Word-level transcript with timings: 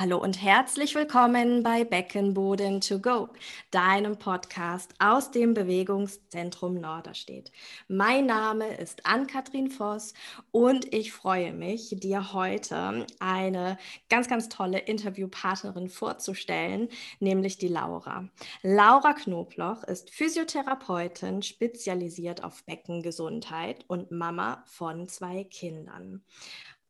Hallo 0.00 0.16
und 0.16 0.42
herzlich 0.42 0.94
willkommen 0.94 1.62
bei 1.62 1.84
Beckenboden 1.84 2.80
to 2.80 3.00
go, 3.00 3.28
deinem 3.70 4.18
Podcast 4.18 4.94
aus 4.98 5.30
dem 5.30 5.52
Bewegungszentrum 5.52 6.80
Norderstedt. 6.80 7.52
Mein 7.86 8.24
Name 8.24 8.78
ist 8.78 9.04
Ann-Kathrin 9.04 9.70
Voss 9.70 10.14
und 10.52 10.90
ich 10.94 11.12
freue 11.12 11.52
mich, 11.52 11.94
dir 11.98 12.32
heute 12.32 13.06
eine 13.18 13.76
ganz, 14.08 14.26
ganz 14.26 14.48
tolle 14.48 14.78
Interviewpartnerin 14.78 15.90
vorzustellen, 15.90 16.88
nämlich 17.18 17.58
die 17.58 17.68
Laura. 17.68 18.26
Laura 18.62 19.12
Knobloch 19.12 19.84
ist 19.84 20.08
Physiotherapeutin, 20.08 21.42
spezialisiert 21.42 22.42
auf 22.42 22.64
Beckengesundheit 22.64 23.84
und 23.86 24.10
Mama 24.10 24.64
von 24.66 25.08
zwei 25.08 25.44
Kindern. 25.44 26.24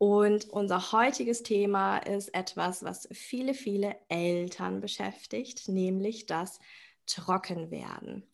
Und 0.02 0.48
unser 0.48 0.92
heutiges 0.92 1.42
Thema 1.42 1.98
ist 1.98 2.34
etwas, 2.34 2.82
was 2.82 3.06
viele, 3.12 3.52
viele 3.52 3.96
Eltern 4.08 4.80
beschäftigt, 4.80 5.68
nämlich 5.68 6.24
das 6.24 6.58
Trockenwerden. 7.04 8.26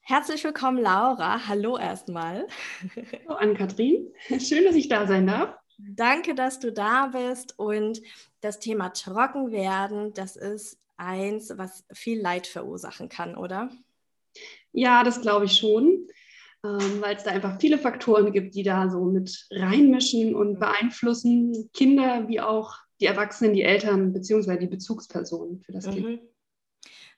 Herzlich 0.00 0.42
willkommen, 0.42 0.78
Laura. 0.78 1.46
Hallo 1.46 1.78
erstmal. 1.78 2.48
Hallo, 2.96 3.36
Ann-Kathrin. 3.36 4.12
Schön, 4.40 4.64
dass 4.64 4.74
ich 4.74 4.88
da 4.88 5.06
sein 5.06 5.28
darf. 5.28 5.56
Danke, 5.78 6.34
dass 6.34 6.58
du 6.58 6.72
da 6.72 7.06
bist. 7.06 7.56
Und 7.60 8.02
das 8.40 8.58
Thema 8.58 8.88
Trockenwerden, 8.88 10.14
das 10.14 10.34
ist 10.34 10.80
eins, 10.96 11.52
was 11.56 11.84
viel 11.92 12.20
Leid 12.20 12.48
verursachen 12.48 13.08
kann, 13.08 13.36
oder? 13.36 13.70
Ja, 14.72 15.04
das 15.04 15.20
glaube 15.20 15.44
ich 15.44 15.52
schon 15.52 16.08
ähm, 16.64 17.02
weil 17.02 17.16
es 17.16 17.24
da 17.24 17.30
einfach 17.30 17.60
viele 17.60 17.78
Faktoren 17.78 18.32
gibt, 18.32 18.54
die 18.54 18.62
da 18.62 18.88
so 18.88 19.04
mit 19.04 19.46
reinmischen 19.50 20.34
und 20.34 20.54
mhm. 20.54 20.58
beeinflussen, 20.58 21.70
Kinder 21.74 22.26
wie 22.26 22.40
auch 22.40 22.74
die 23.00 23.06
Erwachsenen, 23.06 23.52
die 23.52 23.62
Eltern 23.62 24.14
beziehungsweise 24.14 24.60
die 24.60 24.66
Bezugspersonen 24.66 25.60
für 25.60 25.72
das 25.72 25.86
mhm. 25.86 25.92
Kind. 25.92 26.22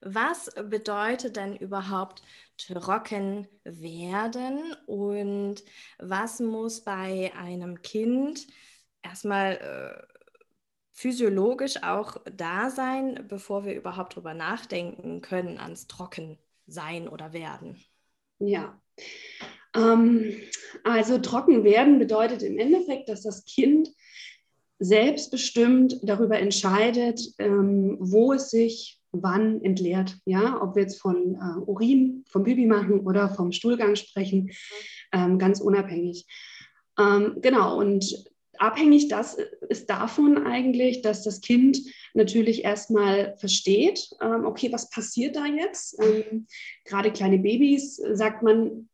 Was 0.00 0.50
bedeutet 0.68 1.36
denn 1.36 1.56
überhaupt 1.56 2.22
trocken 2.58 3.46
werden 3.64 4.74
und 4.86 5.62
was 5.98 6.40
muss 6.40 6.82
bei 6.82 7.32
einem 7.36 7.82
Kind 7.82 8.46
erstmal 9.02 9.52
äh, 9.56 10.16
physiologisch 10.92 11.82
auch 11.82 12.16
da 12.36 12.70
sein, 12.70 13.26
bevor 13.28 13.64
wir 13.64 13.74
überhaupt 13.74 14.14
darüber 14.14 14.34
nachdenken 14.34 15.22
können, 15.22 15.58
ans 15.58 15.86
Trockensein 15.86 17.08
oder 17.08 17.32
werden? 17.32 17.82
Ja, 18.38 18.78
ähm, 19.74 20.36
also 20.84 21.18
trocken 21.18 21.64
werden 21.64 21.98
bedeutet 21.98 22.42
im 22.42 22.58
Endeffekt, 22.58 23.08
dass 23.08 23.22
das 23.22 23.44
Kind 23.44 23.90
selbstbestimmt 24.78 25.98
darüber 26.02 26.38
entscheidet, 26.38 27.20
ähm, 27.38 27.96
wo 27.98 28.32
es 28.32 28.50
sich 28.50 29.00
wann 29.12 29.62
entleert. 29.62 30.16
Ja, 30.26 30.60
ob 30.62 30.74
wir 30.76 30.82
jetzt 30.82 31.00
von 31.00 31.34
äh, 31.34 31.58
Urin, 31.60 32.24
vom 32.28 32.42
Baby 32.42 32.66
machen 32.66 33.00
oder 33.00 33.30
vom 33.30 33.52
Stuhlgang 33.52 33.96
sprechen, 33.96 34.50
ähm, 35.12 35.38
ganz 35.38 35.60
unabhängig. 35.60 36.26
Ähm, 36.98 37.36
genau, 37.40 37.78
und 37.78 38.24
abhängig 38.58 39.08
das 39.08 39.36
ist 39.68 39.90
davon 39.90 40.46
eigentlich, 40.46 41.02
dass 41.02 41.22
das 41.22 41.40
Kind 41.40 41.78
natürlich 42.14 42.64
erstmal 42.64 43.36
versteht, 43.38 44.10
ähm, 44.22 44.44
okay, 44.44 44.72
was 44.72 44.90
passiert 44.90 45.36
da 45.36 45.46
jetzt? 45.46 45.96
Ähm, 46.02 46.46
gerade 46.84 47.10
kleine 47.10 47.38
Babys, 47.38 47.98
äh, 47.98 48.16
sagt 48.16 48.42
man, 48.42 48.88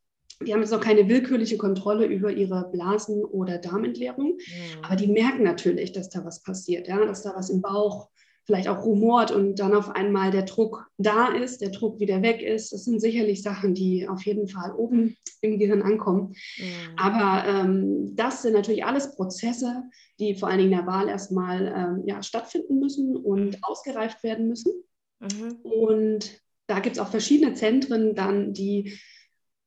die 0.45 0.53
haben 0.53 0.61
jetzt 0.61 0.73
noch 0.73 0.81
keine 0.81 1.09
willkürliche 1.09 1.57
Kontrolle 1.57 2.07
über 2.07 2.33
ihre 2.33 2.69
Blasen- 2.73 3.25
oder 3.25 3.59
Darmentleerung, 3.59 4.33
mhm. 4.33 4.85
aber 4.85 4.97
die 4.97 5.07
merken 5.07 5.45
natürlich, 5.45 5.93
dass 5.93 6.09
da 6.09 6.25
was 6.25 6.43
passiert, 6.43 6.89
ja, 6.89 7.05
dass 7.05 7.23
da 7.23 7.35
was 7.37 7.51
im 7.51 7.63
Bauch 7.63 8.09
vielleicht 8.45 8.69
auch 8.69 8.85
rumort 8.85 9.31
und 9.31 9.57
dann 9.57 9.75
auf 9.75 9.91
einmal 9.91 10.31
der 10.31 10.43
Druck 10.43 10.91
da 10.99 11.29
ist, 11.29 11.61
der 11.61 11.71
Druck 11.71 12.01
wieder 12.01 12.23
weg 12.23 12.43
ist. 12.43 12.73
Das 12.73 12.85
sind 12.85 13.01
sicherlich 13.01 13.43
Sachen, 13.43 13.75
die 13.75 14.09
auf 14.09 14.25
jeden 14.25 14.49
Fall 14.49 14.73
oben 14.73 15.17
im 15.41 15.59
Gehirn 15.59 15.83
ankommen. 15.83 16.35
Mhm. 16.59 16.97
Aber 16.97 17.49
ähm, 17.49 18.17
das 18.17 18.43
sind 18.43 18.55
natürlich 18.55 18.85
alles 18.85 19.15
Prozesse, 19.15 19.85
die 20.19 20.35
vor 20.35 20.49
allen 20.49 20.59
Dingen 20.59 20.73
in 20.73 20.79
der 20.79 20.87
Wahl 20.87 21.09
erstmal 21.09 21.73
ähm, 21.75 22.03
ja, 22.07 22.23
stattfinden 22.23 22.81
müssen 22.81 23.17
und 23.17 23.59
ausgereift 23.63 24.23
werden 24.25 24.49
müssen. 24.49 24.73
Mhm. 25.21 25.53
Und 25.63 26.43
da 26.67 26.81
gibt 26.81 26.97
es 26.97 27.03
auch 27.03 27.11
verschiedene 27.11 27.55
Zentren 27.55 28.15
dann, 28.15 28.53
die 28.53 28.99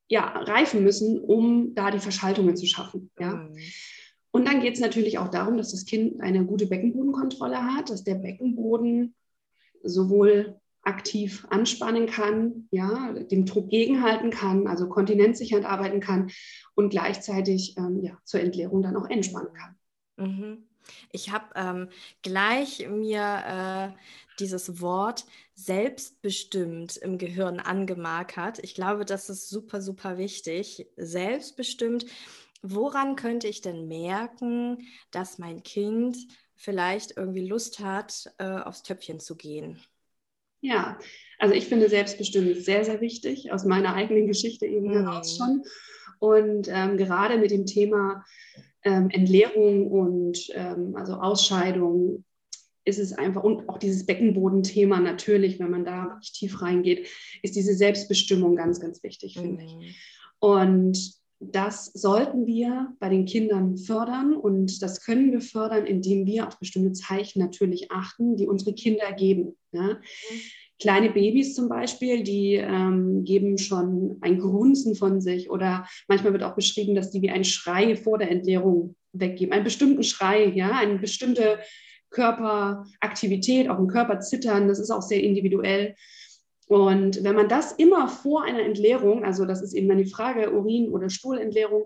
ja, 0.08 0.26
reifen 0.26 0.84
müssen, 0.84 1.20
um 1.20 1.74
da 1.74 1.92
die 1.92 2.00
Verschaltungen 2.00 2.56
zu 2.56 2.66
schaffen. 2.66 3.10
Ja. 3.20 3.36
Mhm. 3.36 3.58
Und 4.36 4.50
dann 4.50 4.60
geht 4.60 4.74
es 4.74 4.82
natürlich 4.82 5.18
auch 5.18 5.30
darum, 5.30 5.56
dass 5.56 5.72
das 5.72 5.86
Kind 5.86 6.20
eine 6.20 6.44
gute 6.44 6.66
Beckenbodenkontrolle 6.66 7.74
hat, 7.74 7.90
dass 7.90 8.04
der 8.04 8.16
Beckenboden 8.16 9.16
sowohl 9.82 10.60
aktiv 10.82 11.48
anspannen 11.50 12.06
kann, 12.06 12.68
ja, 12.70 13.14
dem 13.14 13.46
Druck 13.46 13.70
gegenhalten 13.70 14.32
kann, 14.32 14.68
also 14.68 14.90
kontinenzsichernd 14.90 15.64
arbeiten 15.64 16.02
kann 16.02 16.32
und 16.76 16.90
gleichzeitig 16.90 17.78
ähm, 17.78 18.02
ja, 18.04 18.18
zur 18.26 18.42
Entleerung 18.42 18.82
dann 18.82 18.98
auch 18.98 19.10
entspannen 19.10 19.54
kann. 19.54 19.78
Mhm. 20.18 20.64
Ich 21.14 21.32
habe 21.32 21.46
ähm, 21.56 21.88
gleich 22.22 22.86
mir 22.90 23.94
äh, 23.96 23.98
dieses 24.42 24.82
Wort 24.82 25.26
selbstbestimmt 25.54 26.98
im 26.98 27.18
Gehirn 27.18 27.62
angemarkert. 27.62 28.60
Ich 28.62 28.76
glaube, 28.76 29.06
das 29.06 29.30
ist 29.30 29.48
super, 29.48 29.80
super 29.80 30.18
wichtig. 30.18 30.88
Selbstbestimmt. 30.98 32.06
Woran 32.62 33.16
könnte 33.16 33.48
ich 33.48 33.62
denn 33.62 33.88
merken, 33.88 34.88
dass 35.12 35.38
mein 35.38 35.64
Kind 35.64 36.18
vielleicht 36.56 37.18
irgendwie 37.18 37.48
Lust 37.48 37.80
hat, 37.80 38.34
äh, 38.38 38.46
aufs 38.46 38.84
Töpfchen 38.84 39.20
zu 39.20 39.36
gehen? 39.36 39.80
Ja, 40.62 40.98
also 41.38 41.54
ich 41.54 41.68
finde 41.68 41.90
selbstbestimmt 41.90 42.58
sehr, 42.58 42.86
sehr 42.86 43.02
wichtig, 43.02 43.52
aus 43.52 43.66
meiner 43.66 43.94
eigenen 43.94 44.28
Geschichte 44.28 44.66
eben 44.66 44.90
hm. 44.90 45.06
heraus 45.06 45.38
schon. 45.38 45.64
Und 46.20 46.68
ähm, 46.72 46.98
gerade 46.98 47.38
mit 47.38 47.52
dem 47.52 47.66
Thema 47.66 48.24
ähm, 48.84 49.10
Entleerung 49.10 49.92
und 49.92 50.50
ähm, 50.54 50.96
also 50.96 51.14
Ausscheidung 51.16 52.24
ist 52.86 53.00
es 53.00 53.14
einfach, 53.14 53.44
und 53.44 53.68
auch 53.68 53.80
dieses 53.80 54.06
Beckenbodenthema 54.06 55.00
natürlich, 55.00 55.60
wenn 55.60 55.72
man 55.72 55.86
da 55.86 56.06
wirklich 56.06 56.32
tief 56.32 56.62
reingeht, 56.62 57.08
ist 57.42 57.56
diese 57.56 57.74
Selbstbestimmung 57.74 58.56
ganz, 58.56 58.80
ganz 58.80 59.02
wichtig, 59.04 59.34
finde 59.34 59.64
mhm. 59.64 59.82
ich. 59.82 60.00
Und 60.40 61.16
das 61.52 61.86
sollten 61.94 62.46
wir 62.46 62.94
bei 63.00 63.10
den 63.10 63.26
Kindern 63.26 63.78
fördern 63.78 64.34
und 64.34 64.82
das 64.82 65.04
können 65.04 65.32
wir 65.32 65.42
fördern, 65.42 65.86
indem 65.86 66.26
wir 66.26 66.48
auf 66.48 66.60
bestimmte 66.60 66.94
Zeichen 66.94 67.40
natürlich 67.40 67.92
achten, 67.92 68.38
die 68.38 68.48
unsere 68.48 68.74
Kinder 68.74 69.12
geben. 69.14 69.56
Ja? 69.72 70.00
Kleine 70.80 71.10
Babys 71.10 71.56
zum 71.56 71.70
Beispiel, 71.70 72.24
die 72.24 72.56
ähm, 72.56 73.24
geben 73.24 73.58
schon 73.58 74.18
ein 74.22 74.40
Grunzen 74.40 74.96
von 74.96 75.22
sich 75.22 75.50
oder 75.50 75.88
manchmal 76.08 76.34
wird 76.34 76.44
auch 76.44 76.56
beschrieben, 76.56 76.96
dass 76.96 77.12
die 77.12 77.22
wie 77.22 77.30
ein 77.30 77.46
Schrei 77.46 77.96
vor 77.96 78.18
der 78.18 78.30
Entleerung 78.30 78.96
weggeben, 79.14 79.54
einen 79.54 79.64
bestimmten 79.64 80.04
Schrei, 80.04 80.46
ja, 80.48 80.72
eine 80.72 81.00
bestimmte 81.00 81.60
Körperaktivität, 82.10 83.70
auch 83.70 83.80
im 83.80 83.88
Körper 83.88 84.20
zittern, 84.20 84.68
das 84.68 84.80
ist 84.80 84.92
auch 84.92 85.02
sehr 85.02 85.24
individuell. 85.24 85.96
Und 86.68 87.24
wenn 87.24 87.36
man 87.36 87.48
das 87.48 87.74
immer 87.74 88.08
vor 88.08 88.44
einer 88.44 88.62
Entleerung, 88.62 89.24
also 89.24 89.46
das 89.46 89.62
ist 89.62 89.74
eben 89.74 89.88
dann 89.88 90.00
die 90.00 90.10
Frage 90.10 90.52
Urin- 90.52 90.90
oder 90.90 91.10
Stuhlentleerung, 91.10 91.86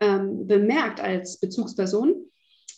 ähm, 0.00 0.46
bemerkt 0.46 1.00
als 1.00 1.38
Bezugsperson, 1.38 2.26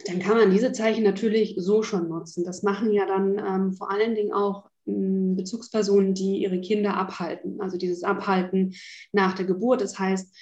dann 0.07 0.21
kann 0.21 0.37
man 0.37 0.51
diese 0.51 0.73
Zeichen 0.73 1.03
natürlich 1.05 1.55
so 1.59 1.83
schon 1.83 2.09
nutzen. 2.09 2.45
Das 2.45 2.63
machen 2.63 2.93
ja 2.93 3.07
dann 3.07 3.39
ähm, 3.39 3.73
vor 3.73 3.91
allen 3.91 4.15
Dingen 4.15 4.33
auch 4.33 4.71
ähm, 4.87 5.37
Bezugspersonen, 5.37 6.15
die 6.15 6.39
ihre 6.39 6.61
Kinder 6.61 6.97
abhalten. 6.97 7.61
Also 7.61 7.79
dieses 7.79 8.05
Abhalten 8.05 8.75
nach 9.13 9.35
der 9.35 9.47
Geburt. 9.47 9.81
Das 9.81 9.99
heißt, 9.99 10.35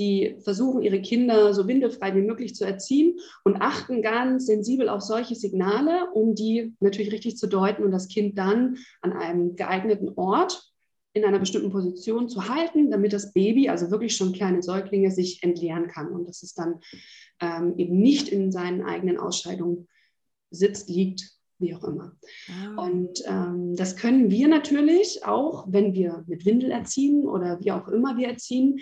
die 0.00 0.36
versuchen, 0.42 0.82
ihre 0.82 1.00
Kinder 1.00 1.54
so 1.54 1.68
windelfrei 1.68 2.14
wie 2.16 2.22
möglich 2.22 2.54
zu 2.54 2.64
erziehen 2.64 3.18
und 3.44 3.60
achten 3.60 4.02
ganz 4.02 4.46
sensibel 4.46 4.88
auf 4.88 5.02
solche 5.02 5.34
Signale, 5.36 6.10
um 6.14 6.34
die 6.34 6.74
natürlich 6.80 7.12
richtig 7.12 7.36
zu 7.36 7.46
deuten 7.46 7.84
und 7.84 7.92
das 7.92 8.08
Kind 8.08 8.36
dann 8.38 8.78
an 9.02 9.12
einem 9.12 9.54
geeigneten 9.54 10.10
Ort 10.16 10.70
in 11.12 11.24
einer 11.24 11.38
bestimmten 11.38 11.70
Position 11.70 12.28
zu 12.28 12.48
halten, 12.48 12.90
damit 12.90 13.12
das 13.12 13.32
Baby, 13.32 13.68
also 13.68 13.90
wirklich 13.90 14.16
schon 14.16 14.32
kleine 14.32 14.62
Säuglinge, 14.62 15.10
sich 15.10 15.42
entleeren 15.42 15.88
kann 15.88 16.08
und 16.08 16.28
dass 16.28 16.42
es 16.42 16.54
dann 16.54 16.80
ähm, 17.40 17.74
eben 17.76 17.98
nicht 17.98 18.28
in 18.28 18.52
seinen 18.52 18.82
eigenen 18.82 19.18
Ausscheidungen 19.18 19.88
sitzt, 20.50 20.88
liegt, 20.88 21.30
wie 21.58 21.74
auch 21.74 21.84
immer. 21.84 22.16
Ah. 22.48 22.86
Und 22.86 23.22
ähm, 23.26 23.74
das 23.76 23.96
können 23.96 24.30
wir 24.30 24.48
natürlich 24.48 25.24
auch, 25.24 25.66
wenn 25.68 25.94
wir 25.94 26.24
mit 26.26 26.44
Windel 26.46 26.70
erziehen 26.70 27.26
oder 27.26 27.58
wie 27.60 27.72
auch 27.72 27.88
immer 27.88 28.16
wir 28.16 28.28
erziehen, 28.28 28.80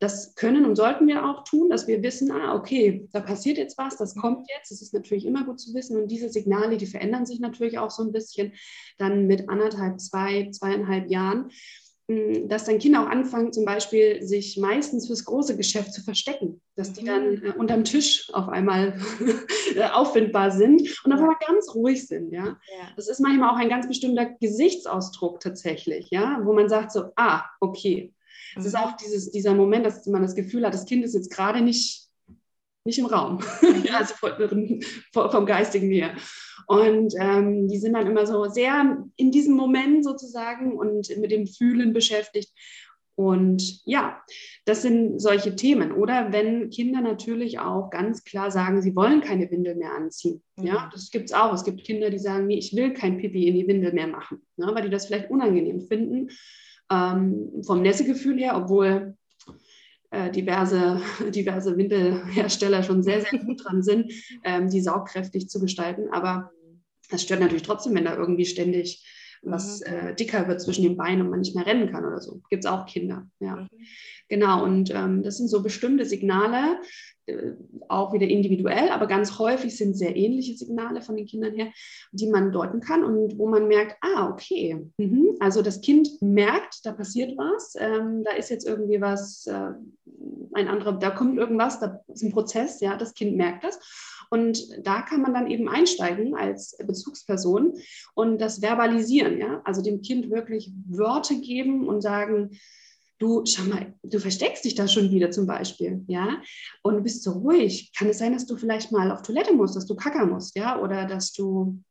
das 0.00 0.34
können 0.34 0.64
und 0.64 0.76
sollten 0.76 1.06
wir 1.06 1.26
auch 1.26 1.44
tun, 1.44 1.68
dass 1.68 1.86
wir 1.86 2.02
wissen, 2.02 2.32
ah, 2.32 2.54
okay, 2.54 3.06
da 3.12 3.20
passiert 3.20 3.58
jetzt 3.58 3.76
was, 3.76 3.98
das 3.98 4.14
kommt 4.14 4.48
jetzt. 4.56 4.70
Das 4.70 4.80
ist 4.80 4.94
natürlich 4.94 5.26
immer 5.26 5.44
gut 5.44 5.60
zu 5.60 5.74
wissen. 5.74 6.00
Und 6.00 6.08
diese 6.08 6.30
Signale, 6.30 6.78
die 6.78 6.86
verändern 6.86 7.26
sich 7.26 7.38
natürlich 7.38 7.78
auch 7.78 7.90
so 7.90 8.02
ein 8.02 8.10
bisschen 8.10 8.54
dann 8.96 9.26
mit 9.26 9.50
anderthalb, 9.50 10.00
zwei, 10.00 10.48
zweieinhalb 10.50 11.10
Jahren. 11.10 11.50
hm, 12.08 12.48
dass 12.48 12.64
dann 12.64 12.78
Kinder 12.78 13.02
auch 13.02 13.10
anfangen, 13.10 13.52
zum 13.52 13.66
Beispiel 13.66 14.22
sich 14.22 14.56
meistens 14.56 15.06
fürs 15.06 15.26
große 15.26 15.58
Geschäft 15.58 15.92
zu 15.92 16.02
verstecken, 16.02 16.62
dass 16.76 16.94
die 16.94 17.04
dann 17.04 17.34
mhm. 17.34 17.44
äh, 17.44 17.50
unterm 17.50 17.84
Tisch 17.84 18.30
auf 18.32 18.48
einmal 18.48 18.98
äh, 19.76 19.82
auffindbar 19.82 20.50
sind 20.50 20.80
und 21.04 21.12
auf 21.12 21.20
einmal 21.20 21.36
ganz 21.46 21.74
ruhig 21.74 22.06
sind. 22.06 22.32
Ja? 22.32 22.46
ja? 22.46 22.56
Das 22.96 23.06
ist 23.06 23.20
manchmal 23.20 23.50
auch 23.50 23.58
ein 23.58 23.68
ganz 23.68 23.86
bestimmter 23.86 24.24
Gesichtsausdruck 24.40 25.40
tatsächlich, 25.40 26.08
ja, 26.10 26.40
wo 26.42 26.54
man 26.54 26.70
sagt 26.70 26.90
so, 26.90 27.12
ah, 27.16 27.44
okay. 27.60 28.14
Es 28.56 28.62
mhm. 28.62 28.66
ist 28.66 28.76
auch 28.76 28.96
dieses, 28.96 29.30
dieser 29.30 29.54
Moment, 29.54 29.86
dass 29.86 30.06
man 30.06 30.22
das 30.22 30.34
Gefühl 30.34 30.66
hat, 30.66 30.74
das 30.74 30.86
Kind 30.86 31.04
ist 31.04 31.14
jetzt 31.14 31.30
gerade 31.30 31.60
nicht, 31.60 32.08
nicht 32.84 32.98
im 32.98 33.06
Raum, 33.06 33.42
mhm. 33.62 33.86
also 33.94 34.14
vom, 34.14 35.30
vom 35.30 35.46
Geistigen 35.46 35.90
her. 35.90 36.14
Und 36.66 37.14
ähm, 37.18 37.68
die 37.68 37.78
sind 37.78 37.94
dann 37.94 38.06
immer 38.06 38.26
so 38.26 38.44
sehr 38.44 39.04
in 39.16 39.32
diesem 39.32 39.54
Moment 39.54 40.04
sozusagen 40.04 40.78
und 40.78 41.16
mit 41.18 41.30
dem 41.30 41.46
Fühlen 41.46 41.92
beschäftigt. 41.92 42.52
Und 43.20 43.84
ja, 43.84 44.22
das 44.64 44.80
sind 44.80 45.20
solche 45.20 45.54
Themen. 45.54 45.92
Oder 45.92 46.32
wenn 46.32 46.70
Kinder 46.70 47.02
natürlich 47.02 47.58
auch 47.58 47.90
ganz 47.90 48.24
klar 48.24 48.50
sagen, 48.50 48.80
sie 48.80 48.96
wollen 48.96 49.20
keine 49.20 49.50
Windel 49.50 49.74
mehr 49.74 49.92
anziehen. 49.92 50.42
Mhm. 50.56 50.66
Ja, 50.66 50.88
das 50.90 51.10
gibt 51.10 51.26
es 51.26 51.34
auch. 51.34 51.52
Es 51.52 51.64
gibt 51.64 51.84
Kinder, 51.84 52.08
die 52.08 52.18
sagen, 52.18 52.46
nee, 52.46 52.56
ich 52.56 52.74
will 52.74 52.94
kein 52.94 53.18
Pipi 53.18 53.46
in 53.46 53.56
die 53.56 53.66
Windel 53.66 53.92
mehr 53.92 54.06
machen, 54.06 54.40
ne, 54.56 54.70
weil 54.72 54.84
die 54.84 54.90
das 54.90 55.06
vielleicht 55.06 55.30
unangenehm 55.30 55.82
finden. 55.82 56.30
Ähm, 56.90 57.62
vom 57.64 57.82
Nässegefühl 57.82 58.38
her, 58.38 58.56
obwohl 58.56 59.16
äh, 60.10 60.30
diverse, 60.30 61.00
diverse 61.30 61.76
Windelhersteller 61.76 62.82
schon 62.82 63.02
sehr, 63.02 63.20
sehr 63.20 63.38
gut 63.38 63.64
dran 63.64 63.82
sind, 63.82 64.12
ähm, 64.44 64.68
die 64.68 64.80
saugkräftig 64.80 65.48
zu 65.48 65.60
gestalten. 65.60 66.08
Aber 66.12 66.50
das 67.10 67.22
stört 67.22 67.40
natürlich 67.40 67.62
trotzdem, 67.62 67.94
wenn 67.94 68.04
da 68.04 68.16
irgendwie 68.16 68.46
ständig 68.46 69.04
was 69.42 69.80
mhm. 69.80 69.86
äh, 69.86 70.14
dicker 70.14 70.48
wird 70.48 70.60
zwischen 70.60 70.82
den 70.82 70.96
Beinen 70.96 71.22
und 71.22 71.30
man 71.30 71.40
nicht 71.40 71.54
mehr 71.54 71.66
rennen 71.66 71.90
kann 71.90 72.04
oder 72.04 72.20
so. 72.20 72.40
Gibt 72.50 72.64
es 72.64 72.70
auch 72.70 72.86
Kinder, 72.86 73.26
ja. 73.40 73.56
Mhm. 73.56 73.68
Genau, 74.28 74.64
und 74.64 74.94
ähm, 74.94 75.22
das 75.22 75.38
sind 75.38 75.48
so 75.48 75.62
bestimmte 75.62 76.04
Signale, 76.04 76.80
äh, 77.26 77.52
auch 77.88 78.12
wieder 78.12 78.26
individuell, 78.26 78.90
aber 78.90 79.06
ganz 79.06 79.38
häufig 79.38 79.76
sind 79.76 79.94
sehr 79.94 80.14
ähnliche 80.14 80.56
Signale 80.56 81.02
von 81.02 81.16
den 81.16 81.26
Kindern 81.26 81.54
her, 81.54 81.72
die 82.12 82.28
man 82.28 82.52
deuten 82.52 82.80
kann 82.80 83.02
und 83.02 83.38
wo 83.38 83.48
man 83.48 83.66
merkt, 83.66 83.96
ah, 84.02 84.28
okay, 84.28 84.86
mhm. 84.98 85.36
also 85.40 85.62
das 85.62 85.80
Kind 85.80 86.08
merkt, 86.20 86.84
da 86.84 86.92
passiert 86.92 87.36
was, 87.36 87.74
ähm, 87.78 88.22
da 88.24 88.32
ist 88.32 88.50
jetzt 88.50 88.66
irgendwie 88.66 89.00
was, 89.00 89.46
äh, 89.46 89.72
ein 90.52 90.68
anderer, 90.68 90.92
da 90.92 91.10
kommt 91.10 91.38
irgendwas, 91.38 91.80
da 91.80 92.00
ist 92.08 92.22
ein 92.22 92.32
Prozess, 92.32 92.80
ja, 92.80 92.96
das 92.96 93.14
Kind 93.14 93.36
merkt 93.36 93.64
das 93.64 93.78
und 94.30 94.86
da 94.86 95.02
kann 95.02 95.22
man 95.22 95.34
dann 95.34 95.50
eben 95.50 95.68
einsteigen 95.68 96.36
als 96.36 96.76
Bezugsperson 96.78 97.74
und 98.14 98.40
das 98.40 98.62
verbalisieren, 98.62 99.38
ja, 99.38 99.60
also 99.64 99.82
dem 99.82 100.02
Kind 100.02 100.30
wirklich 100.30 100.72
Wörter 100.88 101.34
geben 101.34 101.88
und 101.88 102.00
sagen, 102.00 102.50
du, 103.18 103.44
schau 103.44 103.64
mal, 103.64 103.94
du 104.02 104.18
versteckst 104.18 104.64
dich 104.64 104.74
da 104.76 104.88
schon 104.88 105.10
wieder 105.10 105.30
zum 105.30 105.46
Beispiel, 105.46 106.04
ja, 106.06 106.40
und 106.82 106.94
du 106.94 107.02
bist 107.02 107.22
so 107.22 107.32
ruhig. 107.32 107.92
Kann 107.96 108.08
es 108.08 108.18
sein, 108.18 108.32
dass 108.32 108.46
du 108.46 108.56
vielleicht 108.56 108.92
mal 108.92 109.10
auf 109.10 109.22
Toilette 109.22 109.52
musst, 109.52 109.76
dass 109.76 109.86
du 109.86 109.94
kackern 109.94 110.30
musst, 110.30 110.56
ja, 110.56 110.80
oder 110.80 111.06
dass 111.06 111.32
du 111.32 111.82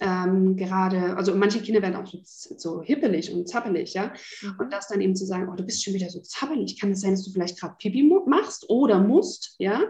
ähm, 0.00 0.56
gerade, 0.56 1.16
also 1.16 1.34
manche 1.34 1.60
Kinder 1.60 1.82
werden 1.82 1.96
auch 1.96 2.12
so, 2.24 2.54
so 2.56 2.82
hippelig 2.82 3.32
und 3.32 3.48
zappelig, 3.48 3.94
ja, 3.94 4.12
mhm. 4.42 4.56
und 4.58 4.72
das 4.72 4.88
dann 4.88 5.00
eben 5.00 5.14
zu 5.14 5.26
sagen, 5.26 5.48
oh, 5.52 5.56
du 5.56 5.64
bist 5.64 5.84
schon 5.84 5.94
wieder 5.94 6.08
so 6.08 6.20
zappelig, 6.20 6.80
kann 6.80 6.92
es 6.92 7.00
sein, 7.00 7.12
dass 7.12 7.24
du 7.24 7.32
vielleicht 7.32 7.60
gerade 7.60 7.74
Pipi 7.78 8.02
machst 8.26 8.68
oder 8.70 9.00
musst, 9.00 9.56
ja, 9.58 9.82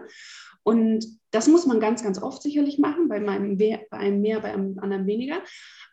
und 0.65 1.05
das 1.29 1.47
muss 1.47 1.67
man 1.67 1.79
ganz, 1.79 2.03
ganz 2.03 2.21
oft 2.21 2.41
sicherlich 2.41 2.79
machen, 2.79 3.07
bei, 3.07 3.19
meinem, 3.19 3.57
bei 3.57 3.79
einem 3.91 4.21
mehr, 4.21 4.39
bei 4.39 4.51
einem 4.51 4.79
anderen 4.79 5.05
weniger. 5.05 5.43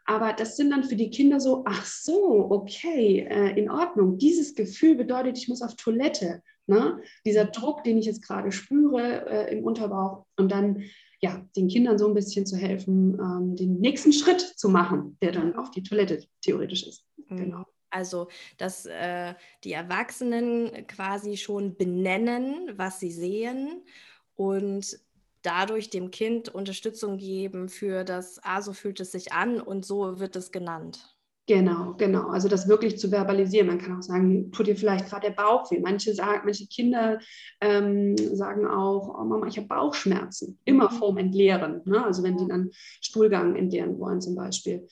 Aber 0.06 0.32
das 0.32 0.56
sind 0.56 0.70
dann 0.70 0.84
für 0.84 0.96
die 0.96 1.10
Kinder 1.10 1.40
so, 1.40 1.64
ach 1.66 1.84
so, 1.84 2.50
okay, 2.50 3.26
äh, 3.28 3.58
in 3.60 3.70
Ordnung. 3.70 4.16
Dieses 4.16 4.54
Gefühl 4.54 4.94
bedeutet, 4.94 5.36
ich 5.36 5.48
muss 5.48 5.60
auf 5.60 5.76
Toilette. 5.76 6.42
Ne? 6.66 7.02
Dieser 7.26 7.44
Druck, 7.44 7.84
den 7.84 7.98
ich 7.98 8.06
jetzt 8.06 8.22
gerade 8.22 8.50
spüre 8.50 9.26
äh, 9.28 9.56
im 9.56 9.62
Unterbauch. 9.62 10.24
Und 10.36 10.50
dann 10.50 10.84
ja, 11.20 11.44
den 11.54 11.68
Kindern 11.68 11.98
so 11.98 12.08
ein 12.08 12.14
bisschen 12.14 12.46
zu 12.46 12.56
helfen, 12.56 13.18
ähm, 13.20 13.54
den 13.54 13.78
nächsten 13.78 14.12
Schritt 14.12 14.40
zu 14.40 14.70
machen, 14.70 15.18
der 15.20 15.32
dann 15.32 15.54
auf 15.54 15.70
die 15.70 15.82
Toilette 15.82 16.24
theoretisch 16.40 16.86
ist. 16.86 17.04
Mhm. 17.28 17.36
Genau. 17.36 17.64
Also, 17.90 18.28
dass 18.56 18.86
äh, 18.86 19.34
die 19.64 19.72
Erwachsenen 19.72 20.86
quasi 20.86 21.36
schon 21.36 21.76
benennen, 21.76 22.72
was 22.76 23.00
sie 23.00 23.12
sehen 23.12 23.82
und 24.36 24.98
dadurch 25.42 25.90
dem 25.90 26.10
Kind 26.10 26.48
Unterstützung 26.48 27.18
geben 27.18 27.68
für 27.68 28.04
das, 28.04 28.40
ah, 28.42 28.62
so 28.62 28.72
fühlt 28.72 29.00
es 29.00 29.12
sich 29.12 29.32
an 29.32 29.60
und 29.60 29.84
so 29.84 30.20
wird 30.20 30.36
es 30.36 30.52
genannt. 30.52 31.12
Genau, 31.48 31.94
genau. 31.98 32.28
Also 32.28 32.48
das 32.48 32.68
wirklich 32.68 32.98
zu 32.98 33.10
verbalisieren. 33.10 33.66
Man 33.66 33.78
kann 33.78 33.98
auch 33.98 34.02
sagen, 34.02 34.52
tut 34.52 34.68
dir 34.68 34.76
vielleicht 34.76 35.08
gerade 35.08 35.26
der 35.26 35.34
Bauch 35.34 35.68
weh. 35.72 35.80
Manche 35.80 36.14
sagen, 36.14 36.42
manche 36.44 36.68
Kinder 36.68 37.18
ähm, 37.60 38.16
sagen 38.16 38.64
auch, 38.64 39.08
oh 39.08 39.24
Mama, 39.24 39.48
ich 39.48 39.56
habe 39.56 39.66
Bauchschmerzen. 39.66 40.60
Immer 40.64 40.90
mhm. 40.92 40.94
vorm 40.94 41.18
Entleeren. 41.18 41.82
Ne? 41.84 42.04
Also 42.04 42.22
wenn 42.22 42.36
die 42.36 42.46
dann 42.46 42.70
Stuhlgang 43.00 43.56
entleeren 43.56 43.98
wollen 43.98 44.20
zum 44.20 44.36
Beispiel. 44.36 44.86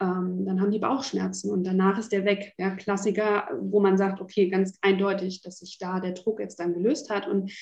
Ähm, 0.00 0.46
dann 0.46 0.62
haben 0.62 0.70
die 0.70 0.78
Bauchschmerzen 0.78 1.50
und 1.50 1.64
danach 1.64 1.98
ist 1.98 2.12
der 2.12 2.24
weg. 2.24 2.54
Ja, 2.56 2.70
Klassiker, 2.70 3.48
wo 3.60 3.80
man 3.80 3.98
sagt, 3.98 4.22
okay, 4.22 4.48
ganz 4.48 4.78
eindeutig, 4.80 5.42
dass 5.42 5.58
sich 5.58 5.76
da 5.78 6.00
der 6.00 6.12
Druck 6.12 6.40
jetzt 6.40 6.58
dann 6.60 6.72
gelöst 6.72 7.10
hat. 7.10 7.28
Und 7.28 7.52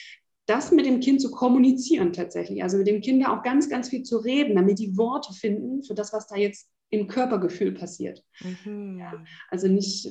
das 0.49 0.73
mit 0.73 0.87
dem 0.87 1.01
Kind 1.01 1.21
zu 1.21 1.31
kommunizieren 1.31 2.13
tatsächlich. 2.13 2.63
Also 2.63 2.79
mit 2.79 2.87
dem 2.87 3.01
Kind 3.01 3.27
auch 3.27 3.43
ganz, 3.43 3.69
ganz 3.69 3.91
viel 3.91 4.03
zu 4.03 4.19
reden, 4.19 4.57
damit 4.57 4.79
die 4.79 4.97
Worte 4.97 5.33
finden 5.33 5.83
für 5.83 5.95
das, 5.95 6.13
was 6.13 6.27
da 6.27 6.37
jetzt 6.37 6.71
im 6.91 7.07
Körpergefühl 7.07 7.73
passiert. 7.73 8.25
Mhm. 8.41 8.99
Ja, 8.99 9.13
also 9.51 9.69
nicht 9.69 10.11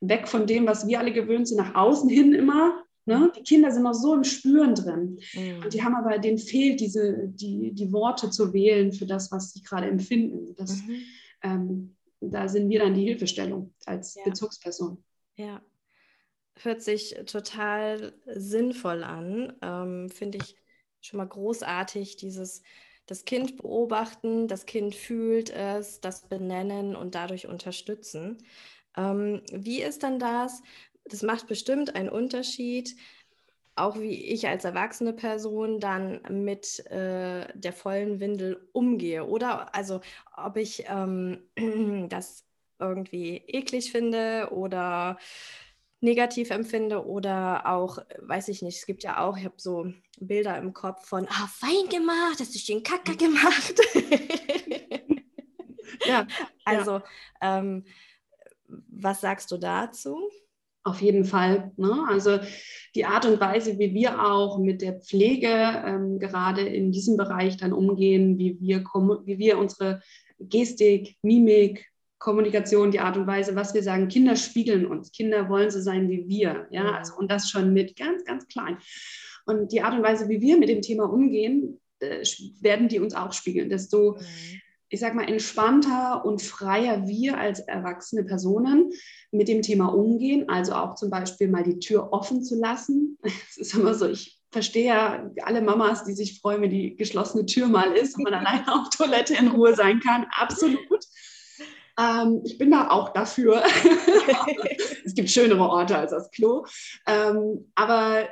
weg 0.00 0.28
von 0.28 0.46
dem, 0.46 0.66
was 0.66 0.86
wir 0.86 0.98
alle 0.98 1.12
gewöhnt 1.12 1.48
sind, 1.48 1.58
nach 1.58 1.74
außen 1.74 2.08
hin 2.08 2.32
immer. 2.32 2.82
Ne? 3.04 3.30
Die 3.36 3.42
Kinder 3.42 3.70
sind 3.70 3.82
noch 3.82 3.94
so 3.94 4.14
im 4.14 4.24
Spüren 4.24 4.74
drin. 4.74 5.18
Mhm. 5.34 5.62
Und 5.62 5.74
die 5.74 5.84
haben 5.84 5.94
aber, 5.94 6.18
denen 6.18 6.38
fehlt 6.38 6.80
diese, 6.80 7.28
die, 7.28 7.72
die 7.72 7.92
Worte 7.92 8.30
zu 8.30 8.52
wählen 8.52 8.92
für 8.92 9.06
das, 9.06 9.30
was 9.30 9.52
sie 9.52 9.62
gerade 9.62 9.86
empfinden. 9.86 10.54
Das, 10.56 10.82
mhm. 10.82 11.02
ähm, 11.42 11.96
da 12.20 12.48
sind 12.48 12.70
wir 12.70 12.80
dann 12.80 12.94
die 12.94 13.04
Hilfestellung 13.04 13.74
als 13.84 14.14
ja. 14.14 14.22
Bezugsperson. 14.24 15.04
Ja, 15.36 15.60
hört 16.62 16.82
sich 16.82 17.14
total 17.26 18.14
sinnvoll 18.26 19.04
an. 19.04 19.54
Ähm, 19.62 20.08
Finde 20.10 20.38
ich 20.38 20.56
schon 21.00 21.18
mal 21.18 21.28
großartig, 21.28 22.16
dieses 22.16 22.62
das 23.06 23.24
Kind 23.24 23.56
beobachten, 23.56 24.48
das 24.48 24.66
Kind 24.66 24.94
fühlt 24.94 25.50
es, 25.50 26.00
das 26.00 26.28
benennen 26.28 26.96
und 26.96 27.14
dadurch 27.14 27.46
unterstützen. 27.46 28.38
Ähm, 28.96 29.42
wie 29.52 29.82
ist 29.82 30.02
dann 30.02 30.18
das? 30.18 30.62
Das 31.04 31.22
macht 31.22 31.46
bestimmt 31.46 31.94
einen 31.94 32.08
Unterschied, 32.08 32.96
auch 33.76 33.98
wie 33.98 34.24
ich 34.24 34.48
als 34.48 34.64
erwachsene 34.64 35.12
Person 35.12 35.78
dann 35.78 36.20
mit 36.30 36.84
äh, 36.86 37.46
der 37.54 37.72
vollen 37.72 38.18
Windel 38.18 38.68
umgehe. 38.72 39.24
Oder 39.24 39.72
also 39.74 40.00
ob 40.36 40.56
ich 40.56 40.84
ähm, 40.88 41.42
das 42.08 42.44
irgendwie 42.78 43.36
eklig 43.46 43.92
finde 43.92 44.48
oder 44.50 45.18
negativ 46.00 46.50
empfinde 46.50 47.04
oder 47.06 47.66
auch, 47.66 47.98
weiß 48.20 48.48
ich 48.48 48.62
nicht, 48.62 48.78
es 48.78 48.86
gibt 48.86 49.02
ja 49.02 49.20
auch, 49.20 49.36
ich 49.36 49.44
habe 49.44 49.54
so 49.56 49.86
Bilder 50.20 50.58
im 50.58 50.72
Kopf 50.72 51.06
von, 51.06 51.26
ah, 51.28 51.48
fein 51.48 51.88
gemacht, 51.88 52.38
hast 52.38 52.54
du 52.54 52.58
schön 52.58 52.82
Kacker 52.82 53.12
mhm. 53.12 53.18
gemacht. 53.18 53.74
ja. 56.06 56.26
Also, 56.64 57.00
ja. 57.42 57.58
Ähm, 57.58 57.84
was 58.88 59.20
sagst 59.20 59.50
du 59.50 59.56
dazu? 59.56 60.18
Auf 60.82 61.02
jeden 61.02 61.24
Fall. 61.24 61.72
Ne? 61.76 62.06
Also 62.08 62.38
die 62.94 63.04
Art 63.04 63.26
und 63.26 63.40
Weise, 63.40 63.78
wie 63.78 63.92
wir 63.92 64.24
auch 64.24 64.58
mit 64.58 64.82
der 64.82 65.00
Pflege 65.00 65.48
ähm, 65.48 66.20
gerade 66.20 66.62
in 66.62 66.92
diesem 66.92 67.16
Bereich 67.16 67.56
dann 67.56 67.72
umgehen, 67.72 68.38
wie 68.38 68.56
wir, 68.60 68.84
wie 69.24 69.38
wir 69.38 69.58
unsere 69.58 70.00
Gestik, 70.38 71.16
Mimik, 71.22 71.90
Kommunikation, 72.26 72.90
die 72.90 72.98
Art 72.98 73.16
und 73.16 73.28
Weise, 73.28 73.54
was 73.54 73.72
wir 73.72 73.84
sagen. 73.84 74.08
Kinder 74.08 74.34
spiegeln 74.34 74.84
uns. 74.84 75.12
Kinder 75.12 75.48
wollen 75.48 75.70
so 75.70 75.80
sein 75.80 76.10
wie 76.10 76.26
wir. 76.26 76.66
Ja, 76.72 76.96
also, 76.96 77.14
und 77.14 77.30
das 77.30 77.48
schon 77.48 77.72
mit 77.72 77.94
ganz, 77.94 78.24
ganz 78.24 78.48
klein. 78.48 78.78
Und 79.44 79.70
die 79.70 79.80
Art 79.80 79.94
und 79.94 80.02
Weise, 80.02 80.28
wie 80.28 80.40
wir 80.40 80.58
mit 80.58 80.68
dem 80.68 80.82
Thema 80.82 81.04
umgehen, 81.04 81.80
äh, 82.00 82.24
werden 82.60 82.88
die 82.88 82.98
uns 82.98 83.14
auch 83.14 83.32
spiegeln. 83.32 83.70
Desto, 83.70 84.14
mhm. 84.18 84.60
ich 84.88 84.98
sag 84.98 85.14
mal, 85.14 85.28
entspannter 85.28 86.24
und 86.24 86.42
freier 86.42 87.06
wir 87.06 87.38
als 87.38 87.60
erwachsene 87.60 88.24
Personen 88.24 88.90
mit 89.30 89.46
dem 89.46 89.62
Thema 89.62 89.94
umgehen. 89.94 90.48
Also 90.48 90.72
auch 90.72 90.96
zum 90.96 91.10
Beispiel 91.10 91.46
mal 91.46 91.62
die 91.62 91.78
Tür 91.78 92.12
offen 92.12 92.42
zu 92.42 92.58
lassen. 92.58 93.18
Es 93.50 93.56
ist 93.56 93.74
immer 93.74 93.94
so, 93.94 94.08
ich 94.08 94.36
verstehe 94.50 94.86
ja 94.86 95.30
alle 95.44 95.62
Mamas, 95.62 96.02
die 96.02 96.14
sich 96.14 96.40
freuen, 96.40 96.62
wenn 96.62 96.70
die 96.70 96.96
geschlossene 96.96 97.46
Tür 97.46 97.68
mal 97.68 97.92
ist 97.92 98.16
und 98.16 98.24
man 98.24 98.34
alleine 98.34 98.66
auf 98.74 98.88
Toilette 98.90 99.34
in 99.34 99.46
Ruhe 99.46 99.76
sein 99.76 100.00
kann. 100.00 100.26
Absolut. 100.36 101.06
Ähm, 101.98 102.42
ich 102.44 102.58
bin 102.58 102.70
da 102.70 102.90
auch 102.90 103.12
dafür. 103.12 103.62
es 105.04 105.14
gibt 105.14 105.30
schönere 105.30 105.62
Orte 105.68 105.96
als 105.96 106.10
das 106.10 106.30
Klo. 106.30 106.64
Ähm, 107.06 107.70
aber 107.74 108.28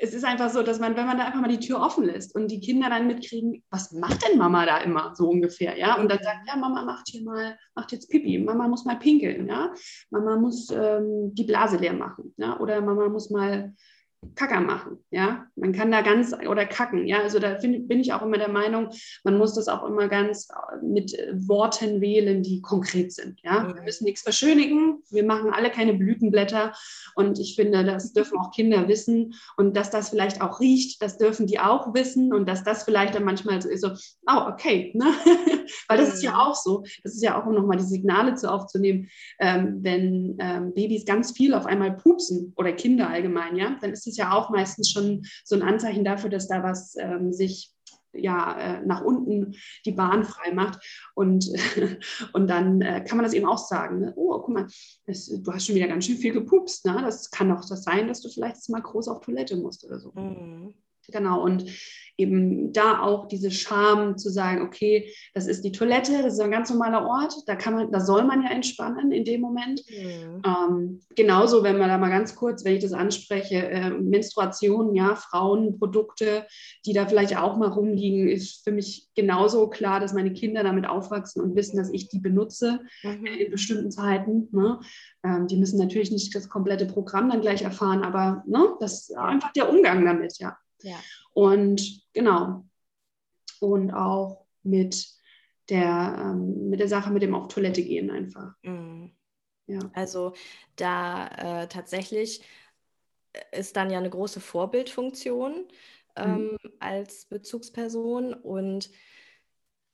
es 0.00 0.12
ist 0.12 0.24
einfach 0.24 0.50
so, 0.50 0.62
dass 0.62 0.78
man, 0.78 0.96
wenn 0.96 1.06
man 1.06 1.16
da 1.16 1.24
einfach 1.24 1.40
mal 1.40 1.48
die 1.48 1.60
Tür 1.60 1.80
offen 1.80 2.04
lässt 2.04 2.34
und 2.34 2.50
die 2.50 2.60
Kinder 2.60 2.90
dann 2.90 3.06
mitkriegen, 3.06 3.64
was 3.70 3.92
macht 3.92 4.26
denn 4.26 4.38
Mama 4.38 4.66
da 4.66 4.78
immer 4.78 5.14
so 5.14 5.28
ungefähr, 5.28 5.78
ja? 5.78 5.96
Und 5.96 6.10
dann 6.10 6.22
sagt, 6.22 6.46
ja, 6.46 6.56
Mama 6.56 6.82
macht 6.84 7.08
hier 7.08 7.22
mal, 7.22 7.58
macht 7.74 7.92
jetzt 7.92 8.10
Pipi, 8.10 8.38
Mama 8.38 8.68
muss 8.68 8.84
mal 8.84 8.98
pinkeln, 8.98 9.48
ja? 9.48 9.72
Mama 10.10 10.36
muss 10.36 10.70
ähm, 10.70 11.34
die 11.34 11.44
Blase 11.44 11.78
leer 11.78 11.94
machen, 11.94 12.34
ja? 12.36 12.58
Oder 12.60 12.80
Mama 12.80 13.08
muss 13.08 13.30
mal 13.30 13.74
Kacker 14.34 14.60
machen, 14.60 14.98
ja. 15.10 15.46
Man 15.56 15.72
kann 15.72 15.90
da 15.90 16.02
ganz 16.02 16.34
oder 16.34 16.66
kacken, 16.66 17.06
ja. 17.06 17.20
Also 17.20 17.38
da 17.38 17.58
find, 17.58 17.88
bin 17.88 18.00
ich 18.00 18.12
auch 18.12 18.22
immer 18.22 18.38
der 18.38 18.48
Meinung, 18.48 18.90
man 19.24 19.38
muss 19.38 19.54
das 19.54 19.68
auch 19.68 19.84
immer 19.84 20.08
ganz 20.08 20.48
äh, 20.50 20.84
mit 20.84 21.14
äh, 21.14 21.32
Worten 21.34 22.00
wählen, 22.00 22.42
die 22.42 22.60
konkret 22.60 23.12
sind, 23.12 23.40
ja. 23.42 23.74
Wir 23.74 23.82
müssen 23.82 24.04
nichts 24.04 24.22
verschönigen, 24.22 25.02
wir 25.10 25.24
machen 25.24 25.50
alle 25.52 25.70
keine 25.70 25.94
Blütenblätter 25.94 26.72
und 27.14 27.38
ich 27.38 27.54
finde, 27.54 27.84
das 27.84 28.12
dürfen 28.12 28.38
auch 28.38 28.50
Kinder 28.50 28.88
wissen 28.88 29.34
und 29.56 29.76
dass 29.76 29.90
das 29.90 30.10
vielleicht 30.10 30.40
auch 30.40 30.60
riecht, 30.60 31.02
das 31.02 31.18
dürfen 31.18 31.46
die 31.46 31.60
auch 31.60 31.94
wissen 31.94 32.32
und 32.32 32.48
dass 32.48 32.64
das 32.64 32.84
vielleicht 32.84 33.14
dann 33.14 33.24
manchmal 33.24 33.60
so 33.62 33.68
ist, 33.68 33.82
so, 33.82 33.90
oh, 34.26 34.48
okay, 34.48 34.92
ne? 34.94 35.06
weil 35.88 35.98
das 35.98 36.14
ist 36.14 36.22
ja 36.22 36.38
auch 36.38 36.54
so, 36.54 36.82
das 37.02 37.14
ist 37.14 37.22
ja 37.22 37.40
auch, 37.40 37.46
um 37.46 37.54
nochmal 37.54 37.78
die 37.78 37.84
Signale 37.84 38.34
zu 38.34 38.50
aufzunehmen, 38.50 39.08
ähm, 39.38 39.78
wenn 39.82 40.36
ähm, 40.38 40.72
Babys 40.74 41.04
ganz 41.04 41.32
viel 41.32 41.54
auf 41.54 41.66
einmal 41.66 41.96
pupsen 41.96 42.52
oder 42.56 42.72
Kinder 42.72 43.08
allgemein, 43.08 43.56
ja, 43.56 43.76
dann 43.80 43.92
ist 43.92 44.06
es 44.06 44.15
ja 44.16 44.32
auch 44.32 44.50
meistens 44.50 44.90
schon 44.90 45.24
so 45.44 45.56
ein 45.56 45.62
Anzeichen 45.62 46.04
dafür, 46.04 46.30
dass 46.30 46.48
da 46.48 46.62
was 46.62 46.96
ähm, 46.96 47.32
sich 47.32 47.72
ja, 48.18 48.58
äh, 48.58 48.86
nach 48.86 49.02
unten 49.02 49.54
die 49.84 49.92
Bahn 49.92 50.24
frei 50.24 50.52
macht. 50.52 50.80
Und, 51.14 51.46
und 52.32 52.48
dann 52.48 52.80
äh, 52.80 53.04
kann 53.04 53.18
man 53.18 53.24
das 53.24 53.34
eben 53.34 53.46
auch 53.46 53.58
sagen. 53.58 54.00
Ne? 54.00 54.12
Oh, 54.16 54.38
guck 54.38 54.54
mal, 54.54 54.66
das, 55.06 55.26
du 55.26 55.52
hast 55.52 55.66
schon 55.66 55.74
wieder 55.74 55.88
ganz 55.88 56.06
schön 56.06 56.16
viel 56.16 56.32
gepupst. 56.32 56.86
Ne? 56.86 56.98
Das 57.02 57.30
kann 57.30 57.48
doch 57.48 57.66
das 57.66 57.84
sein, 57.84 58.08
dass 58.08 58.20
du 58.20 58.28
vielleicht 58.28 58.68
mal 58.68 58.82
groß 58.82 59.08
auf 59.08 59.20
Toilette 59.20 59.56
musst 59.56 59.84
oder 59.84 60.00
so. 60.00 60.12
Mhm. 60.12 60.74
Genau, 61.08 61.42
und 61.42 61.70
eben 62.18 62.72
da 62.72 63.00
auch 63.00 63.28
diese 63.28 63.50
Scham 63.50 64.16
zu 64.16 64.30
sagen, 64.30 64.62
okay, 64.62 65.12
das 65.34 65.46
ist 65.46 65.62
die 65.64 65.72
Toilette, 65.72 66.22
das 66.22 66.34
ist 66.34 66.40
ein 66.40 66.50
ganz 66.50 66.70
normaler 66.70 67.06
Ort, 67.06 67.34
da 67.46 67.56
kann 67.56 67.74
man, 67.74 67.92
da 67.92 68.00
soll 68.00 68.24
man 68.24 68.42
ja 68.42 68.50
entspannen 68.50 69.12
in 69.12 69.24
dem 69.24 69.40
Moment. 69.42 69.82
Mhm. 69.90 70.42
Ähm, 70.44 71.00
genauso, 71.14 71.62
wenn 71.62 71.78
man 71.78 71.88
da 71.88 71.98
mal 71.98 72.08
ganz 72.10 72.34
kurz, 72.34 72.64
wenn 72.64 72.76
ich 72.76 72.82
das 72.82 72.92
anspreche, 72.92 73.68
äh, 73.68 73.90
Menstruation, 73.90 74.94
ja, 74.94 75.14
Frauenprodukte, 75.14 76.46
die 76.86 76.92
da 76.92 77.06
vielleicht 77.06 77.36
auch 77.36 77.56
mal 77.56 77.68
rumliegen, 77.68 78.28
ist 78.28 78.64
für 78.64 78.72
mich 78.72 79.08
genauso 79.14 79.68
klar, 79.68 80.00
dass 80.00 80.14
meine 80.14 80.32
Kinder 80.32 80.62
damit 80.62 80.86
aufwachsen 80.88 81.42
und 81.42 81.54
wissen, 81.54 81.76
dass 81.76 81.92
ich 81.92 82.08
die 82.08 82.20
benutze 82.20 82.80
mhm. 83.02 83.26
in 83.26 83.50
bestimmten 83.50 83.90
Zeiten. 83.90 84.48
Ne? 84.52 84.80
Ähm, 85.22 85.46
die 85.48 85.56
müssen 85.56 85.78
natürlich 85.78 86.10
nicht 86.10 86.34
das 86.34 86.48
komplette 86.48 86.86
Programm 86.86 87.28
dann 87.28 87.42
gleich 87.42 87.62
erfahren, 87.62 88.02
aber 88.02 88.42
ne, 88.46 88.74
das 88.80 89.08
ist 89.08 89.16
einfach 89.16 89.52
der 89.52 89.68
Umgang 89.68 90.04
damit, 90.04 90.38
ja. 90.38 90.56
Ja. 90.82 90.96
Und 91.36 92.02
genau. 92.14 92.64
Und 93.60 93.92
auch 93.92 94.46
mit 94.62 95.06
der, 95.68 96.16
ähm, 96.18 96.70
mit 96.70 96.80
der 96.80 96.88
Sache 96.88 97.10
mit 97.10 97.22
dem 97.22 97.34
auf 97.34 97.48
Toilette 97.48 97.82
gehen 97.82 98.10
einfach. 98.10 98.54
Mhm. 98.62 99.14
Ja. 99.66 99.80
Also 99.92 100.32
da 100.76 101.26
äh, 101.62 101.68
tatsächlich 101.68 102.42
ist 103.52 103.76
dann 103.76 103.90
ja 103.90 103.98
eine 103.98 104.08
große 104.08 104.40
Vorbildfunktion 104.40 105.68
ähm, 106.16 106.52
mhm. 106.52 106.72
als 106.78 107.26
Bezugsperson 107.26 108.32
und 108.32 108.90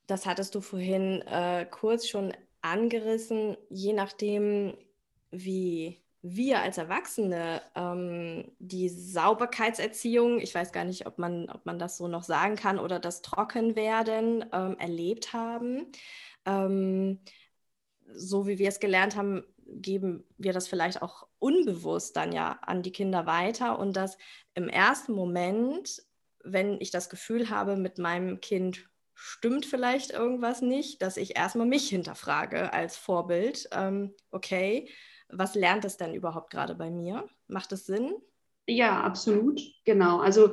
das 0.07 0.25
hattest 0.25 0.55
du 0.55 0.61
vorhin 0.61 1.23
äh, 1.23 1.67
kurz 1.69 2.07
schon 2.07 2.31
angerissen, 2.61 3.57
je 3.69 3.91
nachdem, 3.91 4.77
wie 5.31 6.02
wir 6.23 6.61
als 6.61 6.77
Erwachsene 6.77 7.61
ähm, 7.75 8.49
die 8.57 8.87
Sauberkeitserziehung, 8.87 10.39
ich 10.39 10.55
weiß 10.55 10.71
gar 10.71 10.85
nicht, 10.85 11.05
ob 11.05 11.19
man, 11.19 11.49
ob 11.49 11.65
man 11.65 11.77
das 11.77 11.97
so 11.97 12.07
noch 12.07 12.23
sagen 12.23 12.55
kann, 12.55 12.79
oder 12.79 12.97
das 12.99 13.21
Trockenwerden 13.21 14.45
ähm, 14.53 14.77
erlebt 14.79 15.33
haben. 15.33 15.91
Ähm, 16.45 17.19
so 18.15 18.47
wie 18.47 18.57
wir 18.57 18.69
es 18.69 18.79
gelernt 18.79 19.17
haben, 19.17 19.43
geben 19.65 20.23
wir 20.37 20.53
das 20.53 20.67
vielleicht 20.67 21.01
auch 21.01 21.27
unbewusst 21.39 22.15
dann 22.15 22.31
ja 22.31 22.57
an 22.61 22.83
die 22.83 22.91
Kinder 22.91 23.25
weiter 23.25 23.77
und 23.77 23.97
dass 23.97 24.17
im 24.55 24.69
ersten 24.69 25.13
Moment, 25.13 26.03
wenn 26.41 26.79
ich 26.79 26.91
das 26.91 27.09
Gefühl 27.09 27.49
habe, 27.49 27.75
mit 27.75 27.97
meinem 27.97 28.39
Kind 28.39 28.89
stimmt 29.13 29.65
vielleicht 29.65 30.11
irgendwas 30.11 30.61
nicht, 30.61 31.01
dass 31.01 31.17
ich 31.17 31.35
erstmal 31.37 31.67
mich 31.67 31.89
hinterfrage 31.89 32.71
als 32.71 32.95
Vorbild. 32.95 33.67
Ähm, 33.71 34.13
okay, 34.31 34.89
was 35.35 35.55
lernt 35.55 35.85
es 35.85 35.97
denn 35.97 36.13
überhaupt 36.13 36.51
gerade 36.51 36.75
bei 36.75 36.89
mir? 36.89 37.27
Macht 37.47 37.71
es 37.71 37.85
Sinn? 37.85 38.13
Ja, 38.67 39.01
absolut, 39.01 39.61
genau. 39.85 40.19
Also 40.19 40.51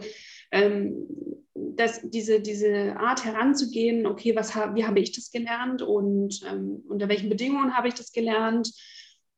ähm, 0.51 1.07
das, 1.55 2.01
diese, 2.03 2.41
diese 2.41 2.97
Art 2.97 3.25
heranzugehen, 3.25 4.07
okay, 4.07 4.35
was 4.35 4.55
hab, 4.55 4.75
wie 4.75 4.85
habe 4.85 5.01
ich 5.01 5.13
das 5.13 5.31
gelernt 5.31 5.83
und 5.83 6.41
ähm, 6.51 6.83
unter 6.89 7.09
welchen 7.09 7.29
Bedingungen 7.29 7.77
habe 7.77 7.89
ich 7.89 7.95
das 7.95 8.13
gelernt? 8.13 8.73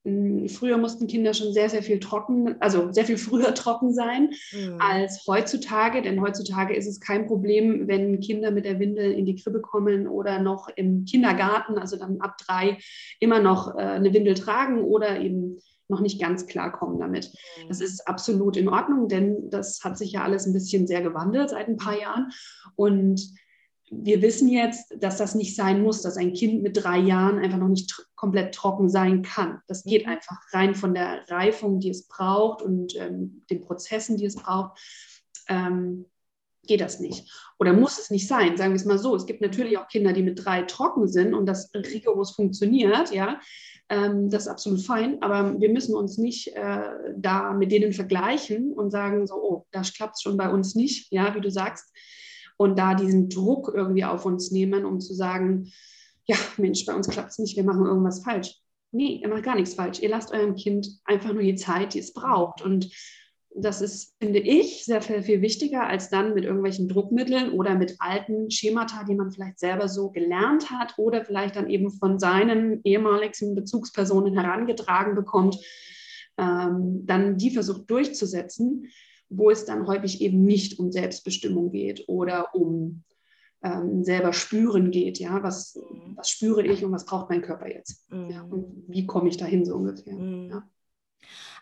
Hm, 0.05 0.49
früher 0.49 0.79
mussten 0.79 1.07
Kinder 1.07 1.33
schon 1.33 1.53
sehr, 1.53 1.69
sehr 1.69 1.83
viel 1.83 2.01
trocken, 2.01 2.57
also 2.61 2.93
sehr 2.93 3.05
viel 3.05 3.17
früher 3.19 3.55
trocken 3.55 3.95
sein 3.95 4.31
mhm. 4.53 4.79
als 4.81 5.25
heutzutage, 5.27 6.03
denn 6.03 6.21
heutzutage 6.21 6.75
ist 6.75 6.87
es 6.87 7.01
kein 7.01 7.27
Problem, 7.27 7.87
wenn 7.87 8.21
Kinder 8.21 8.51
mit 8.51 8.65
der 8.65 8.81
Windel 8.81 9.13
in 9.13 9.27
die 9.27 9.37
Krippe 9.37 9.61
kommen 9.61 10.09
oder 10.09 10.41
noch 10.41 10.69
im 10.75 11.05
Kindergarten, 11.05 11.79
also 11.79 11.97
dann 11.97 12.21
ab 12.21 12.37
drei, 12.39 12.79
immer 13.21 13.41
noch 13.41 13.77
äh, 13.77 13.81
eine 13.81 14.13
Windel 14.13 14.35
tragen 14.35 14.83
oder 14.83 15.21
eben 15.21 15.59
noch 15.89 16.01
nicht 16.01 16.21
ganz 16.21 16.47
klarkommen 16.47 16.99
damit. 16.99 17.33
Mhm. 17.33 17.69
Das 17.69 17.81
ist 17.81 18.09
absolut 18.09 18.57
in 18.57 18.69
Ordnung, 18.69 19.09
denn 19.09 19.51
das 19.51 19.85
hat 19.85 19.99
sich 19.99 20.13
ja 20.13 20.23
alles 20.25 20.47
ein 20.47 20.53
bisschen 20.53 20.87
sehr 20.89 21.03
gewandelt 21.03 21.51
seit 21.51 21.69
ein 21.69 21.77
paar 21.77 21.99
Jahren 21.99 22.33
und 22.75 23.21
wir 23.93 24.23
wissen 24.23 24.49
jetzt, 24.49 24.95
dass 24.99 25.19
das 25.19 25.35
nicht 25.35 25.55
sein 25.55 25.83
muss, 25.83 26.03
dass 26.03 26.17
ein 26.17 26.33
Kind 26.33 26.63
mit 26.63 26.83
drei 26.83 26.99
Jahren 26.99 27.39
einfach 27.39 27.59
noch 27.59 27.69
nicht 27.69 27.91
tr 27.91 28.05
komplett 28.15 28.55
trocken 28.55 28.89
sein 28.89 29.23
kann. 29.23 29.61
Das 29.67 29.83
geht 29.83 30.07
mhm. 30.07 30.13
einfach 30.13 30.37
rein 30.53 30.77
von 30.77 30.95
der 30.95 31.29
Reifung, 31.29 31.81
die 31.81 31.91
es 31.91 32.07
braucht 32.07 32.63
und 32.63 32.95
ähm, 32.97 33.43
den 33.51 33.63
Prozessen, 33.63 34.17
die 34.17 34.27
es 34.27 34.37
braucht. 34.37 34.79
Ähm, 35.49 36.07
geht 36.65 36.81
das 36.81 37.01
nicht. 37.01 37.29
Oder 37.59 37.73
muss 37.73 37.99
es 37.99 38.11
nicht 38.11 38.29
sein, 38.29 38.57
sagen 38.57 38.71
wir 38.71 38.77
es 38.77 38.85
mal 38.85 38.99
so. 38.99 39.17
Es 39.17 39.27
gibt 39.27 39.41
natürlich 39.41 39.77
auch 39.77 39.89
Kinder, 39.89 40.13
die 40.13 40.23
mit 40.23 40.45
drei 40.45 40.63
trocken 40.63 41.09
sind 41.09 41.35
und 41.35 41.47
das 41.47 41.71
rigoros 41.75 42.31
funktioniert, 42.31 43.13
ja. 43.13 43.41
Ähm, 43.89 44.31
das 44.31 44.43
ist 44.43 44.49
absolut 44.49 44.81
fein, 44.83 45.21
aber 45.23 45.61
wir 45.61 45.69
müssen 45.69 45.97
uns 45.97 46.17
nicht 46.17 46.55
äh, 46.55 46.91
da 47.17 47.53
mit 47.53 47.73
denen 47.73 47.93
vergleichen 47.93 48.73
und 48.73 48.93
sagen 48.93 49.27
so, 49.27 49.35
oh, 49.35 49.67
das 49.73 49.93
klappt 49.93 50.23
schon 50.23 50.37
bei 50.37 50.49
uns 50.49 50.77
nicht, 50.77 51.11
ja, 51.11 51.35
wie 51.35 51.41
du 51.41 51.51
sagst 51.51 51.93
und 52.63 52.79
da 52.79 52.95
diesen 52.95 53.29
Druck 53.29 53.73
irgendwie 53.75 54.05
auf 54.05 54.25
uns 54.25 54.51
nehmen, 54.51 54.85
um 54.85 55.01
zu 55.01 55.15
sagen, 55.15 55.73
ja, 56.27 56.37
Mensch, 56.57 56.85
bei 56.87 56.95
uns 56.95 57.09
klappt 57.09 57.31
es 57.31 57.39
nicht, 57.39 57.57
wir 57.57 57.65
machen 57.65 57.87
irgendwas 57.87 58.23
falsch. 58.23 58.59
Nee, 58.93 59.21
ihr 59.23 59.29
macht 59.29 59.45
gar 59.45 59.57
nichts 59.57 59.75
falsch. 59.75 60.01
Ihr 60.01 60.11
lasst 60.11 60.33
eurem 60.33 60.55
Kind 60.55 60.87
einfach 61.05 61.33
nur 61.33 61.43
die 61.43 61.55
Zeit, 61.55 61.95
die 61.95 61.99
es 61.99 62.13
braucht. 62.13 62.61
Und 62.61 62.91
das 63.55 63.81
ist, 63.81 64.15
finde 64.21 64.39
ich, 64.39 64.85
sehr 64.85 65.03
viel, 65.03 65.23
viel 65.23 65.41
wichtiger, 65.41 65.87
als 65.87 66.11
dann 66.11 66.35
mit 66.35 66.45
irgendwelchen 66.45 66.89
Druckmitteln 66.89 67.53
oder 67.53 67.75
mit 67.75 67.97
alten 67.99 68.51
Schemata, 68.51 69.05
die 69.05 69.15
man 69.15 69.33
vielleicht 69.33 69.59
selber 69.59 69.89
so 69.89 70.11
gelernt 70.11 70.71
hat 70.71 70.95
oder 70.99 71.25
vielleicht 71.25 71.57
dann 71.57 71.71
eben 71.71 71.91
von 71.91 72.19
seinen 72.19 72.81
ehemaligen 72.85 73.55
Bezugspersonen 73.55 74.39
herangetragen 74.39 75.15
bekommt, 75.15 75.57
ähm, 76.39 77.03
dann 77.07 77.37
die 77.39 77.51
versucht 77.51 77.91
durchzusetzen 77.91 78.89
wo 79.37 79.51
es 79.51 79.65
dann 79.65 79.87
häufig 79.87 80.21
eben 80.21 80.45
nicht 80.45 80.79
um 80.79 80.93
Selbstbestimmung 80.93 81.71
geht 81.71 82.05
oder 82.09 82.55
um 82.55 83.05
ähm, 83.63 84.05
selber 84.05 84.33
spüren 84.33 84.91
geht. 84.91 85.19
Ja, 85.19 85.43
was, 85.43 85.77
mhm. 85.77 86.17
was 86.17 86.31
spüre 86.31 86.63
ich 86.63 86.85
und 86.85 86.93
was 86.93 87.05
braucht 87.05 87.31
mein 87.31 87.43
Körper 87.43 87.69
jetzt? 87.69 88.11
Mhm. 88.11 88.31
Ja, 88.31 88.43
und 88.43 88.85
wie 88.89 89.07
komme 89.07 89.29
ich 89.29 89.37
dahin 89.37 89.65
so 89.65 89.77
ungefähr? 89.77 90.15
Mhm. 90.15 90.51
Ja. 90.51 90.69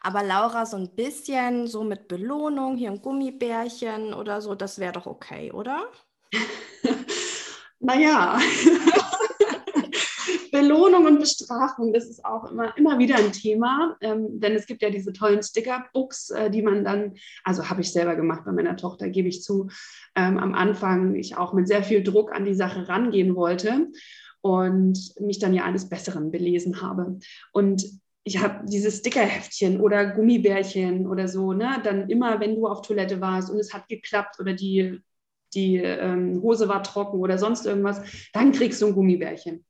Aber 0.00 0.22
Laura, 0.22 0.64
so 0.64 0.76
ein 0.78 0.94
bisschen 0.94 1.66
so 1.66 1.84
mit 1.84 2.08
Belohnung, 2.08 2.76
hier 2.76 2.90
ein 2.90 3.02
Gummibärchen 3.02 4.14
oder 4.14 4.40
so, 4.40 4.54
das 4.54 4.78
wäre 4.78 4.92
doch 4.92 5.06
okay, 5.06 5.52
oder? 5.52 5.84
naja, 7.80 8.38
Belohnung 10.60 11.06
und 11.06 11.18
Bestrafung, 11.20 11.92
das 11.92 12.06
ist 12.06 12.24
auch 12.24 12.50
immer, 12.50 12.76
immer 12.76 12.98
wieder 12.98 13.16
ein 13.16 13.32
Thema, 13.32 13.96
ähm, 14.02 14.40
denn 14.40 14.54
es 14.54 14.66
gibt 14.66 14.82
ja 14.82 14.90
diese 14.90 15.12
tollen 15.12 15.42
Sticker-Books, 15.42 16.30
äh, 16.30 16.50
die 16.50 16.60
man 16.60 16.84
dann, 16.84 17.14
also 17.44 17.70
habe 17.70 17.80
ich 17.80 17.92
selber 17.92 18.14
gemacht 18.14 18.42
bei 18.44 18.52
meiner 18.52 18.76
Tochter, 18.76 19.08
gebe 19.08 19.28
ich 19.28 19.42
zu, 19.42 19.68
ähm, 20.14 20.38
am 20.38 20.54
Anfang 20.54 21.14
ich 21.14 21.36
auch 21.38 21.54
mit 21.54 21.66
sehr 21.66 21.82
viel 21.82 22.02
Druck 22.02 22.34
an 22.34 22.44
die 22.44 22.54
Sache 22.54 22.88
rangehen 22.88 23.34
wollte 23.36 23.88
und 24.42 24.98
mich 25.18 25.38
dann 25.38 25.54
ja 25.54 25.64
eines 25.64 25.88
Besseren 25.88 26.30
belesen 26.30 26.82
habe. 26.82 27.18
Und 27.52 27.86
ich 28.22 28.42
habe 28.42 28.66
dieses 28.66 28.98
Stickerheftchen 28.98 29.80
oder 29.80 30.06
Gummibärchen 30.06 31.06
oder 31.06 31.26
so, 31.26 31.54
ne? 31.54 31.80
Dann 31.82 32.10
immer, 32.10 32.38
wenn 32.38 32.54
du 32.54 32.66
auf 32.66 32.82
Toilette 32.82 33.20
warst 33.22 33.50
und 33.50 33.58
es 33.58 33.72
hat 33.72 33.88
geklappt 33.88 34.38
oder 34.38 34.52
die, 34.52 35.00
die 35.54 35.76
ähm, 35.78 36.42
Hose 36.42 36.68
war 36.68 36.82
trocken 36.82 37.18
oder 37.18 37.38
sonst 37.38 37.64
irgendwas, 37.64 38.02
dann 38.34 38.52
kriegst 38.52 38.82
du 38.82 38.88
ein 38.88 38.94
Gummibärchen 38.94 39.64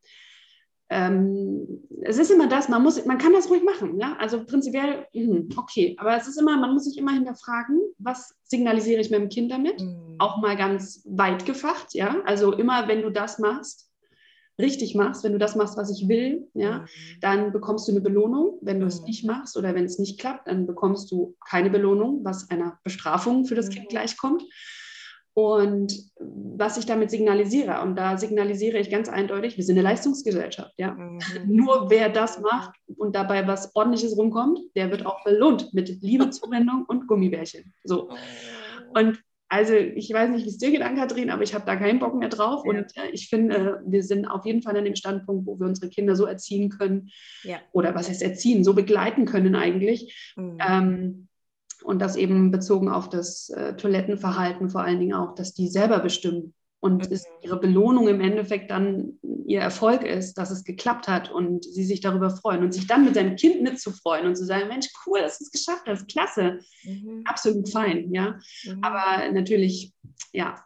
ähm, 0.91 1.67
es 2.03 2.19
ist 2.19 2.31
immer 2.31 2.49
das, 2.49 2.69
man 2.69 2.83
muss, 2.83 3.05
man 3.07 3.19
kann 3.19 3.33
das 3.33 3.49
ruhig 3.49 3.63
machen, 3.63 3.99
ja. 4.01 4.17
Also 4.19 4.45
prinzipiell, 4.45 5.07
mh, 5.15 5.55
okay, 5.57 5.97
aber 5.99 6.17
es 6.17 6.27
ist 6.27 6.37
immer, 6.37 6.57
man 6.57 6.75
muss 6.75 6.85
sich 6.85 6.99
immer 6.99 7.13
hinterfragen, 7.13 7.81
was 7.99 8.35
signalisiere 8.43 9.01
ich 9.01 9.11
meinem 9.11 9.29
Kind 9.29 9.53
damit? 9.53 9.81
Mhm. 9.81 10.17
Auch 10.19 10.39
mal 10.39 10.57
ganz 10.57 11.05
weit 11.09 11.47
gefacht, 11.47 11.95
ja. 11.95 12.17
Also 12.27 12.53
immer, 12.53 12.89
wenn 12.89 13.03
du 13.03 13.11
das 13.11 13.39
machst, 13.39 13.89
richtig 14.59 14.97
machst, 14.97 15.23
wenn 15.23 15.33
du 15.33 15.39
das 15.39 15.55
machst, 15.55 15.77
was 15.77 15.91
ich 15.91 16.09
will, 16.09 16.49
ja, 16.55 16.81
mhm. 16.81 16.87
dann 17.21 17.53
bekommst 17.53 17.87
du 17.87 17.93
eine 17.93 18.01
Belohnung. 18.01 18.59
Wenn 18.61 18.81
du 18.81 18.87
es 18.87 19.01
mhm. 19.01 19.07
nicht 19.07 19.25
machst 19.25 19.57
oder 19.57 19.75
wenn 19.75 19.85
es 19.85 19.99
nicht 19.99 20.19
klappt, 20.19 20.49
dann 20.49 20.67
bekommst 20.67 21.11
du 21.13 21.37
keine 21.49 21.71
Belohnung, 21.71 22.25
was 22.25 22.51
einer 22.51 22.79
Bestrafung 22.83 23.45
für 23.45 23.55
das 23.55 23.69
mhm. 23.69 23.75
Kind 23.75 23.89
gleichkommt. 23.91 24.43
Und 25.41 26.11
was 26.19 26.77
ich 26.77 26.87
damit 26.87 27.11
signalisiere, 27.11 27.81
und 27.83 27.97
da 27.97 28.19
signalisiere 28.19 28.79
ich 28.79 28.91
ganz 28.91 29.09
eindeutig, 29.09 29.57
wir 29.57 29.65
sind 29.65 29.79
eine 29.79 29.89
Leistungsgesellschaft, 29.89 30.73
ja. 30.77 30.93
Mhm. 30.93 31.19
Nur 31.47 31.91
wer 31.91 32.09
das 32.09 32.41
macht 32.41 32.75
und 32.97 33.17
dabei 33.17 33.47
was 33.47 33.75
ordentliches 33.75 34.17
rumkommt, 34.17 34.59
der 34.77 34.91
wird 34.91 35.07
auch 35.07 35.25
belohnt 35.25 35.73
mit 35.73 36.03
Liebe, 36.03 36.31
Zuwendung 36.31 36.85
und 36.87 37.07
Gummibärchen. 37.07 37.73
So. 37.85 38.11
Oh. 38.11 38.99
Und 38.99 39.23
also 39.49 39.75
ich 39.75 40.13
weiß 40.13 40.31
nicht, 40.31 40.45
wie 40.45 40.51
es 40.51 40.59
dir 40.59 40.71
geht, 40.71 40.83
Ann-Kathrin, 40.83 41.31
aber 41.31 41.43
ich 41.43 41.55
habe 41.55 41.67
da 41.67 41.75
keinen 41.75 41.99
Bock 41.99 42.15
mehr 42.15 42.29
drauf. 42.29 42.63
Ja. 42.65 42.71
Und 42.71 42.97
äh, 42.97 43.11
ich 43.13 43.29
finde, 43.29 43.83
wir 43.85 44.05
sind 44.05 44.27
auf 44.27 44.47
jeden 44.47 44.63
Fall 44.63 44.77
an 44.77 44.85
dem 44.85 44.95
Standpunkt, 44.95 45.47
wo 45.47 45.59
wir 45.59 45.67
unsere 45.67 45.89
Kinder 45.89 46.15
so 46.15 46.25
erziehen 46.25 46.69
können. 46.69 47.11
Ja. 47.43 47.57
Oder 47.73 47.95
was 47.95 48.09
heißt 48.09 48.23
erziehen, 48.23 48.63
so 48.63 48.75
begleiten 48.75 49.25
können 49.25 49.57
eigentlich. 49.57 50.35
Mhm. 50.37 50.59
Ähm, 50.67 51.29
und 51.83 52.01
das 52.01 52.17
eben 52.17 52.51
bezogen 52.51 52.89
auf 52.89 53.09
das 53.09 53.51
äh, 53.51 53.77
Toilettenverhalten 53.77 54.71
vor 54.71 54.83
allen 54.83 55.01
Dingen 55.01 55.15
auch, 55.15 55.35
dass 55.35 55.55
die 55.55 55.69
selber 55.69 56.01
bestimmen, 56.01 56.55
und 56.81 57.07
ist 57.07 57.27
mhm. 57.27 57.35
ihre 57.43 57.61
Belohnung 57.61 58.09
im 58.09 58.21
Endeffekt 58.21 58.71
dann 58.71 59.19
ihr 59.47 59.61
Erfolg 59.61 60.03
ist, 60.03 60.35
dass 60.35 60.51
es 60.51 60.65
geklappt 60.65 61.09
hat 61.09 61.31
und 61.31 61.65
sie 61.65 61.85
sich 61.85 62.01
darüber 62.01 62.31
freuen 62.31 62.63
und 62.63 62.73
sich 62.73 62.87
dann 62.87 63.05
mit 63.05 63.15
seinem 63.15 63.37
Kind 63.37 63.63
mitzufreuen 63.63 64.27
und 64.27 64.37
zu 64.37 64.47
sagen, 64.47 64.69
Mensch, 64.69 64.89
cool, 65.07 65.21
dass 65.21 65.39
du 65.39 65.45
es 65.45 65.51
geschafft 65.51 65.87
hast, 65.87 66.09
klasse, 66.09 66.61
mhm. 66.85 67.23
absolut 67.27 67.69
fein, 67.69 68.13
ja. 68.13 68.39
Mhm. 68.65 68.83
Aber 68.83 69.31
natürlich, 69.33 69.93
ja, 70.33 70.65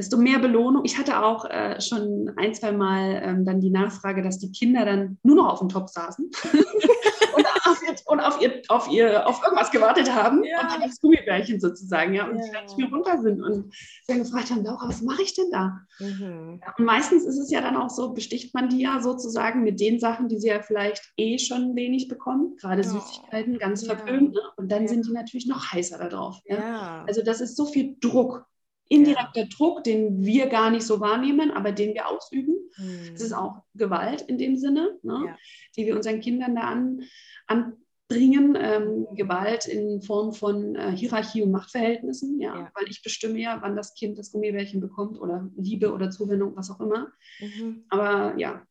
desto 0.00 0.16
mehr 0.16 0.38
Belohnung. 0.38 0.82
Ich 0.84 0.98
hatte 0.98 1.22
auch 1.22 1.44
äh, 1.44 1.78
schon 1.80 2.32
ein, 2.36 2.54
zwei 2.54 2.72
Mal 2.72 3.20
ähm, 3.22 3.44
dann 3.44 3.60
die 3.60 3.70
Nachfrage, 3.70 4.22
dass 4.22 4.38
die 4.38 4.50
Kinder 4.50 4.86
dann 4.86 5.18
nur 5.22 5.36
noch 5.36 5.52
auf 5.52 5.58
dem 5.58 5.68
Top 5.68 5.90
saßen 5.90 6.30
und, 7.36 7.46
auf 7.46 7.82
ihr, 7.82 7.94
und 8.06 8.20
auf, 8.20 8.40
ihr, 8.40 8.62
auf, 8.68 8.90
ihr, 8.90 9.26
auf 9.26 9.42
irgendwas 9.44 9.70
gewartet 9.70 10.12
haben 10.12 10.42
ja. 10.42 10.62
und 10.62 10.70
dann 10.70 10.80
das 10.80 11.00
Gummibärchen 11.00 11.60
sozusagen, 11.60 12.14
ja, 12.14 12.26
und 12.26 12.38
ja. 12.38 12.44
die 12.44 12.50
dann 12.50 12.64
nicht 12.64 12.78
mehr 12.78 12.88
runter 12.88 13.20
sind 13.20 13.42
und 13.42 13.74
dann 14.08 14.18
gefragt 14.20 14.50
haben, 14.50 14.64
Laura, 14.64 14.88
was 14.88 15.02
mache 15.02 15.22
ich 15.22 15.34
denn 15.34 15.50
da? 15.50 15.80
Mhm. 15.98 16.60
Ja, 16.62 16.74
und 16.78 16.84
meistens 16.86 17.24
ist 17.24 17.38
es 17.38 17.50
ja 17.50 17.60
dann 17.60 17.76
auch 17.76 17.90
so, 17.90 18.14
besticht 18.14 18.54
man 18.54 18.70
die 18.70 18.80
ja 18.80 19.02
sozusagen 19.02 19.62
mit 19.62 19.80
den 19.80 20.00
Sachen, 20.00 20.28
die 20.28 20.38
sie 20.38 20.48
ja 20.48 20.62
vielleicht 20.62 21.12
eh 21.18 21.38
schon 21.38 21.76
wenig 21.76 22.08
bekommen, 22.08 22.56
gerade 22.56 22.82
oh. 22.86 22.90
Süßigkeiten, 22.90 23.58
ganz 23.58 23.84
verpönt, 23.84 24.32
ne? 24.32 24.40
und 24.56 24.72
dann 24.72 24.88
sind 24.88 25.06
die 25.06 25.12
natürlich 25.12 25.46
noch 25.46 25.72
heißer 25.72 25.98
darauf. 25.98 26.40
Ja? 26.46 27.04
Also 27.06 27.22
das 27.22 27.42
ist 27.42 27.54
so 27.56 27.66
viel 27.66 27.96
Druck 28.00 28.46
indirekter 28.90 29.42
ja. 29.42 29.46
Druck, 29.56 29.84
den 29.84 30.24
wir 30.24 30.48
gar 30.48 30.70
nicht 30.70 30.82
so 30.82 31.00
wahrnehmen, 31.00 31.52
aber 31.52 31.72
den 31.72 31.94
wir 31.94 32.08
ausüben. 32.08 32.56
Mhm. 32.76 33.10
Das 33.12 33.22
ist 33.22 33.32
auch 33.32 33.62
Gewalt 33.74 34.22
in 34.22 34.36
dem 34.36 34.56
Sinne, 34.56 34.98
ne, 35.02 35.22
ja. 35.26 35.38
die 35.76 35.86
wir 35.86 35.96
unseren 35.96 36.20
Kindern 36.20 36.56
da 36.56 36.62
an, 36.62 37.02
anbringen. 37.46 38.58
Ähm, 38.60 39.06
Gewalt 39.14 39.66
in 39.66 40.02
Form 40.02 40.32
von 40.32 40.74
äh, 40.74 40.90
Hierarchie 40.96 41.42
und 41.42 41.52
Machtverhältnissen, 41.52 42.40
ja, 42.40 42.56
ja, 42.56 42.70
weil 42.74 42.90
ich 42.90 43.02
bestimme 43.02 43.38
ja, 43.38 43.58
wann 43.62 43.76
das 43.76 43.94
Kind 43.94 44.18
das 44.18 44.32
Gummibärchen 44.32 44.80
bekommt 44.80 45.20
oder 45.20 45.48
Liebe 45.56 45.92
oder 45.92 46.10
Zuwendung, 46.10 46.56
was 46.56 46.72
auch 46.72 46.80
immer. 46.80 47.12
Mhm. 47.38 47.84
Aber 47.88 48.36
ja, 48.36 48.66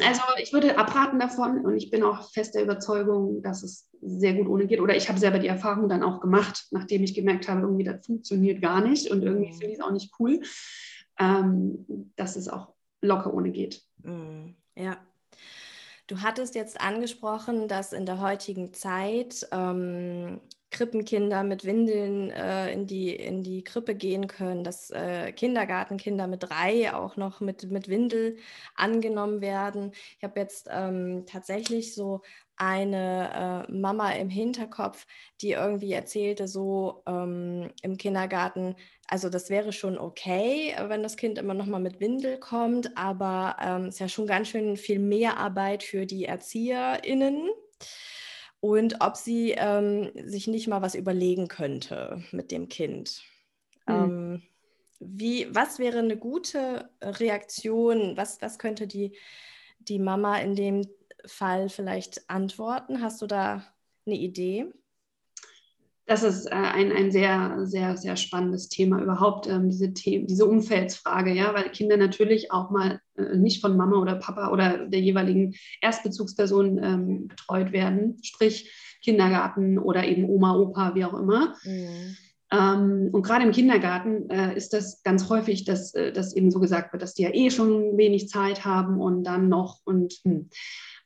also 0.00 0.22
ich 0.42 0.52
würde 0.52 0.76
abraten 0.76 1.20
davon 1.20 1.64
und 1.64 1.76
ich 1.76 1.90
bin 1.90 2.02
auch 2.02 2.30
fest 2.32 2.54
der 2.54 2.62
Überzeugung, 2.62 3.42
dass 3.42 3.62
es 3.62 3.88
sehr 4.00 4.34
gut 4.34 4.48
ohne 4.48 4.66
geht. 4.66 4.80
Oder 4.80 4.96
ich 4.96 5.08
habe 5.08 5.20
selber 5.20 5.38
die 5.38 5.46
Erfahrung 5.46 5.88
dann 5.88 6.02
auch 6.02 6.20
gemacht, 6.20 6.66
nachdem 6.72 7.04
ich 7.04 7.14
gemerkt 7.14 7.48
habe, 7.48 7.60
irgendwie 7.60 7.84
das 7.84 8.04
funktioniert 8.04 8.60
gar 8.60 8.80
nicht 8.80 9.10
und 9.10 9.22
irgendwie 9.22 9.52
mhm. 9.52 9.52
finde 9.52 9.66
ich 9.68 9.78
es 9.78 9.84
auch 9.84 9.92
nicht 9.92 10.12
cool, 10.18 10.40
ähm, 11.18 12.12
dass 12.16 12.36
es 12.36 12.48
auch 12.48 12.74
locker 13.00 13.32
ohne 13.32 13.50
geht. 13.50 13.82
Mhm. 14.02 14.56
Ja. 14.76 14.96
Du 16.06 16.20
hattest 16.20 16.54
jetzt 16.54 16.80
angesprochen, 16.80 17.68
dass 17.68 17.92
in 17.92 18.04
der 18.04 18.20
heutigen 18.20 18.74
Zeit 18.74 19.46
ähm, 19.52 20.40
Krippenkinder 20.74 21.44
mit 21.44 21.64
Windeln 21.64 22.30
äh, 22.30 22.72
in, 22.72 22.86
die, 22.86 23.14
in 23.14 23.42
die 23.42 23.62
Krippe 23.62 23.94
gehen 23.94 24.26
können, 24.26 24.64
dass 24.64 24.90
äh, 24.90 25.32
Kindergartenkinder 25.32 26.26
mit 26.26 26.42
drei 26.42 26.92
auch 26.92 27.16
noch 27.16 27.40
mit, 27.40 27.70
mit 27.70 27.88
Windel 27.88 28.36
angenommen 28.74 29.40
werden. 29.40 29.92
Ich 30.18 30.24
habe 30.24 30.40
jetzt 30.40 30.68
ähm, 30.70 31.24
tatsächlich 31.26 31.94
so 31.94 32.22
eine 32.56 33.66
äh, 33.68 33.72
Mama 33.72 34.10
im 34.12 34.28
Hinterkopf, 34.28 35.06
die 35.40 35.52
irgendwie 35.52 35.92
erzählte, 35.92 36.48
so 36.48 37.02
ähm, 37.06 37.70
im 37.82 37.96
Kindergarten, 37.96 38.74
also 39.06 39.28
das 39.28 39.50
wäre 39.50 39.72
schon 39.72 39.96
okay, 39.96 40.74
wenn 40.88 41.02
das 41.02 41.16
Kind 41.16 41.38
immer 41.38 41.54
noch 41.54 41.66
mal 41.66 41.80
mit 41.80 42.00
Windel 42.00 42.38
kommt, 42.38 42.96
aber 42.96 43.56
es 43.60 43.66
ähm, 43.66 43.88
ist 43.88 44.00
ja 44.00 44.08
schon 44.08 44.26
ganz 44.26 44.48
schön 44.48 44.76
viel 44.76 44.98
mehr 44.98 45.38
Arbeit 45.38 45.84
für 45.84 46.04
die 46.04 46.24
ErzieherInnen 46.24 47.48
und 48.64 49.02
ob 49.02 49.14
sie 49.18 49.50
ähm, 49.50 50.10
sich 50.24 50.46
nicht 50.46 50.68
mal 50.68 50.80
was 50.80 50.94
überlegen 50.94 51.48
könnte 51.48 52.22
mit 52.32 52.50
dem 52.50 52.70
Kind. 52.70 53.22
Mhm. 53.86 53.94
Ähm, 53.94 54.42
wie, 55.00 55.54
was 55.54 55.78
wäre 55.78 55.98
eine 55.98 56.16
gute 56.16 56.88
Reaktion? 57.02 58.16
Was, 58.16 58.40
was 58.40 58.58
könnte 58.58 58.86
die, 58.86 59.18
die 59.80 59.98
Mama 59.98 60.38
in 60.38 60.56
dem 60.56 60.88
Fall 61.26 61.68
vielleicht 61.68 62.30
antworten? 62.30 63.02
Hast 63.02 63.20
du 63.20 63.26
da 63.26 63.66
eine 64.06 64.16
Idee? 64.16 64.72
Das 66.06 66.22
ist 66.22 66.46
äh, 66.46 66.54
ein, 66.54 66.92
ein 66.92 67.10
sehr, 67.10 67.60
sehr, 67.64 67.96
sehr 67.96 68.16
spannendes 68.16 68.68
Thema 68.68 69.00
überhaupt, 69.00 69.46
ähm, 69.46 69.70
diese, 69.70 69.92
The 69.94 70.26
diese 70.26 70.44
Umfeldsfrage, 70.44 71.32
ja, 71.32 71.54
weil 71.54 71.70
Kinder 71.70 71.96
natürlich 71.96 72.52
auch 72.52 72.70
mal 72.70 73.00
äh, 73.16 73.36
nicht 73.36 73.60
von 73.60 73.76
Mama 73.76 73.98
oder 73.98 74.16
Papa 74.16 74.50
oder 74.50 74.86
der 74.86 75.00
jeweiligen 75.00 75.54
Erstbezugsperson 75.80 76.82
ähm, 76.82 77.28
betreut 77.28 77.72
werden, 77.72 78.18
sprich 78.22 78.70
Kindergarten 79.02 79.78
oder 79.78 80.04
eben 80.04 80.28
Oma, 80.28 80.54
Opa, 80.56 80.94
wie 80.94 81.04
auch 81.04 81.14
immer. 81.14 81.54
Mhm. 81.64 82.16
Ähm, 82.52 83.08
und 83.12 83.22
gerade 83.22 83.44
im 83.44 83.52
Kindergarten 83.52 84.28
äh, 84.28 84.54
ist 84.56 84.74
das 84.74 85.02
ganz 85.02 85.28
häufig, 85.28 85.64
dass, 85.64 85.94
äh, 85.94 86.12
dass 86.12 86.36
eben 86.36 86.50
so 86.50 86.60
gesagt 86.60 86.92
wird, 86.92 87.02
dass 87.02 87.14
die 87.14 87.22
ja 87.22 87.30
eh 87.32 87.50
schon 87.50 87.96
wenig 87.96 88.28
Zeit 88.28 88.64
haben 88.64 89.00
und 89.00 89.24
dann 89.24 89.48
noch 89.48 89.80
und 89.84 90.12
hm. 90.22 90.50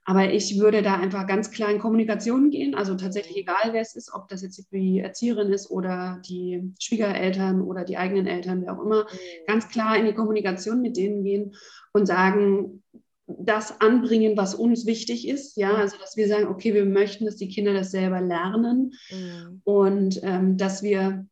Aber 0.08 0.32
ich 0.32 0.58
würde 0.58 0.80
da 0.80 0.94
einfach 0.94 1.26
ganz 1.26 1.50
klar 1.50 1.70
in 1.70 1.78
Kommunikation 1.78 2.48
gehen. 2.48 2.74
Also 2.74 2.94
tatsächlich 2.94 3.36
egal, 3.36 3.72
wer 3.72 3.82
es 3.82 3.94
ist, 3.94 4.10
ob 4.14 4.26
das 4.28 4.40
jetzt 4.40 4.72
die 4.72 5.00
Erzieherin 5.00 5.52
ist 5.52 5.70
oder 5.70 6.22
die 6.26 6.72
Schwiegereltern 6.80 7.60
oder 7.60 7.84
die 7.84 7.98
eigenen 7.98 8.26
Eltern, 8.26 8.62
wer 8.62 8.72
auch 8.72 8.82
immer, 8.82 9.02
mhm. 9.02 9.18
ganz 9.46 9.68
klar 9.68 9.98
in 9.98 10.06
die 10.06 10.14
Kommunikation 10.14 10.80
mit 10.80 10.96
denen 10.96 11.24
gehen 11.24 11.54
und 11.92 12.06
sagen, 12.06 12.82
das 13.26 13.82
anbringen, 13.82 14.34
was 14.38 14.54
uns 14.54 14.86
wichtig 14.86 15.28
ist. 15.28 15.58
Ja, 15.58 15.74
also 15.74 15.98
dass 15.98 16.16
wir 16.16 16.26
sagen, 16.26 16.46
okay, 16.46 16.72
wir 16.72 16.86
möchten, 16.86 17.26
dass 17.26 17.36
die 17.36 17.48
Kinder 17.48 17.74
das 17.74 17.90
selber 17.90 18.22
lernen 18.22 18.94
mhm. 19.10 19.60
und 19.64 20.20
ähm, 20.22 20.56
dass 20.56 20.82
wir 20.82 21.26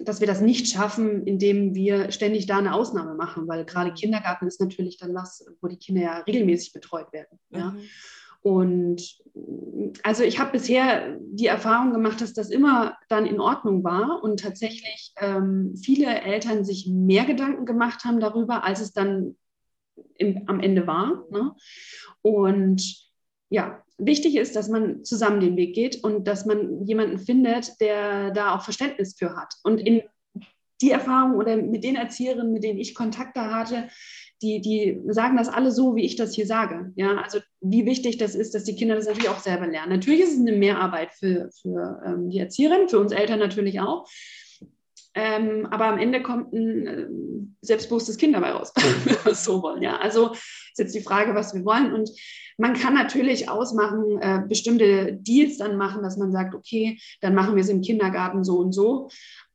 dass 0.00 0.20
wir 0.20 0.26
das 0.26 0.40
nicht 0.40 0.68
schaffen, 0.68 1.26
indem 1.26 1.74
wir 1.74 2.10
ständig 2.10 2.46
da 2.46 2.58
eine 2.58 2.74
Ausnahme 2.74 3.14
machen, 3.14 3.46
weil 3.48 3.64
gerade. 3.64 3.92
Kindergarten 3.94 4.46
ist 4.46 4.60
natürlich 4.60 4.98
dann 4.98 5.14
was, 5.14 5.46
wo 5.60 5.68
die 5.68 5.76
Kinder 5.76 6.02
ja 6.02 6.18
regelmäßig 6.18 6.72
betreut 6.72 7.12
werden. 7.12 7.38
Ja. 7.50 7.70
Mhm. 7.70 7.80
Und 8.42 9.02
also 10.02 10.22
ich 10.22 10.38
habe 10.38 10.52
bisher 10.52 11.16
die 11.18 11.46
Erfahrung 11.46 11.92
gemacht, 11.92 12.20
dass 12.20 12.34
das 12.34 12.50
immer 12.50 12.98
dann 13.08 13.24
in 13.24 13.40
Ordnung 13.40 13.82
war 13.84 14.22
und 14.22 14.40
tatsächlich 14.40 15.14
ähm, 15.16 15.74
viele 15.82 16.20
Eltern 16.20 16.62
sich 16.62 16.86
mehr 16.86 17.24
Gedanken 17.24 17.64
gemacht 17.64 18.04
haben 18.04 18.20
darüber, 18.20 18.62
als 18.62 18.80
es 18.80 18.92
dann 18.92 19.36
im, 20.16 20.42
am 20.46 20.60
Ende 20.60 20.86
war. 20.86 21.24
Ne? 21.30 21.52
Und 22.20 23.03
ja, 23.54 23.84
wichtig 23.98 24.36
ist, 24.36 24.56
dass 24.56 24.68
man 24.68 25.04
zusammen 25.04 25.40
den 25.40 25.56
Weg 25.56 25.74
geht 25.74 26.02
und 26.02 26.26
dass 26.26 26.44
man 26.44 26.84
jemanden 26.84 27.20
findet, 27.20 27.80
der 27.80 28.32
da 28.32 28.54
auch 28.54 28.62
Verständnis 28.62 29.14
für 29.16 29.36
hat. 29.36 29.54
Und 29.62 29.78
in 29.78 30.02
die 30.82 30.90
Erfahrung 30.90 31.36
oder 31.36 31.56
mit 31.56 31.84
den 31.84 31.94
Erzieherinnen, 31.94 32.52
mit 32.52 32.64
denen 32.64 32.80
ich 32.80 32.96
Kontakte 32.96 33.40
hatte, 33.40 33.88
die, 34.42 34.60
die 34.60 35.00
sagen 35.06 35.36
das 35.36 35.48
alle 35.48 35.70
so, 35.70 35.94
wie 35.94 36.04
ich 36.04 36.16
das 36.16 36.34
hier 36.34 36.46
sage. 36.46 36.92
Ja, 36.96 37.16
also 37.22 37.38
wie 37.60 37.86
wichtig 37.86 38.18
das 38.18 38.34
ist, 38.34 38.56
dass 38.56 38.64
die 38.64 38.74
Kinder 38.74 38.96
das 38.96 39.06
natürlich 39.06 39.28
auch 39.28 39.38
selber 39.38 39.68
lernen. 39.68 39.92
Natürlich 39.92 40.22
ist 40.22 40.34
es 40.34 40.40
eine 40.40 40.52
Mehrarbeit 40.52 41.12
für, 41.12 41.48
für 41.62 42.02
ähm, 42.04 42.28
die 42.28 42.40
Erzieherin, 42.40 42.88
für 42.88 42.98
uns 42.98 43.12
Eltern 43.12 43.38
natürlich 43.38 43.80
auch. 43.80 44.08
Ähm, 45.14 45.68
aber 45.70 45.86
am 45.86 45.98
Ende 45.98 46.22
kommt 46.22 46.52
ein 46.52 46.86
äh, 46.88 47.06
selbstbewusstes 47.62 48.16
Kind 48.16 48.34
dabei 48.34 48.50
raus, 48.50 48.72
wenn 49.04 49.14
wir 49.24 49.32
es 49.32 49.44
so 49.44 49.62
wollen. 49.62 49.80
Ja, 49.80 49.98
also 49.98 50.34
ist 50.74 50.78
jetzt 50.78 50.94
die 50.94 51.02
Frage, 51.02 51.34
was 51.34 51.54
wir 51.54 51.64
wollen. 51.64 51.92
Und 51.92 52.10
man 52.58 52.74
kann 52.74 52.94
natürlich 52.94 53.48
ausmachen, 53.48 54.18
äh, 54.20 54.42
bestimmte 54.48 55.14
Deals 55.14 55.58
dann 55.58 55.76
machen, 55.76 56.02
dass 56.02 56.16
man 56.16 56.32
sagt, 56.32 56.54
okay, 56.54 56.98
dann 57.20 57.34
machen 57.34 57.54
wir 57.54 57.62
es 57.62 57.68
im 57.68 57.80
Kindergarten 57.80 58.44
so 58.44 58.58
und 58.58 58.72
so. 58.72 59.08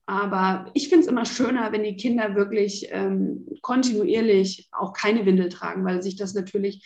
Aber 0.06 0.72
ich 0.74 0.90
finde 0.90 1.06
es 1.06 1.12
immer 1.12 1.26
schöner, 1.26 1.72
wenn 1.72 1.84
die 1.84 1.96
Kinder 1.96 2.36
wirklich 2.36 2.88
ähm, 2.90 3.46
kontinuierlich 3.62 4.68
auch 4.72 4.94
keine 4.94 5.26
Windel 5.26 5.50
tragen, 5.50 5.86
weil 5.86 6.02
sich 6.02 6.16
das 6.16 6.34
natürlich 6.34 6.84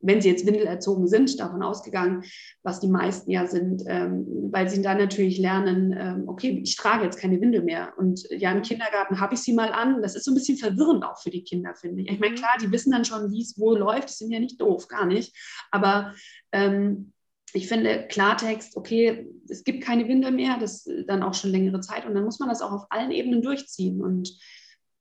wenn 0.00 0.20
sie 0.20 0.28
jetzt 0.28 0.46
windelerzogen 0.46 1.06
sind, 1.08 1.38
davon 1.38 1.62
ausgegangen, 1.62 2.24
was 2.62 2.80
die 2.80 2.88
meisten 2.88 3.30
ja 3.30 3.46
sind, 3.46 3.82
ähm, 3.86 4.26
weil 4.50 4.68
sie 4.68 4.82
dann 4.82 4.98
natürlich 4.98 5.38
lernen, 5.38 5.94
ähm, 5.98 6.28
okay, 6.28 6.60
ich 6.62 6.76
trage 6.76 7.04
jetzt 7.04 7.18
keine 7.18 7.40
Windel 7.40 7.62
mehr. 7.62 7.92
Und 7.96 8.26
ja, 8.30 8.50
im 8.52 8.62
Kindergarten 8.62 9.20
habe 9.20 9.34
ich 9.34 9.40
sie 9.40 9.52
mal 9.52 9.72
an. 9.72 10.02
Das 10.02 10.16
ist 10.16 10.24
so 10.24 10.30
ein 10.30 10.34
bisschen 10.34 10.56
verwirrend 10.56 11.04
auch 11.04 11.20
für 11.20 11.30
die 11.30 11.44
Kinder, 11.44 11.74
finde 11.74 12.02
ich. 12.02 12.10
Ich 12.10 12.20
meine, 12.20 12.32
mhm. 12.32 12.38
klar, 12.38 12.56
die 12.60 12.72
wissen 12.72 12.92
dann 12.92 13.04
schon, 13.04 13.30
wie 13.30 13.42
es 13.42 13.58
wo 13.58 13.74
läuft. 13.74 14.10
Die 14.10 14.14
sind 14.14 14.30
ja 14.30 14.40
nicht 14.40 14.60
doof, 14.60 14.88
gar 14.88 15.06
nicht. 15.06 15.36
Aber 15.70 16.14
ähm, 16.52 17.12
ich 17.52 17.68
finde 17.68 18.06
Klartext, 18.08 18.76
okay, 18.76 19.28
es 19.48 19.64
gibt 19.64 19.82
keine 19.82 20.06
Windel 20.08 20.30
mehr, 20.30 20.58
das 20.58 20.88
dann 21.06 21.22
auch 21.22 21.34
schon 21.34 21.50
längere 21.50 21.80
Zeit. 21.80 22.06
Und 22.06 22.14
dann 22.14 22.24
muss 22.24 22.38
man 22.38 22.48
das 22.48 22.62
auch 22.62 22.72
auf 22.72 22.86
allen 22.90 23.10
Ebenen 23.10 23.42
durchziehen. 23.42 24.00
Und 24.00 24.32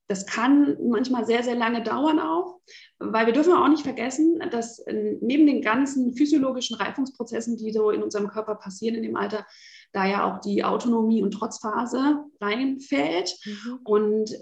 das 0.10 0.26
kann 0.26 0.76
manchmal 0.89 1.28
sehr, 1.28 1.43
sehr 1.43 1.54
lange 1.54 1.84
dauern 1.84 2.19
auch, 2.19 2.60
weil 2.98 3.28
wir 3.28 3.34
dürfen 3.34 3.54
auch 3.54 3.67
nicht 3.67 3.84
vergessen, 3.84 4.41
dass 4.50 4.84
neben 4.88 5.45
den 5.45 5.62
ganzen 5.62 6.15
physiologischen 6.15 6.78
Reifungsprozessen, 6.78 7.58
die 7.58 7.72
so 7.72 7.91
in 7.91 8.02
unserem 8.02 8.28
Körper 8.28 8.56
passieren 8.56 8.95
in 8.95 9.04
dem 9.04 9.15
Alter, 9.15 9.45
da 9.93 10.08
ja 10.08 10.24
auch 10.24 10.41
die 10.41 10.63
Autonomie- 10.63 11.22
und 11.22 11.32
Trotzphase 11.32 12.26
reinfällt. 12.41 13.38
Mhm. 13.45 13.80
Und 13.84 14.39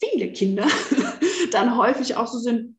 viele 0.00 0.30
Kinder 0.30 0.68
dann 1.50 1.76
häufig 1.76 2.14
auch 2.14 2.28
so 2.28 2.38
sind, 2.38 2.78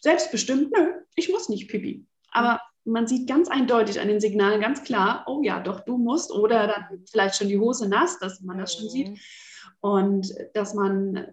selbstbestimmt, 0.00 0.72
nö, 0.72 0.92
ich 1.16 1.30
muss 1.30 1.48
nicht 1.48 1.68
pipi. 1.68 2.04
Aber 2.32 2.60
man 2.84 3.06
sieht 3.06 3.26
ganz 3.26 3.48
eindeutig 3.48 3.98
an 3.98 4.08
den 4.08 4.20
Signalen 4.20 4.60
ganz 4.60 4.82
klar, 4.82 5.24
oh 5.26 5.40
ja, 5.42 5.60
doch, 5.60 5.80
du 5.80 5.96
musst. 5.96 6.30
Oder 6.32 6.66
dann 6.66 7.04
vielleicht 7.10 7.36
schon 7.36 7.48
die 7.48 7.58
Hose 7.58 7.88
nass, 7.88 8.18
dass 8.18 8.42
man 8.42 8.58
das 8.58 8.74
schon 8.74 8.90
sieht. 8.90 9.18
Mhm. 9.64 9.88
Und 9.90 10.34
dass 10.54 10.74
man, 10.74 11.26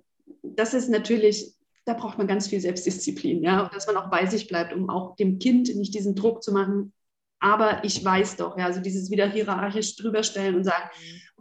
das 0.44 0.74
ist 0.74 0.90
natürlich, 0.90 1.54
da 1.86 1.94
braucht 1.94 2.18
man 2.18 2.28
ganz 2.28 2.48
viel 2.48 2.60
Selbstdisziplin, 2.60 3.44
ja, 3.44 3.64
und 3.64 3.74
dass 3.74 3.88
man 3.88 3.98
auch 3.98 4.10
bei 4.10 4.26
sich 4.26 4.48
bleibt, 4.48 4.74
um 4.74 4.90
auch 4.90 5.16
dem 5.16 5.40
Kind 5.40 5.74
nicht 5.76 5.94
diesen 5.94 6.16
Druck 6.16 6.44
zu 6.44 6.52
machen. 6.52 6.94
Aber 7.42 7.84
ich 7.86 8.04
weiß 8.04 8.36
doch, 8.36 8.58
ja, 8.58 8.66
also 8.66 8.82
dieses 8.82 9.10
wieder 9.12 9.28
hierarchisch 9.30 9.96
drüberstellen 9.96 10.56
und 10.56 10.66
sagen, 10.66 10.90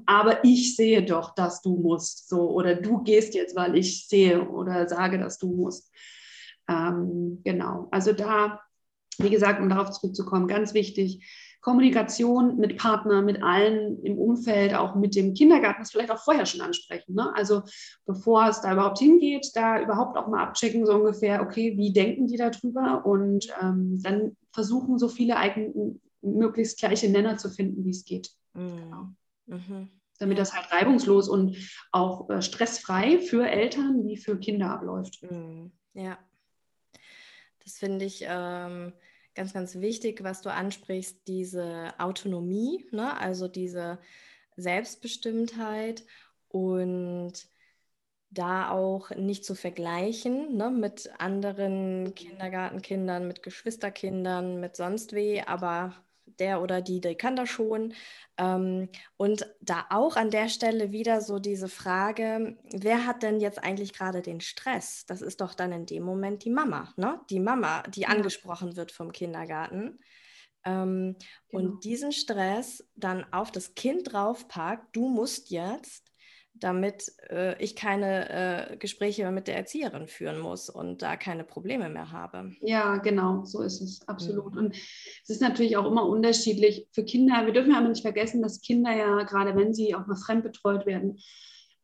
aber 0.06 0.44
ich 0.44 0.76
sehe 0.76 1.04
doch, 1.04 1.34
dass 1.34 1.60
du 1.60 1.76
musst, 1.76 2.28
so, 2.28 2.50
oder 2.50 2.76
du 2.76 3.02
gehst 3.02 3.34
jetzt, 3.34 3.56
weil 3.56 3.76
ich 3.76 4.06
sehe 4.06 4.48
oder 4.48 4.88
sage, 4.88 5.18
dass 5.18 5.38
du 5.38 5.52
musst. 5.52 5.92
Ähm, 6.68 7.40
genau, 7.44 7.88
also 7.90 8.12
da, 8.12 8.60
wie 9.18 9.30
gesagt, 9.30 9.60
um 9.60 9.68
darauf 9.68 9.90
zurückzukommen, 9.90 10.46
ganz 10.46 10.72
wichtig, 10.72 11.24
Kommunikation 11.68 12.56
mit 12.56 12.78
Partnern, 12.78 13.26
mit 13.26 13.42
allen 13.42 14.02
im 14.02 14.16
Umfeld, 14.16 14.72
auch 14.72 14.94
mit 14.94 15.14
dem 15.14 15.34
Kindergarten, 15.34 15.82
das 15.82 15.90
vielleicht 15.90 16.10
auch 16.10 16.24
vorher 16.24 16.46
schon 16.46 16.62
ansprechen. 16.62 17.14
Ne? 17.14 17.30
Also 17.34 17.62
bevor 18.06 18.48
es 18.48 18.62
da 18.62 18.72
überhaupt 18.72 18.98
hingeht, 19.00 19.50
da 19.52 19.78
überhaupt 19.78 20.16
auch 20.16 20.28
mal 20.28 20.42
abchecken, 20.42 20.86
so 20.86 20.94
ungefähr, 20.94 21.42
okay, 21.42 21.76
wie 21.76 21.92
denken 21.92 22.26
die 22.26 22.38
darüber 22.38 23.04
und 23.04 23.48
ähm, 23.60 24.00
dann 24.02 24.34
versuchen, 24.50 24.98
so 24.98 25.08
viele 25.08 25.36
eigen, 25.36 26.00
möglichst 26.22 26.78
gleiche 26.78 27.10
Nenner 27.10 27.36
zu 27.36 27.50
finden, 27.50 27.84
wie 27.84 27.90
es 27.90 28.06
geht. 28.06 28.30
Mhm. 28.54 28.76
Genau. 28.78 29.08
Mhm. 29.44 29.90
Damit 30.18 30.38
das 30.38 30.54
halt 30.54 30.72
reibungslos 30.72 31.28
und 31.28 31.54
auch 31.92 32.30
äh, 32.30 32.40
stressfrei 32.40 33.18
für 33.18 33.46
Eltern 33.46 34.06
wie 34.06 34.16
für 34.16 34.38
Kinder 34.38 34.70
abläuft. 34.70 35.22
Mhm. 35.22 35.70
Ja, 35.92 36.16
das 37.62 37.76
finde 37.76 38.06
ich. 38.06 38.24
Ähm 38.26 38.94
ganz, 39.38 39.54
ganz 39.54 39.76
wichtig, 39.76 40.24
was 40.24 40.42
du 40.42 40.52
ansprichst, 40.52 41.28
diese 41.28 41.94
Autonomie, 41.98 42.84
ne? 42.90 43.16
also 43.16 43.46
diese 43.46 44.00
Selbstbestimmtheit 44.56 46.04
und 46.48 47.32
da 48.30 48.70
auch 48.70 49.10
nicht 49.10 49.44
zu 49.44 49.54
vergleichen 49.54 50.56
ne, 50.56 50.70
mit 50.70 51.08
anderen 51.18 52.14
Kindergartenkindern, 52.16 53.28
mit 53.28 53.44
Geschwisterkindern, 53.44 54.58
mit 54.58 54.74
sonst 54.74 55.12
weh, 55.12 55.40
aber 55.42 55.94
der 56.38 56.62
oder 56.62 56.80
die, 56.82 57.00
die 57.00 57.14
kann 57.14 57.36
das 57.36 57.48
schon. 57.48 57.94
Ähm, 58.36 58.88
und 59.16 59.46
da 59.60 59.86
auch 59.90 60.16
an 60.16 60.30
der 60.30 60.48
Stelle 60.48 60.92
wieder 60.92 61.20
so 61.20 61.38
diese 61.38 61.68
Frage, 61.68 62.56
wer 62.72 63.06
hat 63.06 63.22
denn 63.22 63.40
jetzt 63.40 63.62
eigentlich 63.62 63.92
gerade 63.92 64.22
den 64.22 64.40
Stress? 64.40 65.04
Das 65.06 65.22
ist 65.22 65.40
doch 65.40 65.54
dann 65.54 65.72
in 65.72 65.86
dem 65.86 66.02
Moment 66.02 66.44
die 66.44 66.50
Mama, 66.50 66.92
ne? 66.96 67.20
Die 67.30 67.40
Mama, 67.40 67.82
die 67.82 68.02
ja. 68.02 68.08
angesprochen 68.08 68.76
wird 68.76 68.92
vom 68.92 69.12
Kindergarten. 69.12 69.98
Ähm, 70.64 71.16
genau. 71.48 71.62
Und 71.62 71.84
diesen 71.84 72.12
Stress 72.12 72.86
dann 72.94 73.24
auf 73.32 73.50
das 73.50 73.74
Kind 73.74 74.12
draufpackt, 74.12 74.94
du 74.94 75.08
musst 75.08 75.50
jetzt 75.50 76.07
damit 76.60 77.12
äh, 77.30 77.62
ich 77.62 77.76
keine 77.76 78.72
äh, 78.72 78.76
Gespräche 78.76 79.30
mit 79.30 79.48
der 79.48 79.56
Erzieherin 79.56 80.06
führen 80.06 80.38
muss 80.38 80.68
und 80.70 81.02
da 81.02 81.16
keine 81.16 81.44
Probleme 81.44 81.88
mehr 81.88 82.12
habe. 82.12 82.52
Ja, 82.60 82.96
genau, 82.96 83.44
so 83.44 83.62
ist 83.62 83.80
es, 83.80 84.06
absolut. 84.08 84.52
Mhm. 84.52 84.58
Und 84.58 84.76
es 84.76 85.30
ist 85.30 85.42
natürlich 85.42 85.76
auch 85.76 85.86
immer 85.86 86.06
unterschiedlich 86.06 86.86
für 86.92 87.04
Kinder. 87.04 87.46
Wir 87.46 87.52
dürfen 87.52 87.74
aber 87.74 87.88
nicht 87.88 88.02
vergessen, 88.02 88.42
dass 88.42 88.60
Kinder 88.60 88.94
ja, 88.94 89.22
gerade 89.22 89.56
wenn 89.56 89.74
sie 89.74 89.94
auch 89.94 90.06
mal 90.06 90.16
fremdbetreut 90.16 90.86
werden, 90.86 91.18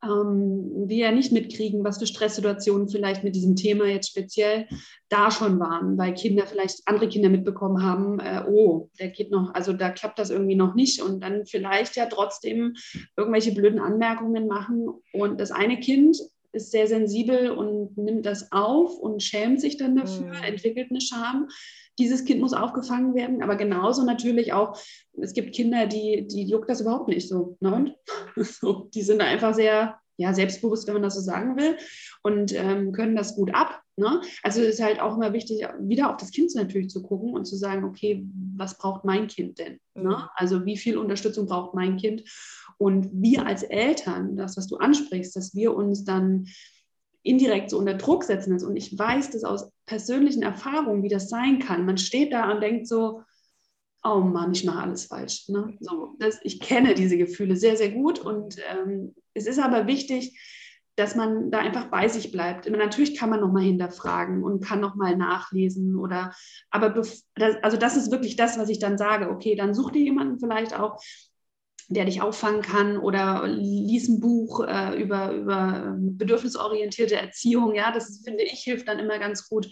ähm, 0.04 0.88
wir 0.88 0.96
ja 0.96 1.12
nicht 1.12 1.32
mitkriegen, 1.32 1.84
was 1.84 1.98
für 1.98 2.06
Stresssituationen 2.06 2.88
vielleicht 2.88 3.24
mit 3.24 3.34
diesem 3.34 3.56
Thema 3.56 3.86
jetzt 3.86 4.08
speziell 4.08 4.66
da 5.08 5.30
schon 5.30 5.58
waren, 5.60 5.96
weil 5.98 6.14
Kinder 6.14 6.46
vielleicht 6.46 6.80
andere 6.86 7.08
Kinder 7.08 7.28
mitbekommen 7.28 7.82
haben, 7.82 8.20
äh, 8.20 8.44
oh, 8.48 8.90
der 8.98 9.08
geht 9.08 9.30
noch, 9.30 9.54
also 9.54 9.72
da 9.72 9.90
klappt 9.90 10.18
das 10.18 10.30
irgendwie 10.30 10.56
noch 10.56 10.74
nicht 10.74 11.02
und 11.02 11.22
dann 11.22 11.46
vielleicht 11.46 11.96
ja 11.96 12.06
trotzdem 12.06 12.74
irgendwelche 13.16 13.52
blöden 13.52 13.80
Anmerkungen 13.80 14.46
machen. 14.46 14.88
Und 15.12 15.40
das 15.40 15.50
eine 15.50 15.78
Kind 15.78 16.18
ist 16.52 16.70
sehr 16.70 16.86
sensibel 16.86 17.50
und 17.50 17.96
nimmt 17.98 18.24
das 18.26 18.52
auf 18.52 18.96
und 18.98 19.22
schämt 19.22 19.60
sich 19.60 19.76
dann 19.76 19.96
dafür, 19.96 20.28
mhm. 20.28 20.44
entwickelt 20.44 20.88
eine 20.90 21.00
Scham 21.00 21.48
dieses 21.98 22.24
Kind 22.24 22.40
muss 22.40 22.52
aufgefangen 22.52 23.14
werden, 23.14 23.42
aber 23.42 23.56
genauso 23.56 24.04
natürlich 24.04 24.52
auch, 24.52 24.78
es 25.12 25.32
gibt 25.32 25.54
Kinder, 25.54 25.86
die, 25.86 26.26
die 26.26 26.44
juckt 26.44 26.68
das 26.68 26.80
überhaupt 26.80 27.08
nicht 27.08 27.28
so. 27.28 27.56
Ne? 27.60 27.94
Und 28.36 28.46
so, 28.46 28.90
die 28.94 29.02
sind 29.02 29.20
einfach 29.20 29.54
sehr 29.54 29.98
ja, 30.16 30.32
selbstbewusst, 30.32 30.86
wenn 30.86 30.94
man 30.94 31.02
das 31.02 31.14
so 31.14 31.20
sagen 31.20 31.56
will, 31.56 31.76
und 32.22 32.52
ähm, 32.54 32.92
können 32.92 33.16
das 33.16 33.34
gut 33.34 33.52
ab. 33.54 33.80
Ne? 33.96 34.20
Also 34.42 34.60
es 34.60 34.74
ist 34.74 34.82
halt 34.82 35.00
auch 35.00 35.16
immer 35.16 35.32
wichtig, 35.32 35.66
wieder 35.80 36.10
auf 36.10 36.16
das 36.16 36.30
Kind 36.30 36.54
natürlich 36.54 36.88
zu 36.88 37.02
gucken 37.02 37.32
und 37.32 37.44
zu 37.44 37.56
sagen, 37.56 37.84
okay, 37.84 38.24
was 38.56 38.78
braucht 38.78 39.04
mein 39.04 39.26
Kind 39.26 39.58
denn? 39.58 39.80
Ne? 39.94 40.02
Mhm. 40.02 40.08
Ne? 40.08 40.28
Also 40.34 40.64
wie 40.64 40.76
viel 40.76 40.98
Unterstützung 40.98 41.46
braucht 41.46 41.74
mein 41.74 41.96
Kind? 41.96 42.22
Und 42.78 43.08
wir 43.12 43.46
als 43.46 43.62
Eltern, 43.62 44.36
das, 44.36 44.56
was 44.56 44.66
du 44.66 44.76
ansprichst, 44.76 45.36
dass 45.36 45.54
wir 45.54 45.74
uns 45.74 46.04
dann 46.04 46.46
indirekt 47.24 47.70
so 47.70 47.78
unter 47.78 47.94
Druck 47.94 48.22
setzen 48.22 48.54
ist. 48.54 48.62
Und 48.62 48.76
ich 48.76 48.96
weiß 48.96 49.30
das 49.30 49.42
aus 49.42 49.70
persönlichen 49.86 50.42
Erfahrungen, 50.42 51.02
wie 51.02 51.08
das 51.08 51.28
sein 51.28 51.58
kann. 51.58 51.84
Man 51.84 51.98
steht 51.98 52.32
da 52.32 52.52
und 52.52 52.60
denkt 52.60 52.86
so, 52.86 53.22
oh 54.04 54.20
Mann, 54.20 54.52
ich 54.52 54.64
mache 54.64 54.82
alles 54.82 55.06
falsch. 55.06 55.48
Ne? 55.48 55.76
So, 55.80 56.14
das, 56.18 56.38
ich 56.42 56.60
kenne 56.60 56.94
diese 56.94 57.16
Gefühle 57.16 57.56
sehr, 57.56 57.76
sehr 57.76 57.90
gut. 57.90 58.18
Und 58.18 58.56
ähm, 58.70 59.14
es 59.32 59.46
ist 59.46 59.58
aber 59.58 59.86
wichtig, 59.86 60.38
dass 60.96 61.16
man 61.16 61.50
da 61.50 61.58
einfach 61.58 61.90
bei 61.90 62.06
sich 62.06 62.30
bleibt. 62.30 62.70
Natürlich 62.70 63.16
kann 63.16 63.30
man 63.30 63.40
nochmal 63.40 63.64
hinterfragen 63.64 64.44
und 64.44 64.64
kann 64.64 64.80
nochmal 64.80 65.16
nachlesen 65.16 65.96
oder, 65.96 66.32
aber 66.70 66.90
das, 66.90 67.24
also 67.62 67.76
das 67.76 67.96
ist 67.96 68.12
wirklich 68.12 68.36
das, 68.36 68.58
was 68.58 68.68
ich 68.68 68.78
dann 68.78 68.96
sage. 68.96 69.30
Okay, 69.30 69.56
dann 69.56 69.74
such 69.74 69.90
dir 69.90 70.02
jemanden 70.02 70.38
vielleicht 70.38 70.78
auch, 70.78 71.02
der 71.88 72.04
dich 72.04 72.20
auffangen 72.22 72.62
kann 72.62 72.98
oder 72.98 73.46
lies 73.46 74.08
ein 74.08 74.20
Buch 74.20 74.60
äh, 74.66 75.00
über, 75.00 75.32
über 75.32 75.84
ähm, 75.86 76.16
bedürfnisorientierte 76.16 77.16
Erziehung. 77.16 77.74
Ja, 77.74 77.92
das 77.92 78.22
finde 78.24 78.42
ich, 78.44 78.60
hilft 78.60 78.88
dann 78.88 78.98
immer 78.98 79.18
ganz 79.18 79.48
gut, 79.48 79.68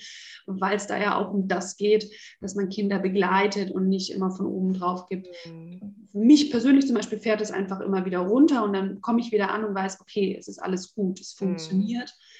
weil 0.47 0.77
es 0.77 0.87
da 0.87 0.99
ja 0.99 1.17
auch 1.17 1.33
um 1.33 1.49
das 1.49 1.77
geht, 1.77 2.11
dass 2.41 2.55
man 2.55 2.69
Kinder 2.69 2.99
begleitet 2.99 3.71
und 3.71 3.89
nicht 3.89 4.13
immer 4.13 4.31
von 4.31 4.47
oben 4.47 4.75
drauf 4.75 5.07
gibt. 5.09 5.29
Mhm. 5.47 6.09
Mich 6.13 6.51
persönlich 6.51 6.87
zum 6.87 6.97
Beispiel 6.97 7.19
fährt 7.19 7.41
es 7.41 7.51
einfach 7.51 7.81
immer 7.81 8.05
wieder 8.05 8.19
runter 8.19 8.65
und 8.65 8.73
dann 8.75 9.01
komme 9.01 9.21
ich 9.21 9.33
wieder 9.33 9.51
an 9.51 9.65
und 9.65 9.75
weiß, 9.75 10.01
okay, 10.01 10.37
es 10.39 10.49
ist 10.49 10.63
alles 10.63 10.95
gut, 10.95 11.21
es 11.21 11.33
funktioniert. 11.33 12.11
Mhm 12.11 12.32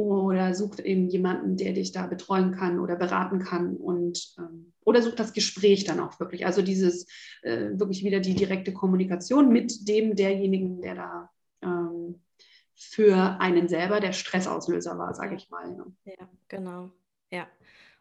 oder 0.00 0.54
sucht 0.54 0.80
eben 0.80 1.08
jemanden, 1.08 1.56
der 1.56 1.72
dich 1.72 1.92
da 1.92 2.06
betreuen 2.06 2.52
kann 2.52 2.80
oder 2.80 2.96
beraten 2.96 3.40
kann 3.40 3.76
und 3.76 4.34
ähm, 4.38 4.72
oder 4.84 5.02
sucht 5.02 5.20
das 5.20 5.32
Gespräch 5.32 5.84
dann 5.84 6.00
auch 6.00 6.18
wirklich. 6.18 6.46
Also 6.46 6.62
dieses 6.62 7.06
äh, 7.42 7.70
wirklich 7.78 8.04
wieder 8.04 8.20
die 8.20 8.34
direkte 8.34 8.72
Kommunikation 8.72 9.52
mit 9.52 9.88
dem 9.88 10.16
derjenigen, 10.16 10.82
der 10.82 10.94
da 10.94 11.30
ähm, 11.62 12.20
für 12.74 13.40
einen 13.40 13.68
selber 13.68 14.00
der 14.00 14.12
Stressauslöser 14.12 14.98
war, 14.98 15.14
sage 15.14 15.36
ich 15.36 15.50
mal. 15.50 15.70
Ne? 15.70 15.84
Ja, 16.04 16.28
genau. 16.48 16.90
Ja. 17.30 17.46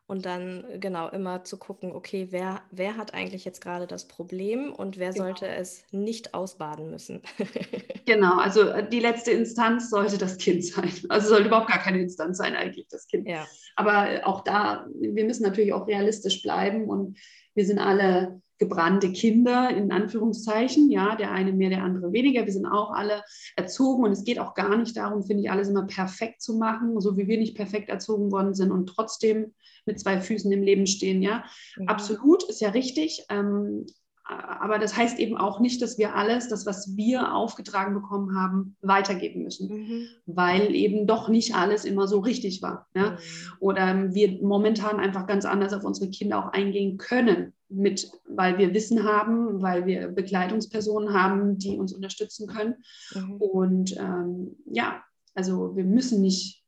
Und 0.09 0.25
dann 0.25 0.65
genau 0.79 1.07
immer 1.09 1.43
zu 1.43 1.59
gucken, 1.59 1.91
okay, 1.91 2.29
wer, 2.31 2.63
wer 2.71 2.97
hat 2.97 3.13
eigentlich 3.13 3.45
jetzt 3.45 3.61
gerade 3.61 3.85
das 3.85 4.07
Problem 4.07 4.73
und 4.73 4.97
wer 4.97 5.11
genau. 5.11 5.25
sollte 5.25 5.47
es 5.47 5.83
nicht 5.91 6.33
ausbaden 6.33 6.89
müssen. 6.89 7.21
genau, 8.05 8.39
also 8.39 8.69
äh, 8.69 8.89
die 8.89 9.01
letzte 9.01 9.29
Instanz 9.29 9.91
sollte 9.91 10.17
das 10.17 10.37
Kind 10.37 10.65
sein. 10.65 10.91
Also 11.09 11.29
sollte 11.29 11.45
überhaupt 11.45 11.69
gar 11.69 11.77
keine 11.77 12.01
Instanz 12.01 12.39
sein, 12.39 12.55
eigentlich 12.55 12.87
das 12.89 13.05
Kind. 13.05 13.27
Ja. 13.27 13.45
Aber 13.75 14.21
auch 14.23 14.43
da, 14.43 14.87
wir 14.99 15.25
müssen 15.25 15.43
natürlich 15.43 15.73
auch 15.73 15.87
realistisch 15.87 16.41
bleiben 16.41 16.89
und 16.89 17.19
wir 17.53 17.67
sind 17.67 17.77
alle 17.77 18.41
gebrannte 18.59 19.11
Kinder, 19.11 19.69
in 19.69 19.91
Anführungszeichen, 19.91 20.91
ja, 20.91 21.15
der 21.15 21.31
eine 21.31 21.53
mehr, 21.53 21.69
der 21.69 21.83
andere 21.83 22.11
weniger. 22.11 22.45
Wir 22.45 22.53
sind 22.53 22.65
auch 22.65 22.91
alle 22.91 23.23
erzogen 23.55 24.03
und 24.03 24.11
es 24.11 24.25
geht 24.25 24.37
auch 24.37 24.53
gar 24.53 24.77
nicht 24.77 24.97
darum, 24.97 25.23
finde 25.23 25.43
ich, 25.43 25.51
alles 25.51 25.69
immer 25.69 25.87
perfekt 25.87 26.41
zu 26.41 26.57
machen, 26.57 26.99
so 26.99 27.17
wie 27.17 27.27
wir 27.27 27.37
nicht 27.37 27.55
perfekt 27.55 27.89
erzogen 27.89 28.31
worden 28.31 28.53
sind 28.53 28.71
und 28.71 28.87
trotzdem 28.87 29.53
mit 29.85 29.99
zwei 29.99 30.19
Füßen 30.19 30.51
im 30.51 30.61
Leben 30.61 30.85
stehen, 30.85 31.21
ja. 31.21 31.45
Mhm. 31.77 31.87
Absolut, 31.87 32.43
ist 32.43 32.61
ja 32.61 32.69
richtig. 32.69 33.25
Ähm, 33.29 33.85
aber 34.29 34.77
das 34.77 34.95
heißt 34.95 35.17
eben 35.17 35.37
auch 35.37 35.59
nicht, 35.59 35.81
dass 35.81 35.97
wir 35.97 36.15
alles, 36.15 36.49
das, 36.49 36.67
was 36.67 36.95
wir 36.95 37.33
aufgetragen 37.33 37.95
bekommen 37.95 38.35
haben, 38.37 38.75
weitergeben 38.81 39.41
müssen, 39.41 39.69
mhm. 39.69 40.07
weil 40.27 40.75
eben 40.75 41.07
doch 41.07 41.29
nicht 41.29 41.55
alles 41.55 41.83
immer 41.83 42.07
so 42.07 42.19
richtig 42.19 42.61
war. 42.61 42.87
Ja? 42.93 43.11
Mhm. 43.11 43.17
Oder 43.59 44.13
wir 44.13 44.43
momentan 44.43 44.99
einfach 44.99 45.25
ganz 45.25 45.45
anders 45.45 45.73
auf 45.73 45.83
unsere 45.83 46.11
Kinder 46.11 46.45
auch 46.45 46.51
eingehen 46.53 46.97
können, 46.97 47.53
mit, 47.69 48.11
weil 48.27 48.57
wir 48.57 48.73
Wissen 48.73 49.03
haben, 49.03 49.61
weil 49.61 49.85
wir 49.85 50.07
Begleitungspersonen 50.07 51.13
haben, 51.13 51.57
die 51.57 51.77
uns 51.77 51.93
unterstützen 51.93 52.47
können. 52.47 52.75
Mhm. 53.13 53.35
Und 53.35 53.97
ähm, 53.97 54.55
ja, 54.65 55.03
also 55.35 55.75
wir 55.75 55.85
müssen 55.85 56.21
nicht 56.21 56.63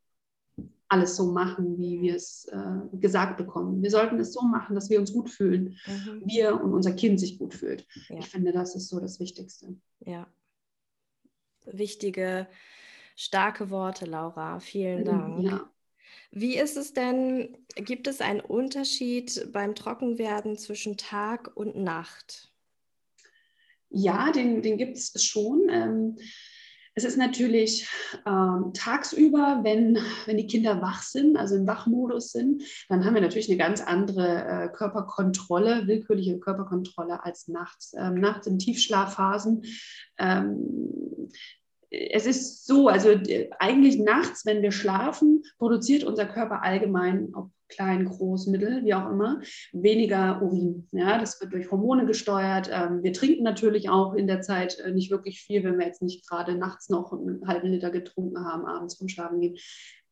alles 0.87 1.15
so 1.15 1.31
machen, 1.31 1.77
wie 1.77 2.01
wir 2.01 2.15
es 2.15 2.45
äh, 2.51 2.97
gesagt 2.97 3.37
bekommen. 3.37 3.81
Wir 3.81 3.89
sollten 3.89 4.19
es 4.19 4.33
so 4.33 4.41
machen, 4.41 4.75
dass 4.75 4.89
wir 4.89 4.99
uns 4.99 5.13
gut 5.13 5.29
fühlen, 5.29 5.77
mhm. 5.87 6.23
wir 6.25 6.61
und 6.61 6.73
unser 6.73 6.91
Kind 6.91 7.19
sich 7.19 7.39
gut 7.39 7.53
fühlt. 7.53 7.87
Ja. 8.09 8.19
Ich 8.19 8.27
finde, 8.27 8.51
das 8.51 8.75
ist 8.75 8.89
so 8.89 8.99
das 8.99 9.19
Wichtigste. 9.19 9.75
Ja. 10.01 10.27
Wichtige, 11.65 12.47
starke 13.15 13.69
Worte, 13.69 14.05
Laura. 14.05 14.59
Vielen 14.59 15.05
Dank. 15.05 15.43
Ja. 15.43 15.71
Wie 16.31 16.57
ist 16.57 16.75
es 16.75 16.93
denn, 16.93 17.57
gibt 17.75 18.07
es 18.07 18.21
einen 18.21 18.41
Unterschied 18.41 19.47
beim 19.51 19.75
Trockenwerden 19.75 20.57
zwischen 20.57 20.97
Tag 20.97 21.51
und 21.55 21.75
Nacht? 21.75 22.51
Ja, 23.89 24.31
den, 24.31 24.61
den 24.61 24.77
gibt 24.77 24.97
es 24.97 25.23
schon. 25.23 25.67
Ähm, 25.69 26.17
es 26.93 27.05
ist 27.05 27.17
natürlich 27.17 27.87
ähm, 28.25 28.71
tagsüber, 28.73 29.61
wenn, 29.63 29.97
wenn 30.25 30.37
die 30.37 30.47
Kinder 30.47 30.81
wach 30.81 31.03
sind, 31.03 31.37
also 31.37 31.55
im 31.55 31.65
Wachmodus 31.65 32.31
sind, 32.31 32.63
dann 32.89 33.05
haben 33.05 33.13
wir 33.13 33.21
natürlich 33.21 33.47
eine 33.47 33.57
ganz 33.57 33.79
andere 33.81 34.45
äh, 34.45 34.69
Körperkontrolle, 34.69 35.87
willkürliche 35.87 36.39
Körperkontrolle 36.39 37.23
als 37.23 37.47
nachts. 37.47 37.93
Ähm, 37.97 38.15
nachts 38.15 38.47
in 38.47 38.59
Tiefschlafphasen. 38.59 39.63
Ähm, 40.17 41.29
es 41.89 42.25
ist 42.25 42.65
so, 42.65 42.87
also 42.87 43.09
eigentlich 43.59 43.99
nachts, 43.99 44.45
wenn 44.45 44.61
wir 44.61 44.71
schlafen, 44.71 45.43
produziert 45.57 46.03
unser 46.03 46.25
Körper 46.25 46.63
allgemein, 46.63 47.33
ob 47.35 47.51
klein, 47.71 48.05
groß, 48.05 48.47
mittel, 48.47 48.85
wie 48.85 48.93
auch 48.93 49.09
immer, 49.09 49.41
weniger 49.71 50.41
Urin. 50.41 50.87
Ja, 50.91 51.17
das 51.17 51.41
wird 51.41 51.53
durch 51.53 51.71
Hormone 51.71 52.05
gesteuert. 52.05 52.69
Ähm, 52.71 53.01
wir 53.01 53.13
trinken 53.13 53.43
natürlich 53.43 53.89
auch 53.89 54.13
in 54.13 54.27
der 54.27 54.41
Zeit 54.41 54.79
äh, 54.79 54.91
nicht 54.91 55.09
wirklich 55.09 55.41
viel, 55.41 55.63
wenn 55.63 55.79
wir 55.79 55.87
jetzt 55.87 56.01
nicht 56.01 56.27
gerade 56.27 56.55
nachts 56.55 56.89
noch 56.89 57.11
einen 57.11 57.47
halben 57.47 57.69
Liter 57.69 57.89
getrunken 57.89 58.45
haben, 58.45 58.65
abends 58.65 58.97
vom 58.97 59.07
Schlafen 59.07 59.41
gehen. 59.41 59.57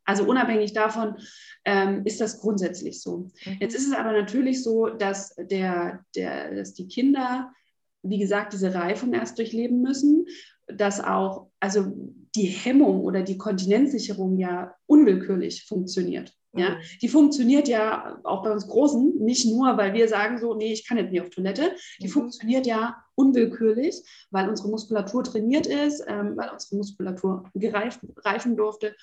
Also 0.06 0.24
unabhängig 0.24 0.74
davon 0.74 1.18
ähm, 1.66 2.02
ist 2.04 2.20
das 2.20 2.40
grundsätzlich 2.40 3.00
so. 3.00 3.30
Mhm. 3.46 3.58
Jetzt 3.60 3.76
ist 3.76 3.88
es 3.88 3.94
aber 3.94 4.12
natürlich 4.12 4.64
so, 4.64 4.88
dass, 4.88 5.36
der, 5.36 6.04
der, 6.16 6.56
dass 6.56 6.74
die 6.74 6.88
Kinder, 6.88 7.54
wie 8.02 8.18
gesagt, 8.18 8.54
diese 8.54 8.74
Reifung 8.74 9.14
erst 9.14 9.38
durchleben 9.38 9.84
müssen, 9.84 10.26
dass 10.68 11.00
auch 11.00 11.52
also 11.60 11.94
die 12.36 12.46
Hemmung 12.46 13.02
oder 13.02 13.22
die 13.22 13.38
Kontinenzsicherung 13.38 14.38
ja 14.38 14.74
unwillkürlich 14.86 15.66
funktioniert. 15.66 16.34
Ja, 16.54 16.72
mhm. 16.72 16.76
die 17.02 17.10
funktioniert 17.10 17.68
ja 17.68 18.20
auch 18.24 18.42
bei 18.44 18.52
uns 18.52 18.68
Großen 18.68 19.18
nicht 19.20 19.46
nur, 19.46 19.78
weil 19.78 19.94
wir 19.94 20.08
sagen 20.08 20.40
so, 20.40 20.56
nee, 20.56 20.74
ich 20.74 20.88
kann 20.88 20.98
jetzt 20.98 21.12
nicht 21.12 21.22
auf 21.22 21.30
Toilette. 21.30 21.76
Die 22.00 22.08
mhm. 22.08 22.12
funktioniert 22.12 22.66
ja 22.66 23.04
unwillkürlich, 23.16 24.02
weil 24.32 24.50
unsere 24.50 24.70
Muskulatur 24.70 25.24
trainiert 25.24 25.68
ist, 25.68 26.04
ähm, 26.08 26.36
weil 26.36 26.50
unsere 26.50 26.78
Muskulatur 26.78 27.44
gereift, 27.54 28.00
reifen 28.18 28.58
durfte 28.58 28.96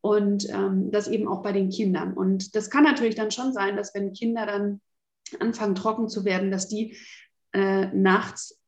und 0.00 0.48
ähm, 0.50 0.90
das 0.92 1.08
eben 1.08 1.26
auch 1.26 1.42
bei 1.42 1.50
den 1.50 1.70
Kindern. 1.70 2.12
Und 2.12 2.54
das 2.54 2.70
kann 2.70 2.84
natürlich 2.84 3.16
dann 3.16 3.30
schon 3.30 3.52
sein, 3.52 3.76
dass 3.76 3.94
wenn 3.94 4.12
Kinder 4.12 4.46
dann 4.46 4.80
anfangen 5.40 5.74
trocken 5.74 6.08
zu 6.08 6.24
werden, 6.24 6.50
dass 6.50 6.68
die 6.68 6.96
äh, 7.52 7.86
nachts 7.86 8.60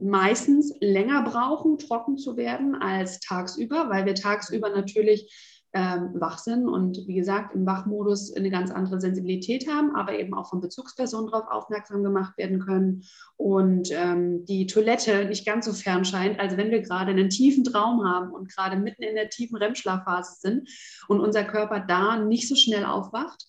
meistens 0.00 0.74
länger 0.80 1.22
brauchen, 1.22 1.78
trocken 1.78 2.18
zu 2.18 2.36
werden 2.36 2.74
als 2.74 3.20
tagsüber, 3.20 3.88
weil 3.88 4.04
wir 4.04 4.14
tagsüber 4.14 4.70
natürlich 4.70 5.51
ähm, 5.74 6.10
wach 6.14 6.38
sind 6.38 6.68
und 6.68 6.98
wie 7.06 7.14
gesagt 7.14 7.54
im 7.54 7.64
Wachmodus 7.64 8.34
eine 8.36 8.50
ganz 8.50 8.70
andere 8.70 9.00
Sensibilität 9.00 9.66
haben, 9.68 9.96
aber 9.96 10.18
eben 10.18 10.34
auch 10.34 10.50
von 10.50 10.60
Bezugspersonen 10.60 11.30
darauf 11.30 11.48
aufmerksam 11.48 12.02
gemacht 12.02 12.36
werden 12.36 12.60
können 12.60 13.04
und 13.36 13.88
ähm, 13.90 14.44
die 14.44 14.66
Toilette 14.66 15.24
nicht 15.24 15.46
ganz 15.46 15.64
so 15.64 15.72
fern 15.72 16.04
scheint. 16.04 16.38
Also 16.38 16.58
wenn 16.58 16.70
wir 16.70 16.82
gerade 16.82 17.12
einen 17.12 17.30
tiefen 17.30 17.64
Traum 17.64 18.04
haben 18.04 18.32
und 18.32 18.54
gerade 18.54 18.76
mitten 18.76 19.02
in 19.02 19.14
der 19.14 19.30
tiefen 19.30 19.56
REM-Schlafphase 19.56 20.40
sind 20.40 20.68
und 21.08 21.20
unser 21.20 21.44
Körper 21.44 21.80
da 21.80 22.18
nicht 22.18 22.48
so 22.48 22.54
schnell 22.54 22.84
aufwacht 22.84 23.46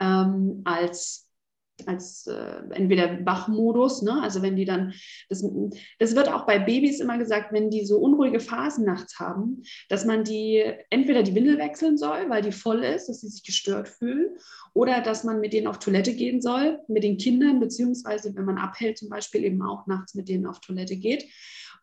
ähm, 0.00 0.60
als 0.64 1.23
als 1.86 2.26
äh, 2.26 2.62
entweder 2.70 3.24
Wachmodus, 3.26 4.02
ne? 4.02 4.22
also 4.22 4.42
wenn 4.42 4.56
die 4.56 4.64
dann, 4.64 4.94
das, 5.28 5.44
das 5.98 6.14
wird 6.14 6.28
auch 6.28 6.46
bei 6.46 6.58
Babys 6.58 7.00
immer 7.00 7.18
gesagt, 7.18 7.52
wenn 7.52 7.70
die 7.70 7.84
so 7.84 7.98
unruhige 7.98 8.40
Phasen 8.40 8.84
nachts 8.84 9.18
haben, 9.18 9.62
dass 9.88 10.04
man 10.04 10.24
die 10.24 10.62
entweder 10.90 11.22
die 11.22 11.34
Windel 11.34 11.58
wechseln 11.58 11.98
soll, 11.98 12.28
weil 12.28 12.42
die 12.42 12.52
voll 12.52 12.84
ist, 12.84 13.08
dass 13.08 13.20
sie 13.20 13.28
sich 13.28 13.42
gestört 13.42 13.88
fühlen, 13.88 14.36
oder 14.72 15.00
dass 15.00 15.24
man 15.24 15.40
mit 15.40 15.52
denen 15.52 15.66
auf 15.66 15.78
Toilette 15.78 16.14
gehen 16.14 16.40
soll, 16.40 16.80
mit 16.88 17.04
den 17.04 17.16
Kindern, 17.16 17.60
beziehungsweise 17.60 18.34
wenn 18.34 18.44
man 18.44 18.58
abhält, 18.58 18.98
zum 18.98 19.08
Beispiel 19.08 19.44
eben 19.44 19.62
auch 19.62 19.86
nachts 19.86 20.14
mit 20.14 20.28
denen 20.28 20.46
auf 20.46 20.60
Toilette 20.60 20.96
geht 20.96 21.26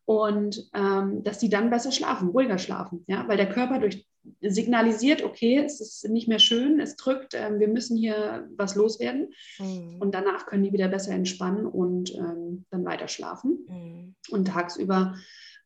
und 0.06 0.70
ähm, 0.74 1.24
dass 1.24 1.40
die 1.40 1.50
dann 1.50 1.70
besser 1.70 1.92
schlafen, 1.92 2.30
ruhiger 2.30 2.58
schlafen, 2.58 3.04
ja, 3.08 3.28
weil 3.28 3.38
der 3.38 3.50
Körper 3.50 3.80
durch 3.80 4.06
signalisiert, 4.42 5.24
okay, 5.24 5.58
es 5.58 5.82
ist 5.82 6.08
nicht 6.10 6.28
mehr 6.28 6.40
schön, 6.40 6.80
es 6.80 6.96
drückt, 6.96 7.34
ähm, 7.34 7.60
wir 7.60 7.68
müssen 7.68 7.98
hier 7.98 8.48
was 8.56 8.76
loswerden. 8.76 9.34
Mhm. 9.60 9.98
Und 10.00 10.14
danach 10.14 10.46
können 10.46 10.64
die 10.64 10.74
wieder 10.74 10.88
besser 10.88 11.14
entspannen 11.14 11.66
und 11.66 12.14
ähm, 12.16 12.66
dann 12.70 12.86
weiter 12.86 13.08
schlafen. 13.08 13.66
Mhm. 13.68 14.16
Und 14.30 14.48
tagsüber 14.48 15.16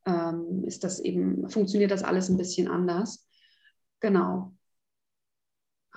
ähm, 0.05 0.63
ist 0.65 0.83
das 0.83 0.99
eben, 0.99 1.49
funktioniert 1.49 1.91
das 1.91 2.03
alles 2.03 2.29
ein 2.29 2.37
bisschen 2.37 2.67
anders. 2.67 3.27
Genau. 3.99 4.54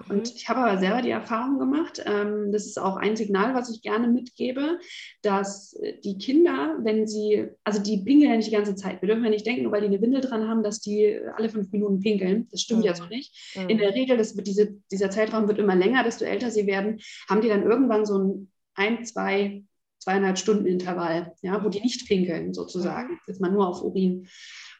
Und 0.09 0.31
mhm. 0.31 0.33
ich 0.37 0.49
habe 0.49 0.61
aber 0.61 0.79
selber 0.79 1.03
die 1.03 1.11
Erfahrung 1.11 1.59
gemacht, 1.59 2.03
ähm, 2.05 2.53
das 2.53 2.67
ist 2.67 2.79
auch 2.79 2.97
ein 2.97 3.17
Signal, 3.17 3.55
was 3.55 3.71
ich 3.71 3.83
gerne 3.83 4.09
mitgebe, 4.09 4.79
dass 5.23 5.79
die 6.05 6.19
Kinder, 6.19 6.77
wenn 6.83 7.07
sie, 7.07 7.49
also 7.65 7.83
die 7.83 7.99
pinkeln 7.99 8.31
ja 8.31 8.37
nicht 8.37 8.49
die 8.49 8.55
ganze 8.55 8.75
Zeit. 8.75 9.03
Wir 9.03 9.09
dürfen 9.09 9.25
ja 9.25 9.31
nicht 9.31 9.47
denken, 9.47 9.63
nur 9.65 9.73
weil 9.73 9.81
die 9.81 9.89
eine 9.89 10.01
Windel 10.01 10.21
dran 10.21 10.49
haben, 10.49 10.63
dass 10.63 10.81
die 10.81 11.19
alle 11.37 11.49
fünf 11.49 11.73
Minuten 11.73 12.01
pinkeln. 12.01 12.49
Das 12.51 12.63
stimmt 12.63 12.81
mhm. 12.81 12.87
ja 12.87 12.95
so 12.95 13.07
nicht. 13.07 13.57
Mhm. 13.57 13.69
In 13.69 13.79
der 13.79 13.95
Regel, 13.95 14.17
das 14.17 14.37
wird 14.37 14.47
diese, 14.47 14.75
dieser 14.91 15.11
Zeitraum 15.11 15.49
wird 15.49 15.59
immer 15.59 15.75
länger, 15.77 16.05
desto 16.05 16.25
älter 16.25 16.51
sie 16.51 16.67
werden, 16.67 17.01
haben 17.29 17.41
die 17.41 17.49
dann 17.49 17.63
irgendwann 17.63 18.07
so 18.07 18.19
ein 18.19 18.49
ein, 18.79 19.05
zwei, 19.05 19.65
zweieinhalb 19.99 20.39
Stunden 20.39 20.67
Intervall, 20.67 21.35
ja, 21.43 21.63
wo 21.63 21.69
die 21.69 21.81
nicht 21.81 22.07
pinkeln 22.07 22.55
sozusagen. 22.55 23.15
Mhm. 23.15 23.21
Jetzt 23.27 23.41
mal 23.41 23.51
nur 23.51 23.69
auf 23.69 23.83
Urin 23.83 24.29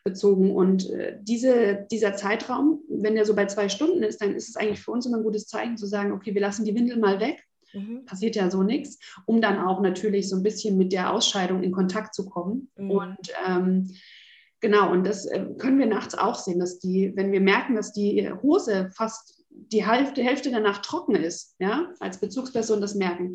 bezogen. 0.09 0.55
Und 0.55 0.91
äh, 0.91 1.19
diese, 1.21 1.87
dieser 1.91 2.15
Zeitraum, 2.15 2.81
wenn 2.89 3.15
der 3.15 3.25
so 3.25 3.35
bei 3.35 3.47
zwei 3.47 3.69
Stunden 3.69 4.03
ist, 4.03 4.21
dann 4.21 4.35
ist 4.35 4.49
es 4.49 4.57
eigentlich 4.57 4.81
für 4.81 4.93
uns 4.93 5.07
immer 5.07 5.19
ein 5.19 5.25
gutes 5.25 5.47
Zeichen 5.47 5.77
zu 5.77 5.87
sagen, 5.87 6.13
okay, 6.13 6.35
wir 6.35 6.41
lassen 6.41 6.65
die 6.65 6.75
Windel 6.75 6.99
mal 6.99 7.21
weg. 7.21 7.45
Mhm. 7.75 8.05
Passiert 8.07 8.37
ja 8.37 8.51
so 8.51 8.63
nichts, 8.63 8.99
um 9.27 9.41
dann 9.41 9.59
auch 9.59 9.81
natürlich 9.83 10.29
so 10.29 10.37
ein 10.37 10.43
bisschen 10.43 10.79
mit 10.79 10.93
der 10.93 11.13
Ausscheidung 11.13 11.63
in 11.63 11.73
Kontakt 11.73 12.15
zu 12.15 12.27
kommen. 12.29 12.71
Mhm. 12.77 12.91
Und 12.91 13.33
ähm, 13.47 13.91
genau, 14.61 14.91
und 14.91 15.07
das 15.07 15.27
äh, 15.27 15.45
können 15.59 15.79
wir 15.79 15.87
nachts 15.87 16.15
auch 16.15 16.37
sehen, 16.37 16.61
dass 16.61 16.79
die, 16.79 17.13
wenn 17.15 17.33
wir 17.33 17.41
merken, 17.41 17.77
dass 17.77 17.93
die 17.93 18.31
Hose 18.43 18.91
fast 18.95 19.45
die 19.51 19.87
Hälfte, 19.87 20.23
Hälfte 20.23 20.51
danach 20.51 20.79
trocken 20.83 21.17
ist, 21.17 21.57
ja, 21.59 21.93
als 22.01 22.21
Bezugsperson 22.21 22.81
das 22.81 22.95
merken, 22.95 23.35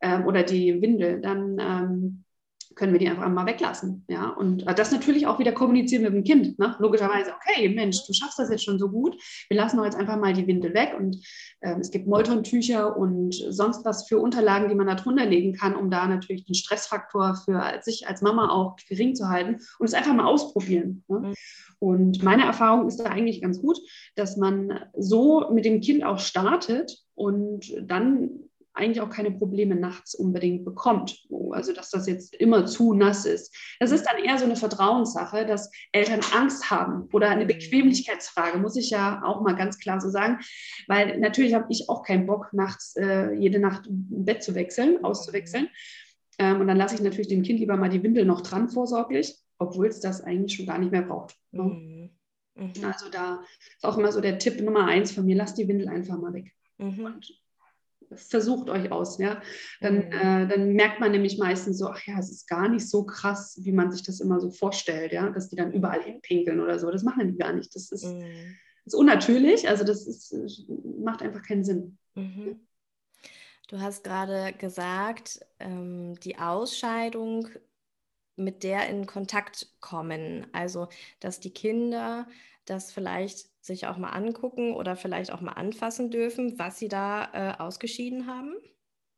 ähm, 0.00 0.26
oder 0.26 0.42
die 0.42 0.80
Windel, 0.80 1.20
dann 1.20 1.58
ähm, 1.60 2.24
können 2.78 2.92
wir 2.92 3.00
die 3.00 3.08
einfach 3.08 3.28
mal 3.28 3.44
weglassen. 3.44 4.04
Ja? 4.08 4.30
Und 4.30 4.66
äh, 4.66 4.74
das 4.74 4.92
natürlich 4.92 5.26
auch 5.26 5.38
wieder 5.38 5.52
kommunizieren 5.52 6.04
mit 6.04 6.14
dem 6.14 6.24
Kind. 6.24 6.58
Ne? 6.58 6.76
Logischerweise, 6.78 7.32
okay, 7.34 7.68
Mensch, 7.68 8.06
du 8.06 8.12
schaffst 8.12 8.38
das 8.38 8.50
jetzt 8.50 8.64
schon 8.64 8.78
so 8.78 8.88
gut. 8.88 9.20
Wir 9.48 9.56
lassen 9.56 9.76
doch 9.76 9.84
jetzt 9.84 9.96
einfach 9.96 10.16
mal 10.16 10.32
die 10.32 10.46
Windel 10.46 10.72
weg. 10.72 10.94
Und 10.96 11.18
ähm, 11.60 11.80
es 11.80 11.90
gibt 11.90 12.06
Moltontücher 12.06 12.96
und 12.96 13.34
sonst 13.34 13.84
was 13.84 14.08
für 14.08 14.18
Unterlagen, 14.18 14.68
die 14.68 14.76
man 14.76 14.86
da 14.86 14.94
drunter 14.94 15.26
legen 15.26 15.52
kann, 15.52 15.74
um 15.74 15.90
da 15.90 16.06
natürlich 16.06 16.46
den 16.46 16.54
Stressfaktor 16.54 17.34
für 17.44 17.80
sich 17.82 18.06
als 18.06 18.22
Mama 18.22 18.50
auch 18.50 18.76
gering 18.88 19.14
zu 19.14 19.28
halten 19.28 19.60
und 19.78 19.86
es 19.86 19.94
einfach 19.94 20.14
mal 20.14 20.26
ausprobieren. 20.26 21.04
Ne? 21.08 21.18
Mhm. 21.18 21.34
Und 21.80 22.22
meine 22.22 22.44
Erfahrung 22.44 22.88
ist 22.88 22.96
da 22.96 23.04
eigentlich 23.04 23.42
ganz 23.42 23.60
gut, 23.60 23.78
dass 24.16 24.36
man 24.36 24.80
so 24.96 25.50
mit 25.52 25.64
dem 25.64 25.80
Kind 25.80 26.04
auch 26.04 26.18
startet 26.18 26.98
und 27.14 27.72
dann 27.82 28.47
eigentlich 28.78 29.00
auch 29.00 29.10
keine 29.10 29.30
Probleme 29.30 29.74
nachts 29.74 30.14
unbedingt 30.14 30.64
bekommt. 30.64 31.26
Also 31.52 31.72
dass 31.72 31.90
das 31.90 32.06
jetzt 32.06 32.34
immer 32.36 32.66
zu 32.66 32.94
nass 32.94 33.24
ist. 33.24 33.54
Das 33.80 33.90
ist 33.90 34.04
dann 34.04 34.22
eher 34.22 34.38
so 34.38 34.44
eine 34.44 34.56
Vertrauenssache, 34.56 35.46
dass 35.46 35.70
Eltern 35.92 36.20
Angst 36.34 36.70
haben 36.70 37.08
oder 37.12 37.28
eine 37.28 37.44
mhm. 37.44 37.48
Bequemlichkeitsfrage, 37.48 38.58
muss 38.58 38.76
ich 38.76 38.90
ja 38.90 39.22
auch 39.24 39.42
mal 39.42 39.56
ganz 39.56 39.78
klar 39.78 40.00
so 40.00 40.08
sagen. 40.08 40.38
Weil 40.86 41.18
natürlich 41.18 41.54
habe 41.54 41.66
ich 41.70 41.88
auch 41.88 42.02
keinen 42.02 42.26
Bock, 42.26 42.48
nachts 42.52 42.96
äh, 42.96 43.32
jede 43.34 43.58
Nacht 43.58 43.86
ein 43.86 44.24
Bett 44.24 44.42
zu 44.42 44.54
wechseln, 44.54 45.04
auszuwechseln. 45.04 45.68
Ähm, 46.38 46.60
und 46.60 46.68
dann 46.68 46.76
lasse 46.76 46.94
ich 46.94 47.02
natürlich 47.02 47.28
dem 47.28 47.42
Kind 47.42 47.60
lieber 47.60 47.76
mal 47.76 47.90
die 47.90 48.02
Windel 48.02 48.24
noch 48.24 48.40
dran 48.40 48.68
vorsorglich, 48.68 49.36
obwohl 49.58 49.88
es 49.88 50.00
das 50.00 50.22
eigentlich 50.22 50.54
schon 50.54 50.66
gar 50.66 50.78
nicht 50.78 50.92
mehr 50.92 51.02
braucht. 51.02 51.36
Ne? 51.50 51.62
Mhm. 51.62 52.10
Mhm. 52.58 52.84
Also 52.84 53.08
da 53.08 53.40
ist 53.76 53.84
auch 53.84 53.98
immer 53.98 54.12
so 54.12 54.20
der 54.20 54.38
Tipp 54.38 54.60
Nummer 54.60 54.86
eins 54.86 55.12
von 55.12 55.24
mir, 55.24 55.36
lasst 55.36 55.58
die 55.58 55.68
Windel 55.68 55.88
einfach 55.88 56.18
mal 56.18 56.32
weg. 56.32 56.52
Mhm. 56.78 57.04
Und 57.04 57.40
versucht 58.14 58.70
euch 58.70 58.90
aus, 58.90 59.18
ja. 59.18 59.42
Dann, 59.80 59.96
mhm. 59.96 60.12
äh, 60.12 60.46
dann 60.48 60.72
merkt 60.72 61.00
man 61.00 61.12
nämlich 61.12 61.38
meistens 61.38 61.78
so, 61.78 61.88
ach 61.88 62.00
ja, 62.06 62.18
es 62.18 62.30
ist 62.30 62.48
gar 62.48 62.68
nicht 62.68 62.88
so 62.88 63.04
krass, 63.04 63.58
wie 63.62 63.72
man 63.72 63.90
sich 63.90 64.02
das 64.02 64.20
immer 64.20 64.40
so 64.40 64.50
vorstellt, 64.50 65.12
ja, 65.12 65.28
dass 65.30 65.48
die 65.48 65.56
dann 65.56 65.72
überall 65.72 66.02
hinpinkeln 66.02 66.60
oder 66.60 66.78
so. 66.78 66.90
Das 66.90 67.02
machen 67.02 67.28
die 67.28 67.38
gar 67.38 67.52
nicht. 67.52 67.74
Das 67.74 67.92
ist, 67.92 68.04
mhm. 68.04 68.56
ist 68.84 68.94
unnatürlich, 68.94 69.68
also 69.68 69.84
das 69.84 70.06
ist, 70.06 70.34
macht 71.02 71.22
einfach 71.22 71.42
keinen 71.42 71.64
Sinn. 71.64 71.98
Mhm. 72.14 72.60
Du 73.68 73.80
hast 73.80 74.02
gerade 74.02 74.54
gesagt, 74.56 75.40
ähm, 75.58 76.18
die 76.20 76.38
Ausscheidung, 76.38 77.48
mit 78.38 78.62
der 78.62 78.88
in 78.88 79.06
Kontakt 79.06 79.68
kommen, 79.80 80.46
also 80.52 80.88
dass 81.20 81.40
die 81.40 81.50
Kinder 81.50 82.26
das 82.64 82.92
vielleicht 82.92 83.48
sich 83.60 83.86
auch 83.86 83.98
mal 83.98 84.10
angucken 84.10 84.74
oder 84.74 84.96
vielleicht 84.96 85.32
auch 85.32 85.40
mal 85.40 85.52
anfassen 85.52 86.10
dürfen, 86.10 86.58
was 86.58 86.78
sie 86.78 86.88
da 86.88 87.28
äh, 87.32 87.58
ausgeschieden 87.58 88.26
haben? 88.26 88.54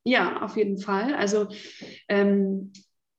Ja, 0.05 0.43
auf 0.43 0.57
jeden 0.57 0.79
Fall. 0.79 1.15
Also 1.15 1.49
ähm, 2.09 2.73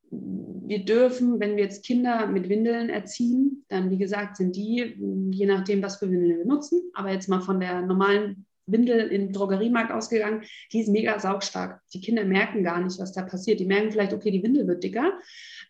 wir 0.09 0.83
dürfen, 0.83 1.39
wenn 1.39 1.55
wir 1.55 1.63
jetzt 1.63 1.85
Kinder 1.85 2.27
mit 2.27 2.49
Windeln 2.49 2.89
erziehen, 2.89 3.65
dann 3.69 3.89
wie 3.91 3.97
gesagt 3.97 4.37
sind 4.37 4.55
die, 4.55 4.97
je 5.31 5.45
nachdem, 5.45 5.81
was 5.81 5.97
für 5.97 6.11
Windeln 6.11 6.39
wir 6.39 6.45
nutzen, 6.45 6.81
aber 6.93 7.11
jetzt 7.11 7.29
mal 7.29 7.41
von 7.41 7.59
der 7.59 7.81
normalen 7.81 8.45
Windel 8.71 9.07
im 9.07 9.31
Drogeriemarkt 9.31 9.91
ausgegangen, 9.91 10.43
die 10.71 10.81
ist 10.81 10.89
mega 10.89 11.19
saugstark. 11.19 11.81
Die 11.93 12.01
Kinder 12.01 12.23
merken 12.23 12.63
gar 12.63 12.81
nicht, 12.81 12.99
was 12.99 13.13
da 13.13 13.23
passiert. 13.23 13.59
Die 13.59 13.65
merken 13.65 13.91
vielleicht, 13.91 14.13
okay, 14.13 14.31
die 14.31 14.43
Windel 14.43 14.67
wird 14.67 14.83
dicker, 14.83 15.13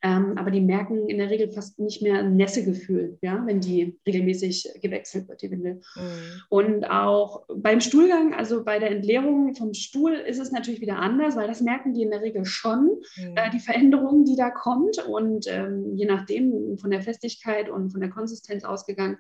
ähm, 0.03 0.33
aber 0.37 0.51
die 0.51 0.61
merken 0.61 1.07
in 1.07 1.17
der 1.17 1.29
Regel 1.29 1.51
fast 1.51 1.79
nicht 1.79 2.01
mehr 2.01 2.19
ein 2.19 2.35
Nässegefühl, 2.35 3.17
ja, 3.21 3.43
wenn 3.45 3.59
die 3.59 3.99
regelmäßig 4.07 4.69
gewechselt 4.81 5.27
wird, 5.29 5.41
die 5.41 5.51
Windel. 5.51 5.81
Mhm. 5.95 6.41
Und 6.49 6.89
auch 6.89 7.43
beim 7.55 7.81
Stuhlgang, 7.81 8.33
also 8.33 8.63
bei 8.63 8.79
der 8.79 8.91
Entleerung 8.91 9.53
vom 9.55 9.73
Stuhl, 9.73 10.13
ist 10.13 10.39
es 10.39 10.51
natürlich 10.51 10.81
wieder 10.81 10.97
anders, 10.97 11.35
weil 11.35 11.47
das 11.47 11.61
merken 11.61 11.93
die 11.93 12.01
in 12.01 12.11
der 12.11 12.21
Regel 12.21 12.45
schon, 12.45 13.01
mhm. 13.17 13.35
äh, 13.35 13.49
die 13.51 13.59
Veränderung, 13.59 14.25
die 14.25 14.35
da 14.35 14.49
kommt. 14.49 14.97
Und 15.05 15.45
ähm, 15.47 15.95
je 15.95 16.05
nachdem 16.05 16.77
von 16.77 16.89
der 16.89 17.01
Festigkeit 17.01 17.69
und 17.69 17.91
von 17.91 18.01
der 18.01 18.09
Konsistenz 18.09 18.63
ausgegangen, 18.63 19.17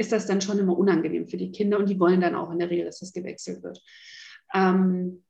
ist 0.00 0.12
das 0.12 0.26
dann 0.26 0.40
schon 0.40 0.58
immer 0.58 0.76
unangenehm 0.78 1.28
für 1.28 1.36
die 1.36 1.52
Kinder 1.52 1.78
und 1.78 1.88
die 1.88 2.00
wollen 2.00 2.22
dann 2.22 2.34
auch 2.34 2.50
in 2.50 2.58
der 2.58 2.70
Regel, 2.70 2.86
dass 2.86 3.00
das 3.00 3.12
gewechselt 3.12 3.62
wird. 3.62 3.82
Ähm, 4.54 5.22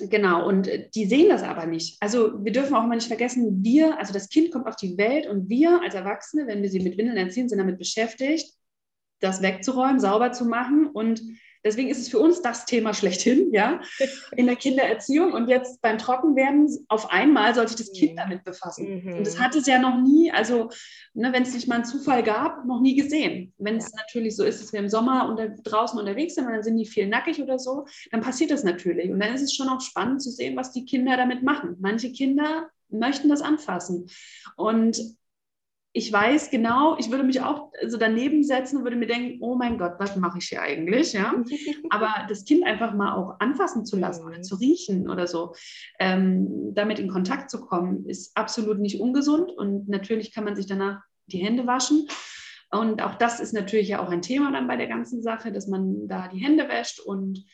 Genau, 0.00 0.44
und 0.48 0.66
äh, 0.66 0.90
die 0.92 1.06
sehen 1.06 1.28
das 1.28 1.44
aber 1.44 1.66
nicht. 1.66 2.02
Also 2.02 2.44
wir 2.44 2.50
dürfen 2.50 2.74
auch 2.74 2.84
mal 2.84 2.96
nicht 2.96 3.06
vergessen, 3.06 3.62
wir, 3.62 3.96
also 3.96 4.12
das 4.12 4.28
Kind 4.28 4.50
kommt 4.50 4.66
auf 4.66 4.74
die 4.74 4.98
Welt 4.98 5.28
und 5.28 5.48
wir 5.48 5.82
als 5.82 5.94
Erwachsene, 5.94 6.48
wenn 6.48 6.62
wir 6.62 6.68
sie 6.68 6.80
mit 6.80 6.98
Windeln 6.98 7.16
erziehen, 7.16 7.48
sind 7.48 7.58
damit 7.58 7.78
beschäftigt, 7.78 8.52
das 9.20 9.40
wegzuräumen, 9.40 10.00
sauber 10.00 10.32
zu 10.32 10.46
machen 10.46 10.88
und 10.88 11.22
Deswegen 11.64 11.88
ist 11.88 11.98
es 11.98 12.08
für 12.08 12.18
uns 12.18 12.42
das 12.42 12.66
Thema 12.66 12.92
schlechthin, 12.92 13.52
ja, 13.52 13.80
in 14.36 14.46
der 14.46 14.56
Kindererziehung. 14.56 15.32
Und 15.32 15.48
jetzt 15.48 15.80
beim 15.80 15.98
Trockenwerden, 15.98 16.68
auf 16.88 17.10
einmal 17.10 17.54
sollte 17.54 17.72
sich 17.72 17.86
das 17.86 17.98
Kind 17.98 18.12
mhm. 18.12 18.16
damit 18.16 18.44
befassen. 18.44 19.02
Mhm. 19.02 19.14
Und 19.18 19.26
das 19.26 19.40
hat 19.40 19.56
es 19.56 19.66
ja 19.66 19.78
noch 19.78 20.00
nie, 20.00 20.30
also 20.30 20.70
ne, 21.14 21.32
wenn 21.32 21.42
es 21.42 21.54
nicht 21.54 21.66
mal 21.66 21.76
einen 21.76 21.84
Zufall 21.84 22.22
gab, 22.22 22.64
noch 22.66 22.80
nie 22.80 22.94
gesehen. 22.94 23.52
Wenn 23.58 23.76
es 23.76 23.86
ja. 23.86 24.00
natürlich 24.00 24.36
so 24.36 24.44
ist, 24.44 24.62
dass 24.62 24.72
wir 24.72 24.80
im 24.80 24.88
Sommer 24.88 25.28
unter, 25.28 25.48
draußen 25.48 25.98
unterwegs 25.98 26.34
sind 26.34 26.46
und 26.46 26.52
dann 26.52 26.62
sind 26.62 26.76
die 26.76 26.86
viel 26.86 27.06
nackig 27.06 27.40
oder 27.42 27.58
so, 27.58 27.86
dann 28.10 28.20
passiert 28.20 28.50
das 28.50 28.64
natürlich. 28.64 29.10
Und 29.10 29.20
dann 29.20 29.34
ist 29.34 29.42
es 29.42 29.54
schon 29.54 29.68
auch 29.68 29.80
spannend 29.80 30.22
zu 30.22 30.30
sehen, 30.30 30.56
was 30.56 30.72
die 30.72 30.84
Kinder 30.84 31.16
damit 31.16 31.42
machen. 31.42 31.76
Manche 31.80 32.12
Kinder 32.12 32.68
möchten 32.90 33.28
das 33.28 33.42
anfassen. 33.42 34.08
Und 34.56 35.00
ich 35.96 36.12
weiß 36.12 36.50
genau, 36.50 36.98
ich 36.98 37.12
würde 37.12 37.22
mich 37.22 37.40
auch 37.40 37.70
so 37.86 37.96
daneben 37.96 38.42
setzen 38.42 38.78
und 38.78 38.82
würde 38.82 38.96
mir 38.96 39.06
denken, 39.06 39.38
oh 39.40 39.54
mein 39.54 39.78
Gott, 39.78 39.94
was 39.98 40.16
mache 40.16 40.38
ich 40.38 40.48
hier 40.48 40.60
eigentlich? 40.60 41.12
Ja? 41.12 41.32
Aber 41.90 42.26
das 42.28 42.44
Kind 42.44 42.64
einfach 42.66 42.92
mal 42.94 43.14
auch 43.14 43.38
anfassen 43.38 43.86
zu 43.86 43.96
lassen 43.96 44.26
oder 44.26 44.38
mhm. 44.38 44.42
zu 44.42 44.56
riechen 44.56 45.08
oder 45.08 45.28
so, 45.28 45.54
ähm, 46.00 46.74
damit 46.74 46.98
in 46.98 47.08
Kontakt 47.08 47.48
zu 47.48 47.60
kommen, 47.60 48.06
ist 48.06 48.36
absolut 48.36 48.80
nicht 48.80 49.00
ungesund. 49.00 49.52
Und 49.52 49.88
natürlich 49.88 50.34
kann 50.34 50.42
man 50.42 50.56
sich 50.56 50.66
danach 50.66 51.00
die 51.26 51.38
Hände 51.38 51.64
waschen. 51.64 52.08
Und 52.72 53.00
auch 53.00 53.14
das 53.14 53.38
ist 53.38 53.54
natürlich 53.54 53.86
ja 53.86 54.04
auch 54.04 54.10
ein 54.10 54.22
Thema 54.22 54.50
dann 54.50 54.66
bei 54.66 54.76
der 54.76 54.88
ganzen 54.88 55.22
Sache, 55.22 55.52
dass 55.52 55.68
man 55.68 56.08
da 56.08 56.26
die 56.26 56.38
Hände 56.38 56.68
wäscht 56.68 56.98
und 56.98 57.44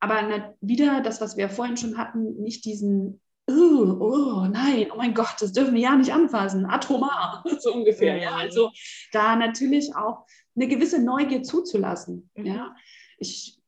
aber 0.00 0.54
wieder 0.60 1.00
das, 1.00 1.22
was 1.22 1.38
wir 1.38 1.48
vorhin 1.48 1.78
schon 1.78 1.96
hatten, 1.96 2.42
nicht 2.42 2.66
diesen 2.66 3.22
oh, 3.48 3.96
oh, 4.00 4.46
nein, 4.50 4.88
oh 4.92 4.96
mein 4.96 5.14
Gott, 5.14 5.36
das 5.40 5.52
dürfen 5.52 5.74
wir 5.74 5.80
ja 5.80 5.96
nicht 5.96 6.12
anfassen, 6.12 6.66
atomar, 6.66 7.44
so 7.60 7.72
ungefähr. 7.72 8.16
Ja. 8.16 8.32
Also 8.32 8.70
da 9.12 9.36
natürlich 9.36 9.94
auch 9.94 10.26
eine 10.54 10.68
gewisse 10.68 11.02
Neugier 11.02 11.42
zuzulassen. 11.42 12.30
Mhm. 12.34 12.46
Ja. 12.46 12.74
Ich 13.18 13.58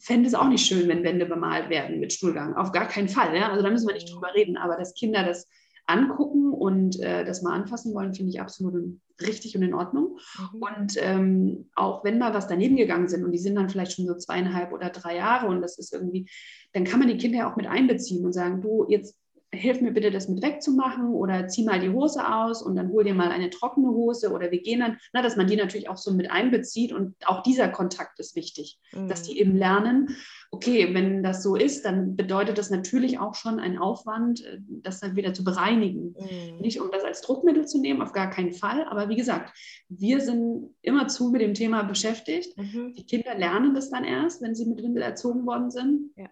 fände 0.00 0.26
es 0.26 0.34
auch 0.34 0.48
nicht 0.48 0.66
schön, 0.66 0.88
wenn 0.88 1.04
Wände 1.04 1.26
bemalt 1.26 1.70
werden 1.70 2.00
mit 2.00 2.12
Stuhlgang. 2.12 2.56
Auf 2.56 2.72
gar 2.72 2.88
keinen 2.88 3.08
Fall. 3.08 3.36
Ja. 3.36 3.50
Also 3.50 3.62
da 3.62 3.70
müssen 3.70 3.86
wir 3.86 3.94
nicht 3.94 4.08
mhm. 4.08 4.14
drüber 4.14 4.34
reden. 4.34 4.56
Aber 4.56 4.76
dass 4.76 4.94
Kinder 4.94 5.24
das 5.24 5.46
angucken 5.86 6.52
und 6.52 7.00
äh, 7.00 7.24
das 7.24 7.42
mal 7.42 7.54
anfassen 7.54 7.94
wollen, 7.94 8.12
finde 8.12 8.30
ich 8.30 8.40
absolut 8.40 8.98
richtig 9.20 9.56
und 9.56 9.62
in 9.62 9.74
Ordnung. 9.74 10.18
Mhm. 10.52 10.62
Und 10.62 10.94
ähm, 10.98 11.70
auch 11.74 12.04
wenn 12.04 12.18
mal 12.18 12.34
was 12.34 12.48
daneben 12.48 12.76
gegangen 12.76 13.08
sind 13.08 13.24
und 13.24 13.32
die 13.32 13.38
sind 13.38 13.54
dann 13.54 13.70
vielleicht 13.70 13.92
schon 13.92 14.06
so 14.06 14.14
zweieinhalb 14.14 14.72
oder 14.72 14.90
drei 14.90 15.16
Jahre 15.16 15.46
und 15.46 15.62
das 15.62 15.78
ist 15.78 15.92
irgendwie, 15.92 16.28
dann 16.72 16.84
kann 16.84 16.98
man 16.98 17.08
die 17.08 17.16
Kinder 17.16 17.38
ja 17.38 17.50
auch 17.50 17.56
mit 17.56 17.66
einbeziehen 17.66 18.24
und 18.24 18.32
sagen, 18.32 18.60
du, 18.60 18.86
jetzt 18.88 19.17
hilf 19.52 19.80
mir 19.80 19.92
bitte, 19.92 20.10
das 20.10 20.28
mit 20.28 20.42
wegzumachen 20.42 21.08
oder 21.08 21.48
zieh 21.48 21.64
mal 21.64 21.80
die 21.80 21.88
Hose 21.88 22.34
aus 22.34 22.62
und 22.62 22.76
dann 22.76 22.90
hol 22.90 23.04
dir 23.04 23.14
mal 23.14 23.30
eine 23.30 23.50
trockene 23.50 23.88
Hose 23.88 24.30
oder 24.32 24.50
wir 24.50 24.60
gehen 24.60 24.80
dann, 24.80 24.98
na, 25.12 25.22
dass 25.22 25.36
man 25.36 25.46
die 25.46 25.56
natürlich 25.56 25.88
auch 25.88 25.96
so 25.96 26.12
mit 26.12 26.30
einbezieht 26.30 26.92
und 26.92 27.14
auch 27.24 27.42
dieser 27.42 27.68
Kontakt 27.68 28.18
ist 28.20 28.36
wichtig, 28.36 28.78
mhm. 28.92 29.08
dass 29.08 29.22
die 29.22 29.40
eben 29.40 29.56
lernen, 29.56 30.16
okay, 30.50 30.92
wenn 30.94 31.22
das 31.22 31.42
so 31.42 31.56
ist, 31.56 31.84
dann 31.84 32.14
bedeutet 32.16 32.58
das 32.58 32.70
natürlich 32.70 33.18
auch 33.18 33.34
schon 33.34 33.58
einen 33.58 33.78
Aufwand, 33.78 34.44
äh, 34.44 34.58
das 34.68 35.00
dann 35.00 35.16
wieder 35.16 35.32
zu 35.32 35.44
bereinigen. 35.44 36.14
Mhm. 36.18 36.60
Nicht 36.60 36.80
um 36.80 36.90
das 36.90 37.04
als 37.04 37.22
Druckmittel 37.22 37.66
zu 37.66 37.80
nehmen, 37.80 38.02
auf 38.02 38.12
gar 38.12 38.30
keinen 38.30 38.52
Fall, 38.52 38.84
aber 38.84 39.08
wie 39.08 39.16
gesagt, 39.16 39.56
wir 39.88 40.20
sind 40.20 40.74
immer 40.82 41.08
zu 41.08 41.30
mit 41.30 41.40
dem 41.40 41.54
Thema 41.54 41.84
beschäftigt. 41.84 42.56
Mhm. 42.58 42.94
Die 42.94 43.06
Kinder 43.06 43.34
lernen 43.34 43.74
das 43.74 43.90
dann 43.90 44.04
erst, 44.04 44.42
wenn 44.42 44.54
sie 44.54 44.66
mit 44.66 44.82
Windel 44.82 45.02
erzogen 45.02 45.46
worden 45.46 45.70
sind. 45.70 46.10
Ja. 46.16 46.28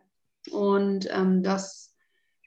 Und 0.52 1.08
ähm, 1.10 1.42
das 1.42 1.85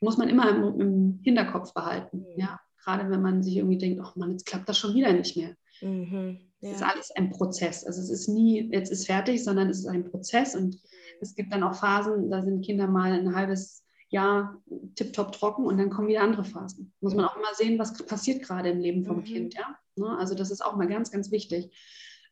muss 0.02 0.18
man 0.18 0.30
immer 0.30 0.50
im, 0.50 0.80
im 0.80 1.20
Hinterkopf 1.24 1.74
behalten. 1.74 2.20
Mhm. 2.20 2.40
Ja, 2.40 2.60
gerade 2.84 3.10
wenn 3.10 3.22
man 3.22 3.44
sich 3.44 3.58
irgendwie 3.58 3.78
denkt, 3.78 4.02
oh 4.02 4.20
Mann, 4.20 4.32
jetzt 4.32 4.46
klappt 4.46 4.70
das 4.70 4.78
schon 4.78 4.96
wieder 4.96 5.14
nicht 5.14 5.38
mehr. 5.38 5.56
Mhm. 5.82 6.40
Ja. 6.62 6.70
Es 6.70 6.76
ist 6.78 6.84
alles 6.84 7.12
ein 7.12 7.30
Prozess. 7.30 7.86
Also 7.86 8.02
es 8.02 8.10
ist 8.10 8.28
nie, 8.28 8.70
jetzt 8.72 8.92
ist 8.92 9.06
fertig, 9.06 9.44
sondern 9.44 9.70
es 9.70 9.80
ist 9.80 9.88
ein 9.88 10.10
Prozess 10.10 10.56
und 10.56 10.76
mhm. 10.76 10.80
es 11.22 11.36
gibt 11.36 11.54
dann 11.54 11.64
auch 11.64 11.76
Phasen, 11.76 12.30
da 12.30 12.42
sind 12.44 12.66
Kinder 12.66 12.88
mal 12.88 13.12
ein 13.12 13.36
halbes 13.36 13.84
Jahr 14.10 14.62
tiptop 14.96 15.32
trocken 15.32 15.66
und 15.66 15.78
dann 15.78 15.90
kommen 15.90 16.08
wieder 16.08 16.22
andere 16.22 16.44
Phasen. 16.44 16.94
Muss 17.00 17.14
man 17.14 17.26
auch 17.26 17.36
immer 17.36 17.54
sehen, 17.54 17.78
was 17.78 17.94
passiert 18.06 18.42
gerade 18.42 18.70
im 18.70 18.80
Leben 18.80 19.06
vom 19.06 19.18
mhm. 19.18 19.24
Kind, 19.24 19.54
ja. 19.54 19.78
Ne? 19.96 20.18
Also 20.18 20.34
das 20.34 20.50
ist 20.52 20.62
auch 20.62 20.76
mal 20.76 20.88
ganz, 20.88 21.12
ganz 21.12 21.32
wichtig 21.32 21.72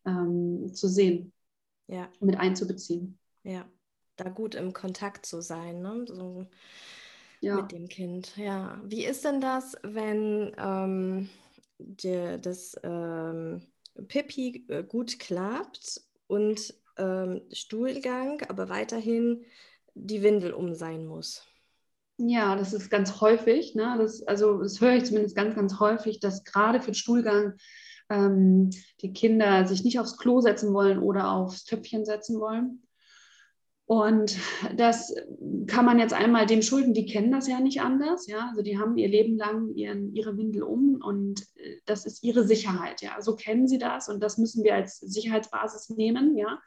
ähm, 0.06 0.74
zu 0.74 0.88
sehen, 0.88 1.34
ja. 1.88 2.10
mit 2.20 2.38
einzubeziehen. 2.38 3.20
Ja, 3.44 3.66
da 4.16 4.30
gut 4.30 4.56
im 4.56 4.74
Kontakt 4.74 5.26
zu 5.26 5.42
sein. 5.42 5.82
Ne? 5.82 6.06
So 6.08 6.48
ja. 7.42 7.56
mit 7.56 7.72
dem 7.72 7.88
Kind. 7.88 8.36
Ja. 8.38 8.80
Wie 8.84 9.06
ist 9.06 9.26
denn 9.26 9.42
das, 9.42 9.76
wenn 9.84 10.52
ähm, 10.58 11.30
die, 11.78 12.38
das 12.42 12.76
ähm, 12.84 13.62
Pipi 14.08 14.66
äh, 14.70 14.84
gut 14.84 15.20
klappt 15.20 16.02
und 16.28 16.74
ähm, 16.98 17.42
Stuhlgang, 17.52 18.42
aber 18.50 18.70
weiterhin 18.70 19.46
die 19.94 20.24
Windel 20.24 20.54
um 20.54 20.74
sein 20.74 21.06
muss? 21.06 21.44
Ja, 22.18 22.56
das 22.56 22.74
ist 22.74 22.90
ganz 22.90 23.22
häufig. 23.22 23.76
Ne? 23.76 23.96
Das, 24.00 24.24
also 24.24 24.62
das 24.62 24.82
höre 24.82 24.96
ich 24.96 25.06
zumindest 25.06 25.36
ganz, 25.36 25.56
ganz 25.56 25.80
häufig, 25.80 26.20
dass 26.20 26.44
gerade 26.44 26.80
für 26.80 26.92
den 26.92 26.96
Stuhlgang 26.96 27.54
ähm, 28.10 28.72
die 29.02 29.14
Kinder 29.14 29.68
sich 29.68 29.84
nicht 29.84 30.00
aufs 30.00 30.18
Klo 30.18 30.42
setzen 30.42 30.74
wollen 30.74 31.00
oder 31.00 31.32
aufs 31.32 31.64
Töpfchen 31.64 32.06
setzen 32.06 32.40
wollen. 32.40 32.82
Und 33.88 34.38
das 34.76 35.16
kann 35.68 35.86
man 35.86 35.98
jetzt 35.98 36.14
einmal 36.14 36.46
dem 36.46 36.62
schulden, 36.62 36.94
die 36.94 37.06
kennen 37.06 37.32
das 37.32 37.48
ja 37.48 37.62
nicht 37.62 37.80
anders, 37.80 38.28
ja. 38.28 38.50
Also 38.50 38.62
die 38.62 38.78
haben 38.78 38.98
ihr 38.98 39.08
Leben 39.08 39.38
lang 39.38 39.74
ihren, 39.76 40.14
ihre 40.14 40.38
Windel 40.38 40.64
um 40.64 41.02
und 41.02 41.44
äh, 41.56 41.78
das 41.86 42.06
ist 42.06 42.22
ihre 42.22 42.44
Sicherheit, 42.44 43.02
ja. 43.02 43.22
So 43.22 43.38
kennen 43.38 43.66
sie 43.66 43.78
das 43.78 44.10
und 44.10 44.22
das 44.22 44.38
müssen 44.38 44.66
wir 44.66 44.76
als 44.76 45.00
Sicherheitsbasis 45.00 45.90
nehmen, 45.90 46.36
ja. 46.36 46.60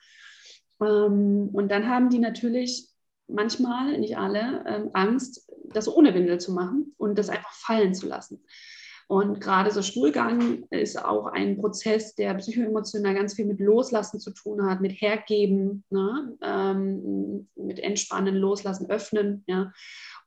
Ähm, 0.81 1.51
und 1.53 1.71
dann 1.71 1.89
haben 1.89 2.09
die 2.09 2.21
natürlich 2.21 2.89
manchmal, 3.29 3.99
nicht 3.99 4.17
alle, 4.17 4.65
ähm, 4.67 4.91
Angst, 4.95 5.47
das 5.67 5.95
ohne 5.95 6.15
Windel 6.15 6.41
zu 6.41 6.55
machen 6.55 6.95
und 6.97 7.19
das 7.19 7.29
einfach 7.29 7.53
fallen 7.53 7.95
zu 7.95 8.07
lassen. 8.07 8.43
Und 9.11 9.41
gerade 9.41 9.73
so 9.73 9.83
Stuhlgang 9.83 10.69
ist 10.71 11.05
auch 11.05 11.27
ein 11.27 11.59
Prozess, 11.59 12.15
der 12.15 12.33
psychoemotional 12.35 13.13
ganz 13.13 13.35
viel 13.35 13.45
mit 13.45 13.59
Loslassen 13.59 14.21
zu 14.21 14.31
tun 14.31 14.65
hat, 14.65 14.81
mit 14.81 14.93
Hergeben, 14.93 15.83
ne? 15.91 16.39
ähm, 16.41 17.49
mit 17.57 17.81
Entspannen, 17.81 18.37
Loslassen, 18.37 18.89
Öffnen. 18.89 19.43
Ja? 19.49 19.73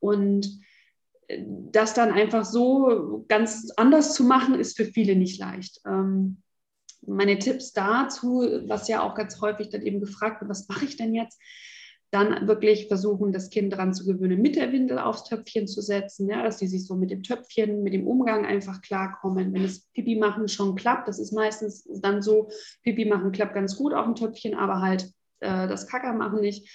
Und 0.01 0.60
das 1.30 1.93
dann 1.93 2.12
einfach 2.12 2.43
so 2.43 3.24
ganz 3.30 3.72
anders 3.78 4.16
zu 4.16 4.26
machen, 4.26 4.60
ist 4.60 4.76
für 4.76 4.84
viele 4.84 5.16
nicht 5.16 5.39
leicht. 5.39 5.80
Ähm, 5.88 6.41
meine 7.08 7.39
Tipps 7.39 7.72
dazu, 7.72 8.45
was 8.66 8.89
ja 8.89 9.01
auch 9.01 9.16
ganz 9.16 9.39
häufig 9.39 9.70
dann 9.70 9.84
eben 9.84 10.01
gefragt 10.01 10.41
wird, 10.41 10.49
was 10.51 10.68
mache 10.68 10.84
ich 10.84 10.97
denn 10.97 11.16
jetzt? 11.16 11.39
Dann 12.14 12.47
wirklich 12.47 12.88
versuchen, 12.88 13.34
das 13.34 13.49
Kind 13.49 13.74
daran 13.74 13.91
zu 13.91 14.05
gewöhnen, 14.05 14.39
mit 14.39 14.55
der 14.55 14.72
Windel 14.72 14.99
aufs 14.99 15.24
Töpfchen 15.24 15.68
zu 15.68 15.82
setzen, 15.82 16.30
ja, 16.30 16.43
dass 16.43 16.57
die 16.57 16.68
sich 16.68 16.86
so 16.86 16.95
mit 16.95 17.09
dem 17.09 17.24
Töpfchen, 17.24 17.82
mit 17.82 17.93
dem 17.93 18.05
Umgang 18.05 18.45
einfach 18.45 18.84
klarkommen. 18.84 19.51
Wenn 19.51 19.64
das 19.64 19.80
Pipi 19.93 20.16
machen 20.16 20.47
schon 20.47 20.76
klappt, 20.76 21.07
das 21.07 21.18
ist 21.18 21.34
meistens 21.34 21.89
dann 22.01 22.22
so, 22.22 22.49
Pipi 22.84 23.05
machen 23.05 23.32
klappt 23.32 23.55
ganz 23.55 23.76
gut 23.76 23.95
auf 23.95 24.05
dem 24.05 24.14
Töpfchen, 24.14 24.53
aber 24.53 24.80
halt 24.80 25.11
äh, 25.39 25.68
das 25.68 25.88
Kacker 25.88 26.14
machen 26.14 26.39
nicht. 26.39 26.70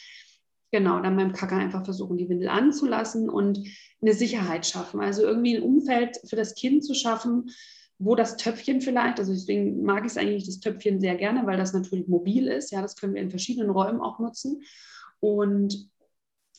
Genau, 0.72 1.00
dann 1.00 1.16
beim 1.16 1.32
Kacker 1.32 1.56
einfach 1.56 1.84
versuchen, 1.84 2.18
die 2.18 2.28
Windel 2.28 2.48
anzulassen 2.48 3.30
und 3.30 3.60
eine 4.02 4.14
Sicherheit 4.14 4.66
schaffen. 4.66 4.98
Also 5.00 5.22
irgendwie 5.22 5.56
ein 5.56 5.62
Umfeld 5.62 6.18
für 6.28 6.36
das 6.36 6.56
Kind 6.56 6.84
zu 6.84 6.94
schaffen, 6.94 7.50
wo 8.00 8.16
das 8.16 8.36
Töpfchen 8.36 8.80
vielleicht, 8.80 9.18
also 9.18 9.32
deswegen 9.32 9.82
mag 9.82 10.04
ich 10.04 10.12
es 10.12 10.18
eigentlich 10.18 10.46
das 10.46 10.60
Töpfchen 10.60 11.00
sehr 11.00 11.16
gerne, 11.16 11.46
weil 11.46 11.56
das 11.56 11.72
natürlich 11.72 12.08
mobil 12.08 12.48
ist. 12.48 12.72
Ja, 12.72 12.82
das 12.82 12.96
können 12.96 13.14
wir 13.14 13.22
in 13.22 13.30
verschiedenen 13.30 13.70
Räumen 13.70 14.00
auch 14.00 14.18
nutzen. 14.18 14.62
Und 15.20 15.88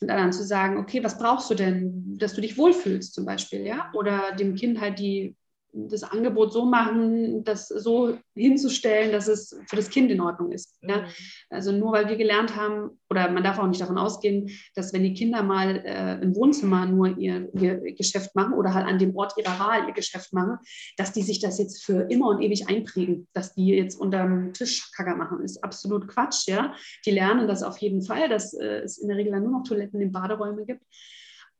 dann 0.00 0.32
zu 0.32 0.44
sagen, 0.44 0.78
okay, 0.78 1.04
was 1.04 1.18
brauchst 1.18 1.50
du 1.50 1.54
denn, 1.54 2.16
dass 2.18 2.34
du 2.34 2.40
dich 2.40 2.56
wohlfühlst 2.56 3.14
zum 3.14 3.26
Beispiel, 3.26 3.66
ja? 3.66 3.90
Oder 3.94 4.32
dem 4.32 4.54
Kind 4.54 4.80
halt 4.80 4.98
die 4.98 5.36
das 5.72 6.02
Angebot 6.02 6.52
so 6.52 6.64
machen, 6.64 7.44
das 7.44 7.68
so 7.68 8.18
hinzustellen, 8.34 9.12
dass 9.12 9.28
es 9.28 9.58
für 9.66 9.76
das 9.76 9.90
Kind 9.90 10.10
in 10.10 10.20
Ordnung 10.20 10.52
ist. 10.52 10.78
Ja? 10.82 10.98
Mhm. 10.98 11.06
Also 11.48 11.72
nur 11.72 11.92
weil 11.92 12.08
wir 12.08 12.16
gelernt 12.16 12.56
haben, 12.56 12.98
oder 13.08 13.30
man 13.30 13.42
darf 13.42 13.58
auch 13.58 13.66
nicht 13.66 13.80
davon 13.80 13.98
ausgehen, 13.98 14.50
dass 14.74 14.92
wenn 14.92 15.02
die 15.02 15.14
Kinder 15.14 15.42
mal 15.42 15.82
äh, 15.84 16.20
im 16.22 16.34
Wohnzimmer 16.34 16.86
nur 16.86 17.18
ihr, 17.18 17.48
ihr, 17.54 17.80
Geschäft 17.94 18.34
machen 18.34 18.54
oder 18.54 18.74
halt 18.74 18.86
an 18.86 18.98
dem 18.98 19.16
Ort 19.16 19.34
ihrer 19.36 19.58
Wahl 19.58 19.86
ihr 19.86 19.94
Geschäft 19.94 20.32
machen, 20.32 20.58
dass 20.96 21.12
die 21.12 21.22
sich 21.22 21.40
das 21.40 21.58
jetzt 21.58 21.84
für 21.84 22.10
immer 22.10 22.28
und 22.28 22.40
ewig 22.40 22.68
einprägen, 22.68 23.28
dass 23.32 23.54
die 23.54 23.68
jetzt 23.68 23.96
unterm 23.96 24.52
Tisch 24.52 24.90
Kacker 24.96 25.16
machen, 25.16 25.42
ist 25.42 25.62
absolut 25.62 26.08
Quatsch. 26.08 26.48
Ja? 26.48 26.74
Die 27.04 27.10
lernen 27.10 27.48
das 27.48 27.62
auf 27.62 27.78
jeden 27.78 28.02
Fall, 28.02 28.28
dass 28.28 28.54
äh, 28.54 28.80
es 28.80 28.98
in 28.98 29.08
der 29.08 29.16
Regel 29.16 29.32
dann 29.32 29.42
nur 29.42 29.52
noch 29.52 29.64
Toiletten 29.64 30.00
in 30.00 30.12
Baderäumen 30.12 30.66
gibt. 30.66 30.82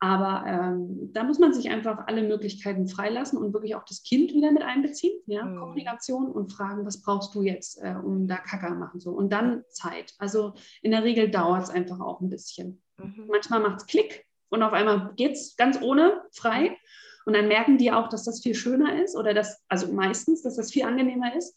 Aber 0.02 0.44
ähm, 0.46 1.12
da 1.12 1.24
muss 1.24 1.38
man 1.38 1.52
sich 1.52 1.68
einfach 1.68 2.06
alle 2.06 2.22
Möglichkeiten 2.22 2.88
freilassen 2.88 3.38
und 3.38 3.52
wirklich 3.52 3.74
auch 3.74 3.84
das 3.84 4.02
Kind 4.02 4.32
wieder 4.32 4.50
mit 4.50 4.62
einbeziehen. 4.62 5.20
Ja? 5.26 5.44
Mhm. 5.44 5.58
Kommunikation 5.58 6.32
und 6.32 6.50
fragen, 6.50 6.86
was 6.86 7.02
brauchst 7.02 7.34
du 7.34 7.42
jetzt, 7.42 7.78
äh, 7.82 7.94
um 8.02 8.26
da 8.26 8.38
Kacker 8.38 8.74
machen 8.74 8.98
so. 8.98 9.10
Und 9.10 9.30
dann 9.30 9.62
Zeit. 9.68 10.14
Also 10.18 10.54
in 10.80 10.90
der 10.92 11.04
Regel 11.04 11.30
dauert 11.30 11.64
es 11.64 11.70
einfach 11.70 12.00
auch 12.00 12.22
ein 12.22 12.30
bisschen. 12.30 12.82
Mhm. 12.96 13.26
Manchmal 13.30 13.60
macht 13.60 13.80
es 13.80 13.86
Klick 13.86 14.24
und 14.48 14.62
auf 14.62 14.72
einmal 14.72 15.12
geht 15.16 15.32
es 15.32 15.54
ganz 15.56 15.80
ohne 15.82 16.22
frei. 16.32 16.78
Und 17.26 17.34
dann 17.34 17.48
merken 17.48 17.76
die 17.76 17.92
auch, 17.92 18.08
dass 18.08 18.24
das 18.24 18.42
viel 18.42 18.54
schöner 18.54 19.02
ist 19.04 19.14
oder 19.14 19.34
dass, 19.34 19.62
also 19.68 19.92
meistens, 19.92 20.42
dass 20.42 20.56
das 20.56 20.72
viel 20.72 20.84
angenehmer 20.84 21.36
ist. 21.36 21.54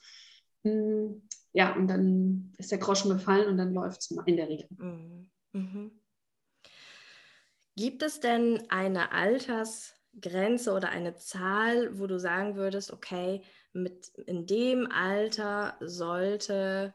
Mm, 0.63 1.21
ja, 1.53 1.73
und 1.75 1.87
dann 1.87 2.53
ist 2.57 2.71
der 2.71 2.79
Groschen 2.79 3.09
gefallen 3.09 3.47
und 3.47 3.57
dann 3.57 3.73
läuft 3.73 4.01
es 4.01 4.11
in 4.25 4.35
der 4.35 4.49
Regel. 4.49 4.67
Mhm. 4.77 5.29
Mhm. 7.75 7.81
Gibt 7.81 8.03
es 8.03 8.19
denn 8.19 8.63
eine 8.69 9.11
Altersgrenze 9.11 10.73
oder 10.73 10.89
eine 10.89 11.15
Zahl, 11.15 11.99
wo 11.99 12.07
du 12.07 12.19
sagen 12.19 12.55
würdest, 12.55 12.91
okay, 12.91 13.41
mit 13.73 14.09
in 14.27 14.45
dem 14.45 14.89
Alter 14.91 15.75
sollte 15.79 16.93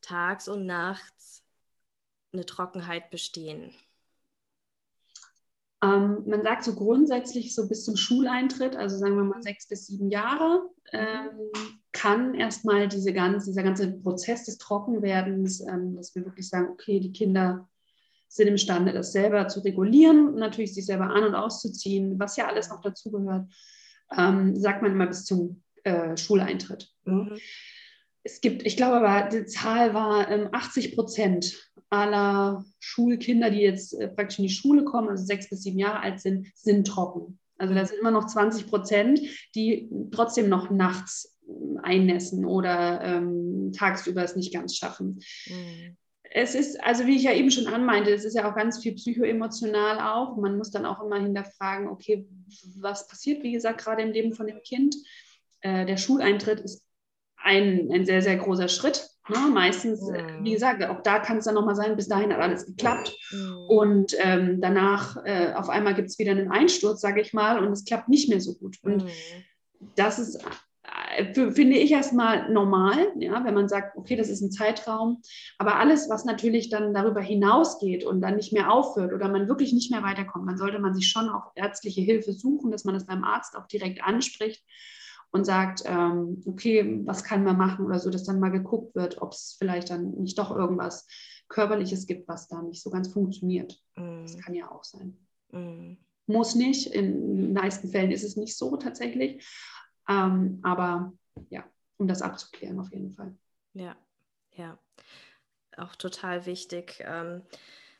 tags 0.00 0.48
und 0.48 0.66
nachts 0.66 1.44
eine 2.32 2.44
Trockenheit 2.44 3.10
bestehen? 3.10 3.74
Ähm, 5.82 6.24
man 6.26 6.42
sagt 6.42 6.64
so 6.64 6.74
grundsätzlich 6.74 7.54
so 7.54 7.68
bis 7.68 7.84
zum 7.84 7.96
Schuleintritt, 7.96 8.74
also 8.74 8.96
sagen 8.98 9.16
wir 9.16 9.22
mal 9.22 9.42
sechs 9.42 9.68
bis 9.68 9.86
sieben 9.86 10.10
Jahre, 10.10 10.68
mhm. 10.92 10.98
ähm, 10.98 11.80
kann 11.92 12.34
erstmal 12.34 12.88
diese 12.88 13.12
ganze, 13.12 13.46
dieser 13.46 13.62
ganze 13.62 13.92
Prozess 13.92 14.44
des 14.44 14.58
Trockenwerdens, 14.58 15.60
ähm, 15.60 15.96
dass 15.96 16.14
wir 16.14 16.24
wirklich 16.24 16.48
sagen, 16.48 16.68
okay, 16.70 17.00
die 17.00 17.12
Kinder 17.12 17.68
sind 18.28 18.48
imstande, 18.48 18.92
das 18.92 19.12
selber 19.12 19.48
zu 19.48 19.60
regulieren, 19.60 20.34
natürlich 20.34 20.74
sich 20.74 20.86
selber 20.86 21.10
an- 21.10 21.24
und 21.24 21.34
auszuziehen, 21.34 22.18
was 22.18 22.36
ja 22.36 22.46
alles 22.46 22.68
noch 22.68 22.82
dazugehört, 22.82 23.46
ähm, 24.16 24.54
sagt 24.56 24.82
man 24.82 24.92
immer 24.92 25.06
bis 25.06 25.24
zum 25.24 25.62
äh, 25.84 26.16
Schuleintritt. 26.16 26.90
Mhm. 27.04 27.38
Es 28.22 28.40
gibt, 28.40 28.66
ich 28.66 28.76
glaube 28.76 28.96
aber, 28.96 29.28
die 29.30 29.46
Zahl 29.46 29.94
war 29.94 30.30
ähm, 30.30 30.48
80 30.52 30.94
Prozent 30.94 31.56
aller 31.88 32.64
Schulkinder, 32.78 33.50
die 33.50 33.60
jetzt 33.60 33.94
äh, 33.94 34.08
praktisch 34.08 34.38
in 34.38 34.44
die 34.44 34.50
Schule 34.50 34.84
kommen, 34.84 35.08
also 35.08 35.24
sechs 35.24 35.48
bis 35.48 35.62
sieben 35.62 35.78
Jahre 35.78 36.00
alt 36.00 36.20
sind, 36.20 36.48
sind 36.54 36.86
trocken. 36.86 37.38
Also 37.56 37.74
da 37.74 37.84
sind 37.86 37.98
immer 37.98 38.10
noch 38.10 38.26
20 38.26 38.66
Prozent, 38.68 39.20
die 39.54 39.90
trotzdem 40.12 40.48
noch 40.48 40.70
nachts 40.70 41.38
einnässen 41.82 42.44
oder 42.44 43.00
ähm, 43.02 43.72
tagsüber 43.72 44.22
es 44.22 44.36
nicht 44.36 44.52
ganz 44.52 44.76
schaffen. 44.76 45.20
Mhm 45.46 45.96
es 46.30 46.54
ist, 46.54 46.82
also 46.82 47.06
wie 47.06 47.16
ich 47.16 47.22
ja 47.22 47.32
eben 47.32 47.50
schon 47.50 47.66
anmeinte, 47.66 48.10
es 48.10 48.24
ist 48.24 48.34
ja 48.34 48.50
auch 48.50 48.54
ganz 48.54 48.82
viel 48.82 48.94
psychoemotional 48.94 50.00
auch. 50.00 50.36
Man 50.36 50.58
muss 50.58 50.70
dann 50.70 50.86
auch 50.86 51.02
immer 51.02 51.20
hinterfragen, 51.20 51.88
okay, 51.88 52.26
was 52.76 53.06
passiert, 53.06 53.42
wie 53.42 53.52
gesagt, 53.52 53.82
gerade 53.82 54.02
im 54.02 54.12
Leben 54.12 54.34
von 54.34 54.46
dem 54.46 54.60
Kind. 54.62 54.96
Äh, 55.60 55.86
der 55.86 55.96
Schuleintritt 55.96 56.60
ist 56.60 56.84
ein, 57.36 57.90
ein 57.92 58.04
sehr, 58.04 58.22
sehr 58.22 58.36
großer 58.36 58.68
Schritt. 58.68 59.08
Ne? 59.28 59.38
Meistens, 59.52 60.02
mhm. 60.02 60.44
wie 60.44 60.52
gesagt, 60.52 60.82
auch 60.84 61.02
da 61.02 61.18
kann 61.18 61.38
es 61.38 61.44
dann 61.44 61.54
nochmal 61.54 61.76
sein, 61.76 61.96
bis 61.96 62.08
dahin 62.08 62.32
hat 62.32 62.40
alles 62.40 62.66
geklappt. 62.66 63.14
Mhm. 63.30 63.56
Und 63.68 64.14
ähm, 64.18 64.60
danach 64.60 65.16
äh, 65.24 65.52
auf 65.54 65.68
einmal 65.68 65.94
gibt 65.94 66.08
es 66.08 66.18
wieder 66.18 66.32
einen 66.32 66.50
Einsturz, 66.50 67.00
sage 67.00 67.20
ich 67.20 67.32
mal, 67.32 67.62
und 67.62 67.72
es 67.72 67.84
klappt 67.84 68.08
nicht 68.08 68.28
mehr 68.28 68.40
so 68.40 68.54
gut. 68.54 68.78
Und 68.82 69.04
mhm. 69.04 69.10
das 69.96 70.18
ist 70.18 70.44
finde 71.34 71.76
ich 71.76 71.92
erstmal 71.92 72.50
normal, 72.50 73.12
ja, 73.16 73.44
wenn 73.44 73.54
man 73.54 73.68
sagt, 73.68 73.96
okay, 73.96 74.16
das 74.16 74.28
ist 74.28 74.40
ein 74.40 74.52
Zeitraum. 74.52 75.22
Aber 75.58 75.76
alles, 75.76 76.08
was 76.08 76.24
natürlich 76.24 76.70
dann 76.70 76.94
darüber 76.94 77.20
hinausgeht 77.20 78.04
und 78.04 78.20
dann 78.20 78.36
nicht 78.36 78.52
mehr 78.52 78.72
aufhört 78.72 79.12
oder 79.12 79.28
man 79.28 79.48
wirklich 79.48 79.72
nicht 79.72 79.90
mehr 79.90 80.02
weiterkommt, 80.02 80.48
dann 80.48 80.58
sollte 80.58 80.78
man 80.78 80.94
sich 80.94 81.08
schon 81.08 81.28
auch 81.28 81.52
ärztliche 81.54 82.00
Hilfe 82.00 82.32
suchen, 82.32 82.70
dass 82.70 82.84
man 82.84 82.94
das 82.94 83.06
beim 83.06 83.24
Arzt 83.24 83.56
auch 83.56 83.66
direkt 83.66 84.02
anspricht 84.02 84.64
und 85.30 85.44
sagt, 85.44 85.82
ähm, 85.84 86.42
okay, 86.46 87.00
was 87.04 87.24
kann 87.24 87.44
man 87.44 87.58
machen 87.58 87.84
oder 87.84 87.98
so, 87.98 88.10
dass 88.10 88.24
dann 88.24 88.40
mal 88.40 88.50
geguckt 88.50 88.94
wird, 88.94 89.20
ob 89.20 89.32
es 89.32 89.56
vielleicht 89.58 89.90
dann 89.90 90.12
nicht 90.12 90.38
doch 90.38 90.54
irgendwas 90.54 91.06
Körperliches 91.48 92.06
gibt, 92.06 92.28
was 92.28 92.48
da 92.48 92.62
nicht 92.62 92.82
so 92.82 92.90
ganz 92.90 93.08
funktioniert. 93.12 93.78
Mm. 93.96 94.22
Das 94.22 94.38
kann 94.38 94.54
ja 94.54 94.70
auch 94.70 94.84
sein. 94.84 95.18
Mm. 95.50 95.96
Muss 96.26 96.54
nicht, 96.54 96.88
in 96.88 97.36
den 97.36 97.52
meisten 97.54 97.88
Fällen 97.88 98.10
ist 98.10 98.22
es 98.22 98.36
nicht 98.36 98.56
so 98.56 98.76
tatsächlich. 98.76 99.46
Ähm, 100.08 100.60
aber 100.62 101.12
ja, 101.50 101.64
um 101.98 102.08
das 102.08 102.22
abzuklären 102.22 102.80
auf 102.80 102.90
jeden 102.92 103.12
Fall. 103.12 103.36
Ja, 103.74 103.96
ja. 104.52 104.78
Auch 105.76 105.94
total 105.94 106.46
wichtig. 106.46 107.02
Ähm, 107.06 107.42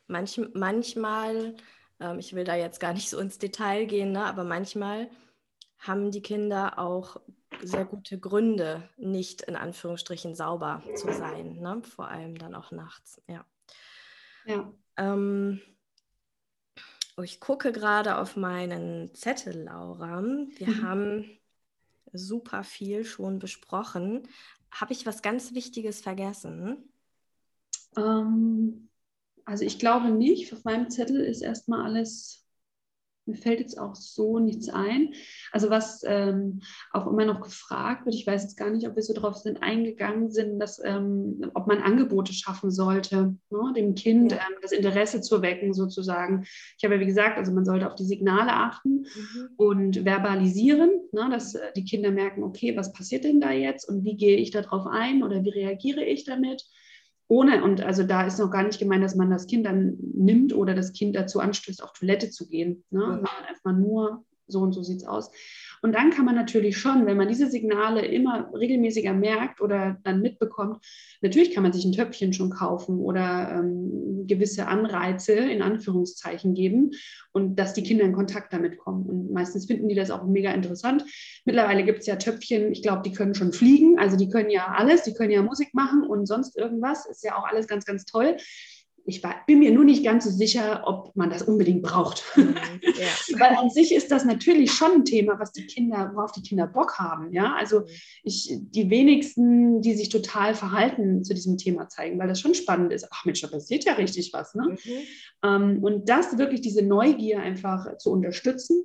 manch, 0.07 0.41
manchmal, 0.53 1.55
ähm, 1.99 2.19
ich 2.19 2.33
will 2.33 2.43
da 2.43 2.55
jetzt 2.55 2.79
gar 2.79 2.93
nicht 2.93 3.09
so 3.09 3.19
ins 3.19 3.37
Detail 3.37 3.85
gehen, 3.85 4.11
ne, 4.11 4.25
aber 4.25 4.43
manchmal 4.43 5.09
haben 5.77 6.11
die 6.11 6.21
Kinder 6.21 6.77
auch 6.77 7.21
sehr 7.61 7.85
gute 7.85 8.19
Gründe, 8.19 8.89
nicht 8.97 9.41
in 9.43 9.55
Anführungsstrichen 9.55 10.35
sauber 10.35 10.83
zu 10.95 11.11
sein, 11.13 11.59
ne? 11.59 11.81
vor 11.83 12.09
allem 12.09 12.37
dann 12.37 12.55
auch 12.55 12.71
nachts. 12.71 13.21
Ja. 13.27 13.45
ja. 14.45 14.71
Ähm, 14.97 15.61
oh, 17.17 17.21
ich 17.21 17.39
gucke 17.39 17.71
gerade 17.71 18.17
auf 18.17 18.35
meinen 18.35 19.13
Zettel, 19.13 19.63
Laura. 19.63 20.21
Wir 20.21 20.67
mhm. 20.67 20.83
haben 20.83 21.38
super 22.13 22.63
viel 22.63 23.05
schon 23.05 23.39
besprochen. 23.39 24.27
Habe 24.71 24.93
ich 24.93 25.05
was 25.05 25.21
ganz 25.21 25.53
Wichtiges 25.53 26.01
vergessen? 26.01 26.89
Ähm, 27.97 28.89
also 29.45 29.65
ich 29.65 29.79
glaube 29.79 30.09
nicht. 30.09 30.53
Auf 30.53 30.63
meinem 30.63 30.89
Zettel 30.89 31.21
ist 31.21 31.41
erstmal 31.41 31.81
alles 31.81 32.45
mir 33.29 33.37
fällt 33.37 33.59
jetzt 33.59 33.79
auch 33.79 33.95
so 33.95 34.39
nichts 34.39 34.69
ein. 34.69 35.13
Also 35.51 35.69
was 35.69 36.03
ähm, 36.05 36.61
auch 36.91 37.07
immer 37.07 37.25
noch 37.25 37.41
gefragt 37.41 38.05
wird, 38.05 38.15
ich 38.15 38.27
weiß 38.27 38.43
jetzt 38.43 38.57
gar 38.57 38.69
nicht, 38.69 38.87
ob 38.87 38.95
wir 38.95 39.03
so 39.03 39.13
drauf 39.13 39.35
sind, 39.37 39.61
eingegangen 39.63 40.31
sind, 40.31 40.59
dass, 40.59 40.81
ähm, 40.83 41.49
ob 41.53 41.67
man 41.67 41.79
Angebote 41.79 42.33
schaffen 42.33 42.71
sollte, 42.71 43.35
ne, 43.49 43.73
dem 43.75 43.95
Kind 43.95 44.33
ähm, 44.33 44.39
das 44.61 44.71
Interesse 44.71 45.21
zu 45.21 45.41
wecken 45.41 45.73
sozusagen. 45.73 46.45
Ich 46.77 46.83
habe 46.83 46.95
ja 46.95 47.01
wie 47.01 47.05
gesagt, 47.05 47.37
also 47.37 47.51
man 47.51 47.65
sollte 47.65 47.87
auf 47.87 47.95
die 47.95 48.05
Signale 48.05 48.53
achten 48.53 49.01
mhm. 49.01 49.49
und 49.57 50.03
verbalisieren, 50.03 50.91
ne, 51.11 51.29
dass 51.31 51.57
die 51.75 51.85
Kinder 51.85 52.11
merken, 52.11 52.43
okay, 52.43 52.75
was 52.75 52.93
passiert 52.93 53.23
denn 53.23 53.39
da 53.39 53.51
jetzt 53.51 53.87
und 53.87 54.03
wie 54.03 54.17
gehe 54.17 54.37
ich 54.37 54.51
darauf 54.51 54.87
ein 54.87 55.23
oder 55.23 55.43
wie 55.43 55.49
reagiere 55.49 56.03
ich 56.03 56.25
damit 56.25 56.65
ohne, 57.29 57.63
und 57.63 57.81
also 57.81 58.03
da 58.03 58.23
ist 58.23 58.39
noch 58.39 58.49
gar 58.49 58.63
nicht 58.63 58.79
gemeint, 58.79 59.03
dass 59.03 59.15
man 59.15 59.29
das 59.29 59.45
Kind 59.45 59.65
dann 59.67 59.97
nimmt 60.15 60.51
oder 60.51 60.73
das 60.73 60.93
Kind 60.93 61.15
dazu 61.15 61.39
anstößt, 61.39 61.83
auf 61.83 61.93
Toilette 61.93 62.31
zu 62.31 62.47
gehen, 62.47 62.83
ne? 62.89 62.99
Mhm. 62.99 63.05
sondern 63.05 63.45
einfach 63.47 63.71
nur 63.71 64.25
so 64.49 64.59
und 64.59 64.73
so 64.73 64.83
sieht 64.83 64.97
es 64.97 65.07
aus. 65.07 65.31
Und 65.81 65.93
dann 65.93 66.09
kann 66.09 66.25
man 66.25 66.35
natürlich 66.35 66.77
schon, 66.77 67.05
wenn 67.05 67.17
man 67.17 67.27
diese 67.27 67.49
Signale 67.49 68.05
immer 68.05 68.51
regelmäßiger 68.53 69.13
merkt 69.13 69.61
oder 69.61 69.97
dann 70.03 70.21
mitbekommt, 70.21 70.83
natürlich 71.21 71.53
kann 71.53 71.63
man 71.63 71.71
sich 71.71 71.85
ein 71.85 71.93
Töpfchen 71.93 72.33
schon 72.33 72.49
kaufen 72.49 72.99
oder 72.99 73.51
ähm, 73.51 74.25
gewisse 74.27 74.67
Anreize 74.67 75.33
in 75.33 75.61
Anführungszeichen 75.61 76.53
geben 76.53 76.91
und 77.31 77.55
dass 77.55 77.73
die 77.73 77.83
Kinder 77.83 78.03
in 78.03 78.13
Kontakt 78.13 78.51
damit 78.51 78.77
kommen. 78.77 79.05
Und 79.05 79.31
meistens 79.31 79.67
finden 79.67 79.87
die 79.87 79.95
das 79.95 80.11
auch 80.11 80.25
mega 80.25 80.51
interessant. 80.51 81.05
Mittlerweile 81.45 81.83
gibt 81.83 81.99
es 81.99 82.07
ja 82.07 82.17
Töpfchen, 82.17 82.71
ich 82.71 82.81
glaube, 82.81 83.03
die 83.03 83.13
können 83.13 83.35
schon 83.35 83.53
fliegen, 83.53 83.97
also 83.99 84.17
die 84.17 84.29
können 84.29 84.49
ja 84.49 84.73
alles, 84.75 85.03
die 85.03 85.13
können 85.13 85.31
ja 85.31 85.41
Musik 85.41 85.73
machen 85.73 86.03
und 86.03 86.25
sonst 86.25 86.57
irgendwas, 86.57 87.05
ist 87.05 87.23
ja 87.23 87.37
auch 87.37 87.45
alles 87.45 87.67
ganz, 87.67 87.85
ganz 87.85 88.05
toll. 88.05 88.35
Ich 89.09 89.23
war, 89.23 89.35
bin 89.45 89.59
mir 89.59 89.71
nur 89.71 89.83
nicht 89.83 90.03
ganz 90.03 90.23
so 90.23 90.31
sicher, 90.31 90.83
ob 90.85 91.15
man 91.15 91.29
das 91.29 91.41
unbedingt 91.41 91.81
braucht. 91.81 92.23
Mhm, 92.35 92.55
ja. 92.83 93.37
Weil 93.39 93.55
an 93.57 93.69
sich 93.69 93.93
ist 93.93 94.11
das 94.11 94.23
natürlich 94.23 94.71
schon 94.71 94.91
ein 94.91 95.05
Thema, 95.05 95.39
was 95.39 95.51
die 95.51 95.65
Kinder, 95.65 96.11
worauf 96.13 96.31
die 96.31 96.41
Kinder 96.41 96.67
Bock 96.67 96.97
haben. 96.99 97.33
Ja, 97.33 97.55
also 97.57 97.81
mhm. 97.81 97.85
ich, 98.23 98.57
die 98.59 98.89
wenigsten, 98.89 99.81
die 99.81 99.95
sich 99.95 100.09
total 100.09 100.55
verhalten 100.55 101.23
zu 101.23 101.33
diesem 101.33 101.57
Thema 101.57 101.89
zeigen, 101.89 102.19
weil 102.19 102.27
das 102.27 102.39
schon 102.39 102.55
spannend 102.55 102.93
ist. 102.93 103.07
Ach 103.11 103.25
Mensch, 103.25 103.41
da 103.41 103.47
passiert 103.47 103.83
ja 103.83 103.93
richtig 103.93 104.31
was. 104.33 104.55
Ne? 104.55 104.77
Mhm. 104.83 104.91
Ähm, 105.43 105.83
und 105.83 106.07
das 106.07 106.37
wirklich, 106.37 106.61
diese 106.61 106.83
Neugier 106.83 107.39
einfach 107.41 107.97
zu 107.97 108.11
unterstützen. 108.11 108.83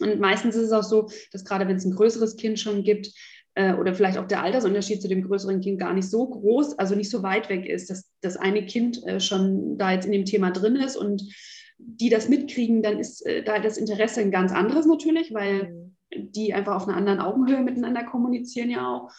Und 0.00 0.20
meistens 0.20 0.54
ist 0.54 0.66
es 0.66 0.72
auch 0.72 0.84
so, 0.84 1.10
dass 1.32 1.44
gerade 1.44 1.66
wenn 1.66 1.76
es 1.76 1.84
ein 1.84 1.94
größeres 1.94 2.36
Kind 2.36 2.58
schon 2.58 2.84
gibt, 2.84 3.10
äh, 3.58 3.74
oder 3.74 3.92
vielleicht 3.92 4.18
auch 4.18 4.28
der 4.28 4.42
Altersunterschied 4.42 5.02
zu 5.02 5.08
dem 5.08 5.26
größeren 5.26 5.60
Kind 5.60 5.80
gar 5.80 5.92
nicht 5.92 6.08
so 6.08 6.24
groß, 6.28 6.78
also 6.78 6.94
nicht 6.94 7.10
so 7.10 7.24
weit 7.24 7.48
weg 7.48 7.66
ist, 7.66 7.90
dass 7.90 8.08
das 8.20 8.36
eine 8.36 8.64
Kind 8.64 9.04
äh, 9.04 9.18
schon 9.18 9.76
da 9.76 9.90
jetzt 9.92 10.06
in 10.06 10.12
dem 10.12 10.24
Thema 10.24 10.52
drin 10.52 10.76
ist 10.76 10.96
und 10.96 11.24
die 11.76 12.08
das 12.08 12.28
mitkriegen, 12.28 12.82
dann 12.82 13.00
ist 13.00 13.26
äh, 13.26 13.42
da 13.42 13.58
das 13.58 13.76
Interesse 13.76 14.20
ein 14.20 14.30
ganz 14.30 14.52
anderes 14.52 14.86
natürlich, 14.86 15.34
weil 15.34 15.72
mhm. 16.14 16.30
die 16.30 16.54
einfach 16.54 16.76
auf 16.76 16.86
einer 16.86 16.96
anderen 16.96 17.18
Augenhöhe 17.18 17.60
miteinander 17.62 18.04
kommunizieren 18.04 18.70
ja 18.70 18.86
auch 18.86 19.10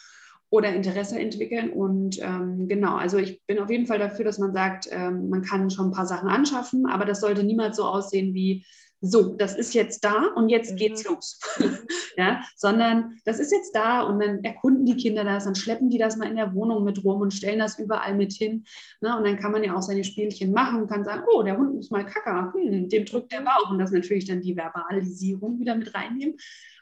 oder 0.50 0.74
Interesse 0.74 1.20
entwickeln. 1.20 1.72
Und 1.72 2.20
ähm, 2.22 2.70
genau, 2.70 2.96
also 2.96 3.18
ich 3.18 3.46
bin 3.46 3.60
auf 3.60 3.70
jeden 3.70 3.88
Fall 3.88 4.00
dafür, 4.00 4.24
dass 4.24 4.40
man 4.40 4.54
sagt, 4.54 4.88
ähm, 4.90 5.30
man 5.30 5.42
kann 5.42 5.70
schon 5.70 5.88
ein 5.88 5.94
paar 5.94 6.08
Sachen 6.08 6.30
anschaffen, 6.30 6.86
aber 6.86 7.04
das 7.04 7.20
sollte 7.20 7.44
niemals 7.44 7.76
so 7.76 7.84
aussehen 7.84 8.34
wie, 8.34 8.66
so, 9.02 9.36
das 9.36 9.56
ist 9.56 9.74
jetzt 9.74 10.04
da 10.04 10.26
und 10.36 10.50
jetzt 10.50 10.74
mhm. 10.74 10.76
geht's 10.76 11.06
los. 11.06 11.40
ja, 12.18 12.44
sondern 12.56 13.18
das 13.24 13.40
ist 13.40 13.52
jetzt 13.52 13.74
da 13.74 14.02
und 14.02 14.20
dann 14.20 14.44
erkunden 14.44 14.86
die 14.86 14.98
Kinder 14.98 15.24
das, 15.24 15.46
dann 15.46 15.56
schleppen 15.56 15.90
die 15.90 15.98
das 15.98 16.18
mal 16.18 16.30
in 16.30 16.36
der 16.36 16.54
Wohnung 16.54 16.84
mit 16.84 17.04
rum 17.04 17.22
und 17.22 17.34
stellen 17.34 17.60
das 17.60 17.80
überall 17.80 18.16
mit 18.16 18.34
hin. 18.34 18.66
Ne? 19.00 19.18
Und 19.18 19.26
dann 19.26 19.40
kann 19.40 19.52
man 19.52 19.64
ja 19.64 19.76
auch 19.76 19.82
seine 19.82 20.04
Spielchen 20.04 20.52
machen 20.52 20.82
und 20.82 20.90
kann 20.90 21.06
sagen, 21.06 21.24
oh, 21.34 21.44
der 21.44 21.58
Hund 21.58 21.76
muss 21.76 21.92
mal 21.92 22.06
kacker, 22.06 22.54
hm, 22.54 22.90
dem 22.90 23.06
drückt 23.06 23.32
der 23.32 23.42
Bauch 23.42 23.72
und 23.72 23.80
das 23.80 23.92
natürlich 23.92 24.26
dann 24.26 24.42
die 24.42 24.56
Verbalisierung 24.56 25.60
wieder 25.60 25.76
mit 25.76 25.94
reinnehmen 25.96 26.36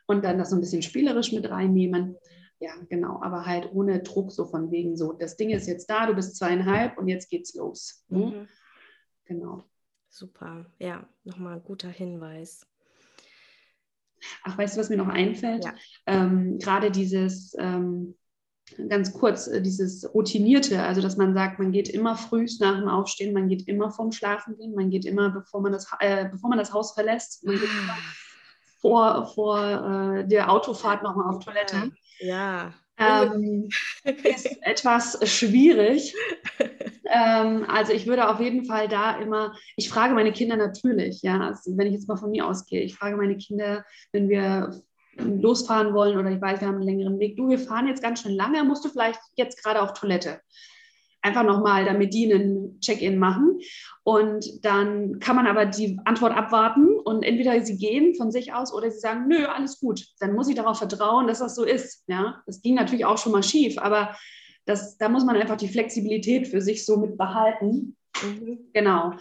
und 0.08 0.24
dann 0.24 0.40
das 0.40 0.50
so 0.50 0.56
ein 0.56 0.62
bisschen 0.62 0.82
spielerisch 0.82 1.32
mit 1.32 1.50
reinnehmen. 1.50 2.16
Ja, 2.60 2.72
genau, 2.90 3.22
aber 3.22 3.46
halt 3.46 3.70
ohne 3.72 4.00
Druck, 4.00 4.32
so 4.32 4.46
von 4.46 4.72
wegen 4.72 4.98
so, 4.98 5.14
das 5.14 5.38
Ding 5.38 5.52
ist 5.52 5.68
jetzt 5.68 5.88
da, 5.88 6.08
du 6.08 6.16
bist 6.16 6.36
zweieinhalb 6.36 6.98
und 6.98 7.08
jetzt 7.08 7.30
geht's 7.30 7.54
los. 7.54 8.04
Ne? 8.10 8.18
Mhm. 8.18 8.48
Genau. 9.26 9.64
Super, 10.18 10.66
ja, 10.80 11.08
nochmal 11.26 11.58
ein 11.58 11.64
guter 11.64 11.90
Hinweis. 11.90 12.66
Ach, 14.44 14.58
weißt 14.58 14.76
du, 14.76 14.80
was 14.80 14.90
mir 14.90 14.98
noch 14.98 15.10
einfällt? 15.10 15.64
Ja. 15.64 15.76
Ähm, 16.08 16.58
Gerade 16.58 16.90
dieses, 16.90 17.56
ähm, 17.60 18.16
ganz 18.90 19.14
kurz, 19.14 19.46
äh, 19.46 19.62
dieses 19.62 20.12
Routinierte, 20.16 20.82
also 20.82 21.02
dass 21.02 21.18
man 21.18 21.36
sagt, 21.36 21.60
man 21.60 21.72
geht 21.72 21.88
immer 21.88 22.16
frühst 22.16 22.62
nach 22.62 22.80
dem 22.80 22.88
Aufstehen, 22.88 23.32
man 23.32 23.48
geht 23.48 23.68
immer 23.68 23.92
vorm 23.92 24.12
Schlafen 24.12 24.58
gehen, 24.58 24.74
man 24.74 24.90
geht 24.90 25.06
immer, 25.06 25.30
bevor 25.30 25.62
man 25.62 25.72
das, 25.72 25.88
äh, 26.00 26.28
bevor 26.28 26.50
man 26.50 26.58
das 26.58 26.74
Haus 26.74 26.94
verlässt, 26.94 27.46
man 27.46 27.54
geht 27.54 27.70
immer 27.70 27.98
vor, 28.80 29.28
vor 29.36 29.60
äh, 29.60 30.28
der 30.28 30.52
Autofahrt 30.52 31.04
nochmal 31.04 31.30
auf 31.32 31.46
Toilette. 31.46 31.92
Ja. 32.18 32.74
Ähm, 32.98 33.70
ist 34.04 34.58
etwas 34.62 35.20
schwierig. 35.30 36.16
Ähm, 37.10 37.66
also 37.70 37.94
ich 37.94 38.06
würde 38.06 38.30
auf 38.30 38.40
jeden 38.40 38.66
Fall 38.66 38.88
da 38.88 39.18
immer, 39.18 39.56
ich 39.76 39.90
frage 39.90 40.14
meine 40.14 40.32
Kinder 40.32 40.58
natürlich, 40.58 41.22
ja, 41.22 41.40
also 41.40 41.78
wenn 41.78 41.88
ich 41.88 41.94
jetzt 41.94 42.08
mal 42.08 42.18
von 42.18 42.32
mir 42.32 42.46
ausgehe, 42.46 42.82
ich 42.82 42.96
frage 42.96 43.16
meine 43.16 43.38
Kinder, 43.38 43.86
wenn 44.12 44.30
wir 44.30 44.82
losfahren 45.18 45.94
wollen 45.94 46.18
oder 46.18 46.30
ich 46.30 46.42
weiß, 46.42 46.62
wir 46.62 46.68
haben 46.68 46.76
einen 46.76 46.84
längeren 46.84 47.20
Weg, 47.20 47.38
du, 47.38 47.50
wir 47.50 47.60
fahren 47.60 47.88
jetzt 47.88 48.04
ganz 48.04 48.22
schön 48.22 48.34
lange, 48.34 48.64
musst 48.64 48.86
du 48.86 48.90
vielleicht 48.90 49.20
jetzt 49.36 49.64
gerade 49.64 49.82
auf 49.82 49.94
Toilette? 49.94 50.42
Einfach 51.22 51.44
nochmal, 51.44 51.86
damit 51.86 52.14
die 52.14 52.32
einen 52.32 52.80
Check-in 52.80 53.18
machen. 53.18 53.60
Und 54.04 54.64
dann 54.64 55.20
kann 55.20 55.36
man 55.36 55.48
aber 55.48 55.66
die 55.66 56.00
Antwort 56.06 56.34
abwarten 56.34 56.88
und 57.00 57.24
entweder 57.24 57.60
sie 57.66 57.78
gehen 57.78 58.16
von 58.16 58.32
sich 58.32 58.54
aus 58.54 58.74
oder 58.74 58.90
sie 58.92 59.00
sagen, 59.00 59.28
nö, 59.28 59.46
alles 59.46 59.80
gut. 59.80 60.06
Dann 60.20 60.34
muss 60.34 60.48
ich 60.48 60.56
darauf 60.56 60.78
vertrauen, 60.78 61.28
dass 61.28 61.40
das 61.40 61.56
so 61.56 61.64
ist. 61.64 62.04
Ja, 62.08 62.42
das 62.46 62.62
ging 62.62 62.76
natürlich 62.76 63.06
auch 63.06 63.18
schon 63.18 63.32
mal 63.32 63.44
schief, 63.44 63.78
aber 63.78 64.16
das, 64.66 64.98
da 64.98 65.10
muss 65.10 65.26
man 65.26 65.36
einfach 65.36 65.58
die 65.58 65.70
Flexibilität 65.70 66.48
für 66.48 66.62
sich 66.62 66.86
so 66.86 66.98
mit 66.98 67.18
behalten. 67.18 67.96
Mhm. 68.22 68.70
Genau. 68.74 69.14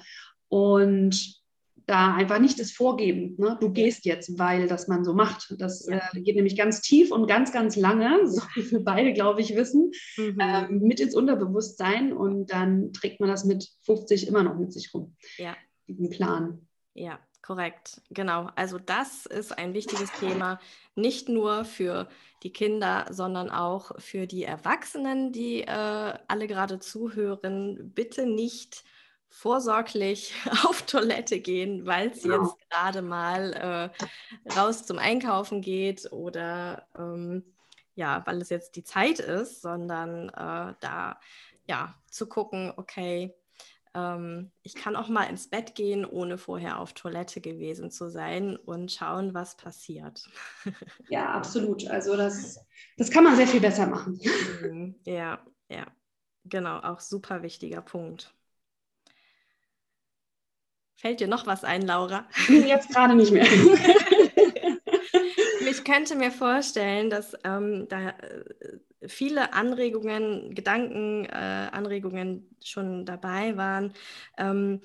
Und 0.49 1.41
da 1.87 2.15
einfach 2.15 2.41
nicht 2.41 2.59
das 2.59 2.73
Vorgeben. 2.73 3.37
Ne? 3.39 3.57
Du 3.61 3.71
gehst 3.71 4.05
jetzt, 4.05 4.39
weil 4.39 4.67
das 4.67 4.89
man 4.89 5.05
so 5.05 5.15
macht. 5.15 5.55
Das 5.59 5.87
ja. 5.87 6.01
äh, 6.13 6.21
geht 6.21 6.35
nämlich 6.35 6.57
ganz 6.57 6.81
tief 6.81 7.13
und 7.13 7.29
ganz, 7.29 7.53
ganz 7.53 7.77
lange, 7.77 8.27
so 8.29 8.43
wie 8.55 8.71
wir 8.71 8.85
beide, 8.85 9.13
glaube 9.13 9.41
ich, 9.41 9.55
wissen, 9.57 9.93
mhm. 10.17 10.39
äh, 10.41 10.69
mit 10.69 11.01
ins 11.01 11.15
Unterbewusstsein 11.15 12.13
und 12.13 12.53
dann 12.53 12.93
trägt 12.93 13.21
man 13.21 13.29
das 13.29 13.45
mit 13.45 13.69
50 13.83 14.27
immer 14.27 14.43
noch 14.43 14.57
mit 14.57 14.73
sich 14.73 14.93
rum. 14.93 15.17
Ja. 15.39 15.57
Diesen 15.87 16.11
Plan. 16.11 16.67
Ja, 16.95 17.21
korrekt. 17.41 18.01
Genau. 18.11 18.51
Also 18.57 18.79
das 18.79 19.27
ist 19.27 19.57
ein 19.57 19.73
wichtiges 19.73 20.11
Thema, 20.19 20.59
nicht 20.97 21.29
nur 21.29 21.65
für 21.65 22.09
die 22.43 22.53
Kinder, 22.53 23.07
sondern 23.11 23.51
auch 23.51 23.93
für 24.01 24.27
die 24.27 24.43
Erwachsenen, 24.43 25.31
die 25.31 25.63
äh, 25.63 26.15
alle 26.27 26.49
gerade 26.49 26.81
zuhören. 26.81 27.93
Bitte 27.95 28.27
nicht 28.27 28.85
vorsorglich 29.29 30.35
auf 30.67 30.83
Toilette 30.83 31.41
gehen, 31.41 31.87
weil 31.87 32.11
es 32.11 32.23
genau. 32.23 32.43
jetzt 32.43 32.71
gerade 32.71 33.03
mal 33.03 33.93
äh, 34.47 34.53
raus 34.59 34.85
zum 34.85 34.99
Einkaufen 34.99 35.61
geht 35.61 36.11
oder 36.13 36.87
ähm, 36.99 37.45
ja, 37.95 38.23
weil 38.27 38.41
es 38.41 38.51
jetzt 38.51 38.77
die 38.77 38.85
Zeit 38.85 39.19
ist, 39.21 39.63
sondern 39.63 40.29
äh, 40.29 40.75
da 40.81 41.19
ja 41.67 41.95
zu 42.11 42.29
gucken, 42.29 42.73
okay, 42.77 43.35
ähm, 43.97 44.53
ich 44.63 44.75
kann 44.75 44.95
auch 44.95 45.09
mal 45.09 45.25
ins 45.25 45.49
Bett 45.49 45.75
gehen, 45.75 46.05
ohne 46.05 46.37
vorher 46.37 46.79
auf 46.79 46.93
Toilette 46.93 47.41
gewesen 47.41 47.91
zu 47.91 48.11
sein 48.11 48.57
und 48.57 48.93
schauen, 48.93 49.35
was 49.35 49.57
passiert. 49.57 50.29
Ja, 51.09 51.31
absolut. 51.33 51.87
Also 51.89 52.17
das, 52.17 52.61
das 52.97 53.11
kann 53.11 53.25
man 53.25 53.37
sehr 53.37 53.47
viel 53.47 53.61
besser 53.61 53.87
machen. 53.87 54.21
Mhm. 54.63 54.97
Ja, 55.05 55.41
ja, 55.69 55.87
genau, 56.45 56.81
auch 56.81 57.01
super 57.01 57.43
wichtiger 57.43 57.81
Punkt. 57.81 58.35
Fällt 60.97 61.21
dir 61.21 61.29
noch 61.29 61.47
was 61.47 61.63
ein, 61.63 61.83
Laura? 61.83 62.27
Jetzt 62.49 62.91
gerade 62.91 63.15
nicht 63.15 63.31
mehr. 63.31 63.45
ich 65.71 65.85
könnte 65.85 66.15
mir 66.15 66.31
vorstellen, 66.31 67.11
dass 67.11 67.35
ähm, 67.45 67.87
da 67.89 68.09
äh, 68.09 68.45
viele 69.07 69.53
Anregungen, 69.53 70.55
Gedankenanregungen 70.55 72.39
äh, 72.39 72.65
schon 72.65 73.05
dabei 73.05 73.59
waren. 73.59 73.93
Ähm, 74.39 74.81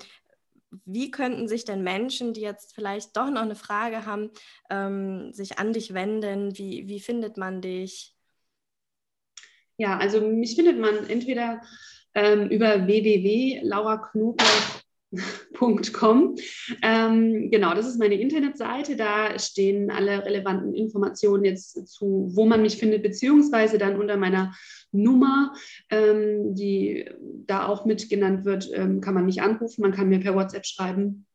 wie 0.85 1.11
könnten 1.11 1.47
sich 1.47 1.65
denn 1.65 1.83
Menschen, 1.83 2.33
die 2.33 2.41
jetzt 2.41 2.75
vielleicht 2.75 3.15
doch 3.15 3.29
noch 3.29 3.41
eine 3.41 3.55
Frage 3.55 4.05
haben, 4.05 4.31
ähm, 4.69 5.33
sich 5.33 5.59
an 5.59 5.73
dich 5.73 5.93
wenden? 5.93 6.57
Wie, 6.57 6.87
wie 6.87 6.99
findet 6.99 7.37
man 7.37 7.61
dich? 7.61 8.15
Ja, 9.77 9.97
also 9.97 10.21
mich 10.21 10.55
findet 10.55 10.77
man 10.77 11.09
entweder 11.09 11.61
ähm, 12.13 12.49
über 12.49 12.85
www.lauraknobloch 12.85 14.80
Com. 15.57 16.35
Ähm, 16.81 17.51
genau, 17.51 17.73
das 17.73 17.85
ist 17.85 17.99
meine 17.99 18.15
Internetseite. 18.15 18.95
Da 18.95 19.37
stehen 19.39 19.91
alle 19.91 20.25
relevanten 20.25 20.73
Informationen 20.73 21.43
jetzt 21.43 21.87
zu, 21.87 22.29
wo 22.31 22.45
man 22.45 22.61
mich 22.61 22.77
findet, 22.77 23.03
beziehungsweise 23.03 23.77
dann 23.77 23.99
unter 23.99 24.15
meiner 24.17 24.53
Nummer, 24.91 25.53
ähm, 25.89 26.55
die 26.55 27.05
da 27.19 27.67
auch 27.67 27.85
mit 27.85 28.09
genannt 28.09 28.45
wird, 28.45 28.69
ähm, 28.73 29.01
kann 29.01 29.13
man 29.13 29.25
mich 29.25 29.41
anrufen. 29.41 29.81
Man 29.81 29.91
kann 29.91 30.09
mir 30.09 30.19
per 30.19 30.35
WhatsApp 30.35 30.65
schreiben. 30.65 31.25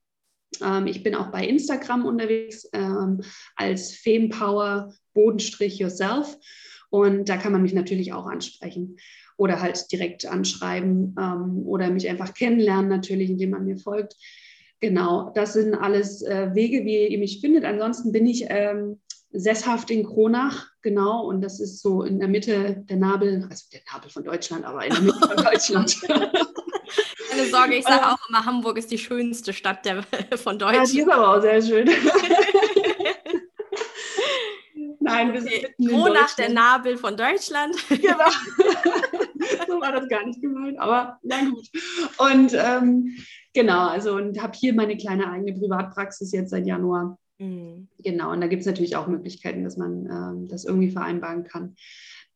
Ähm, 0.63 0.87
ich 0.87 1.03
bin 1.03 1.15
auch 1.15 1.31
bei 1.31 1.47
Instagram 1.47 2.07
unterwegs 2.07 2.69
ähm, 2.73 3.21
als 3.57 3.93
Fempower 3.93 4.95
Bodenstrich 5.13 5.79
Yourself. 5.79 6.37
Und 6.91 7.29
da 7.29 7.37
kann 7.37 7.53
man 7.53 7.63
mich 7.63 7.75
natürlich 7.75 8.13
auch 8.13 8.27
ansprechen 8.27 8.97
oder 9.37 9.61
halt 9.61 9.93
direkt 9.93 10.27
anschreiben 10.27 11.15
ähm, 11.19 11.63
oder 11.67 11.91
mich 11.91 12.09
einfach 12.09 12.33
kennenlernen, 12.33 12.89
natürlich, 12.89 13.31
indem 13.31 13.51
man 13.51 13.65
mir 13.65 13.79
folgt. 13.79 14.17
Genau, 14.81 15.31
das 15.35 15.55
sind 15.55 15.75
alles 15.75 16.23
äh, 16.23 16.55
Wege, 16.55 16.85
wie 16.85 17.07
ihr 17.07 17.19
mich 17.19 17.41
findet. 17.41 17.65
Ansonsten 17.65 18.13
bin 18.13 18.27
ich 18.27 18.47
ähm, 18.49 19.01
sesshaft 19.33 19.91
in 19.91 20.07
Kronach, 20.07 20.67
genau, 20.83 21.27
und 21.27 21.41
das 21.43 21.61
ist 21.61 21.83
so 21.83 22.03
in 22.03 22.19
der 22.19 22.29
Mitte 22.29 22.85
der 22.89 22.97
Nabel, 22.97 23.47
also 23.51 23.65
der 23.73 23.81
Nabel 23.93 24.11
von 24.11 24.25
Deutschland, 24.25 24.65
aber 24.65 24.85
in 24.85 24.93
der 24.93 25.03
Mitte 25.03 25.19
von 25.19 25.37
Deutschland. 25.45 25.97
Keine 27.31 27.51
Sorge, 27.51 27.77
ich 27.77 27.85
sage 27.85 28.07
auch 28.07 28.29
immer, 28.29 28.45
Hamburg 28.45 28.79
ist 28.79 28.91
die 28.91 28.99
schönste 28.99 29.53
Stadt 29.53 29.85
der, 29.85 30.03
von 30.37 30.59
Deutschland. 30.59 30.89
Ja, 30.89 30.93
die 30.93 31.01
ist 31.01 31.11
aber 31.11 31.37
auch 31.37 31.41
sehr 31.41 31.63
schön. 31.63 31.89
Nein, 35.17 35.33
wir 35.33 35.41
sind 35.41 35.53
mitten 35.79 35.93
Wo 35.93 36.09
nach 36.09 36.35
der 36.37 36.51
Nabel 36.51 36.97
von 36.97 37.17
Deutschland. 37.17 37.75
Genau. 37.89 38.31
so 39.67 39.81
war 39.81 39.93
das 39.93 40.09
gar 40.09 40.25
nicht 40.27 40.41
gemeint, 40.41 40.79
aber 40.79 41.19
na 41.23 41.37
gut. 41.45 41.69
Und 42.19 42.53
ähm, 42.55 43.17
genau, 43.55 43.89
also 43.89 44.15
und 44.17 44.43
habe 44.43 44.57
hier 44.57 44.75
meine 44.75 44.97
kleine 44.97 45.31
eigene 45.31 45.53
Privatpraxis 45.53 46.33
jetzt 46.33 46.51
seit 46.51 46.67
Januar. 46.67 47.19
Mhm. 47.39 47.89
Genau, 47.99 48.33
und 48.33 48.41
da 48.41 48.47
gibt 48.49 48.61
es 48.61 48.67
natürlich 48.67 48.97
auch 48.97 49.07
Möglichkeiten, 49.07 49.65
dass 49.65 49.77
man 49.77 50.07
ähm, 50.07 50.49
das 50.49 50.65
irgendwie 50.65 50.91
vereinbaren 50.91 51.45
kann. 51.45 51.77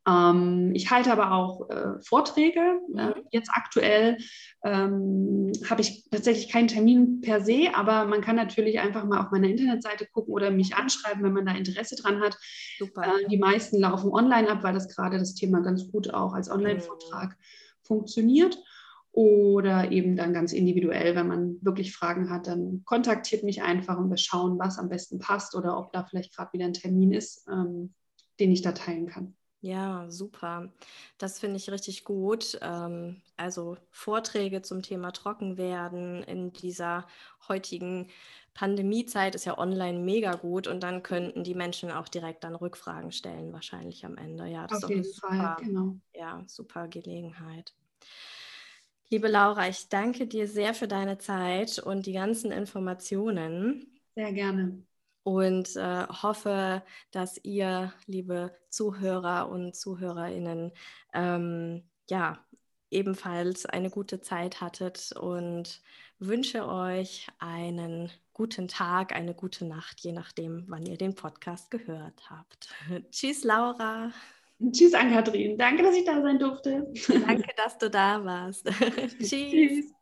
Ähm, 0.09 0.72
ich 0.74 0.90
halte 0.90 1.12
aber 1.12 1.32
auch 1.32 1.68
äh, 1.68 2.01
Vorträge. 2.03 2.80
Äh, 2.96 3.12
jetzt 3.32 3.51
aktuell 3.53 4.16
ähm, 4.64 5.53
habe 5.68 5.82
ich 5.82 6.09
tatsächlich 6.11 6.51
keinen 6.51 6.68
Termin 6.68 7.20
per 7.20 7.42
se, 7.42 7.68
aber 7.74 8.07
man 8.07 8.22
kann 8.22 8.36
natürlich 8.36 8.80
einfach 8.80 9.05
mal 9.05 9.20
auf 9.20 9.30
meiner 9.30 9.48
Internetseite 9.48 10.07
gucken 10.07 10.32
oder 10.32 10.51
mich 10.51 10.74
anschreiben, 10.74 11.22
wenn 11.22 11.32
man 11.32 11.46
da 11.46 11.53
Interesse 11.53 11.96
dran 11.96 12.20
hat. 12.20 12.38
Äh, 12.80 13.28
die 13.30 13.38
meisten 13.38 13.78
laufen 13.78 14.11
online 14.11 14.48
ab, 14.48 14.62
weil 14.62 14.74
das 14.74 14.88
gerade 14.94 15.18
das 15.18 15.34
Thema 15.34 15.61
ganz 15.61 15.90
gut 15.90 16.12
auch 16.14 16.32
als 16.32 16.51
Online-Vortrag 16.51 17.30
mhm. 17.30 17.34
funktioniert. 17.82 18.59
Oder 19.12 19.90
eben 19.90 20.14
dann 20.14 20.32
ganz 20.32 20.53
individuell, 20.53 21.16
wenn 21.16 21.26
man 21.26 21.57
wirklich 21.62 21.92
Fragen 21.92 22.30
hat, 22.30 22.46
dann 22.46 22.82
kontaktiert 22.84 23.42
mich 23.42 23.61
einfach 23.61 23.98
und 23.98 24.09
wir 24.09 24.16
schauen, 24.16 24.57
was 24.61 24.78
am 24.78 24.88
besten 24.88 25.18
passt 25.18 25.57
oder 25.57 25.76
ob 25.76 25.92
da 25.92 26.05
vielleicht 26.05 26.34
gerade 26.34 26.53
wieder 26.53 26.66
ein 26.66 26.74
Termin 26.74 27.12
ist, 27.12 27.44
ähm, 27.51 27.92
den 28.38 28.53
ich 28.53 28.62
da 28.62 28.70
teilen 28.70 29.09
kann. 29.09 29.34
Ja, 29.63 30.07
super. 30.11 30.73
Das 31.19 31.39
finde 31.39 31.57
ich 31.57 31.71
richtig 31.71 32.05
gut. 32.05 32.59
Ähm, 32.63 33.21
also 33.37 33.77
Vorträge 33.91 34.63
zum 34.63 34.83
Thema 34.83 35.11
Trockenwerden 35.13 36.23
in 36.23 36.53
dieser 36.55 37.07
heutigen 37.47 38.09
Pandemiezeit 38.55 39.35
ist 39.35 39.45
ja 39.45 39.59
online 39.59 39.99
mega 39.99 40.35
gut 40.37 40.67
und 40.67 40.81
dann 40.83 41.03
könnten 41.03 41.45
die 41.45 41.55
Menschen 41.55 41.91
auch 41.91 42.09
direkt 42.09 42.43
dann 42.45 42.55
Rückfragen 42.57 43.13
stellen, 43.13 43.53
wahrscheinlich 43.53 44.05
am 44.07 44.17
Ende. 44.17 44.47
Ja, 44.47 44.67
das 44.67 44.83
Auf 44.83 44.89
ist 44.89 44.89
jeden 44.89 45.13
Fall, 45.13 45.53
super, 45.53 45.57
genau. 45.57 46.01
Ja, 46.15 46.43
super 46.47 46.89
Gelegenheit. 46.89 47.75
Liebe 49.11 49.29
Laura, 49.29 49.69
ich 49.69 49.89
danke 49.91 50.27
dir 50.27 50.49
sehr 50.49 50.73
für 50.73 50.89
deine 50.89 51.19
Zeit 51.19 51.79
und 51.79 52.07
die 52.07 52.13
ganzen 52.15 52.51
Informationen. 52.51 54.01
Sehr 54.15 54.33
gerne 54.33 54.85
und 55.23 55.77
äh, 55.77 56.07
hoffe, 56.09 56.83
dass 57.11 57.39
ihr, 57.43 57.93
liebe 58.07 58.55
Zuhörer 58.68 59.49
und 59.49 59.75
Zuhörerinnen, 59.75 60.73
ähm, 61.12 61.85
ja, 62.09 62.45
ebenfalls 62.91 63.66
eine 63.66 63.91
gute 63.91 64.21
Zeit 64.21 64.61
hattet 64.61 65.12
und 65.12 65.81
wünsche 66.18 66.66
euch 66.66 67.27
einen 67.39 68.11
guten 68.33 68.68
Tag, 68.68 69.14
eine 69.14 69.35
gute 69.35 69.64
Nacht, 69.64 70.01
je 70.01 70.12
nachdem, 70.12 70.64
wann 70.68 70.87
ihr 70.87 70.97
den 70.97 71.14
Podcast 71.14 71.71
gehört 71.71 72.31
habt. 72.31 72.68
Tschüss, 73.11 73.45
Laura. 73.45 74.11
Tschüss, 74.73 74.93
Ann-Kathrin. 74.93 75.57
Danke, 75.57 75.83
dass 75.83 75.97
ich 75.97 76.05
da 76.05 76.21
sein 76.21 76.39
durfte. 76.39 76.93
Danke, 77.09 77.49
dass 77.57 77.79
du 77.79 77.89
da 77.89 78.25
warst. 78.25 78.66
Tschüss. 79.18 79.31
Tschüss. 79.31 79.99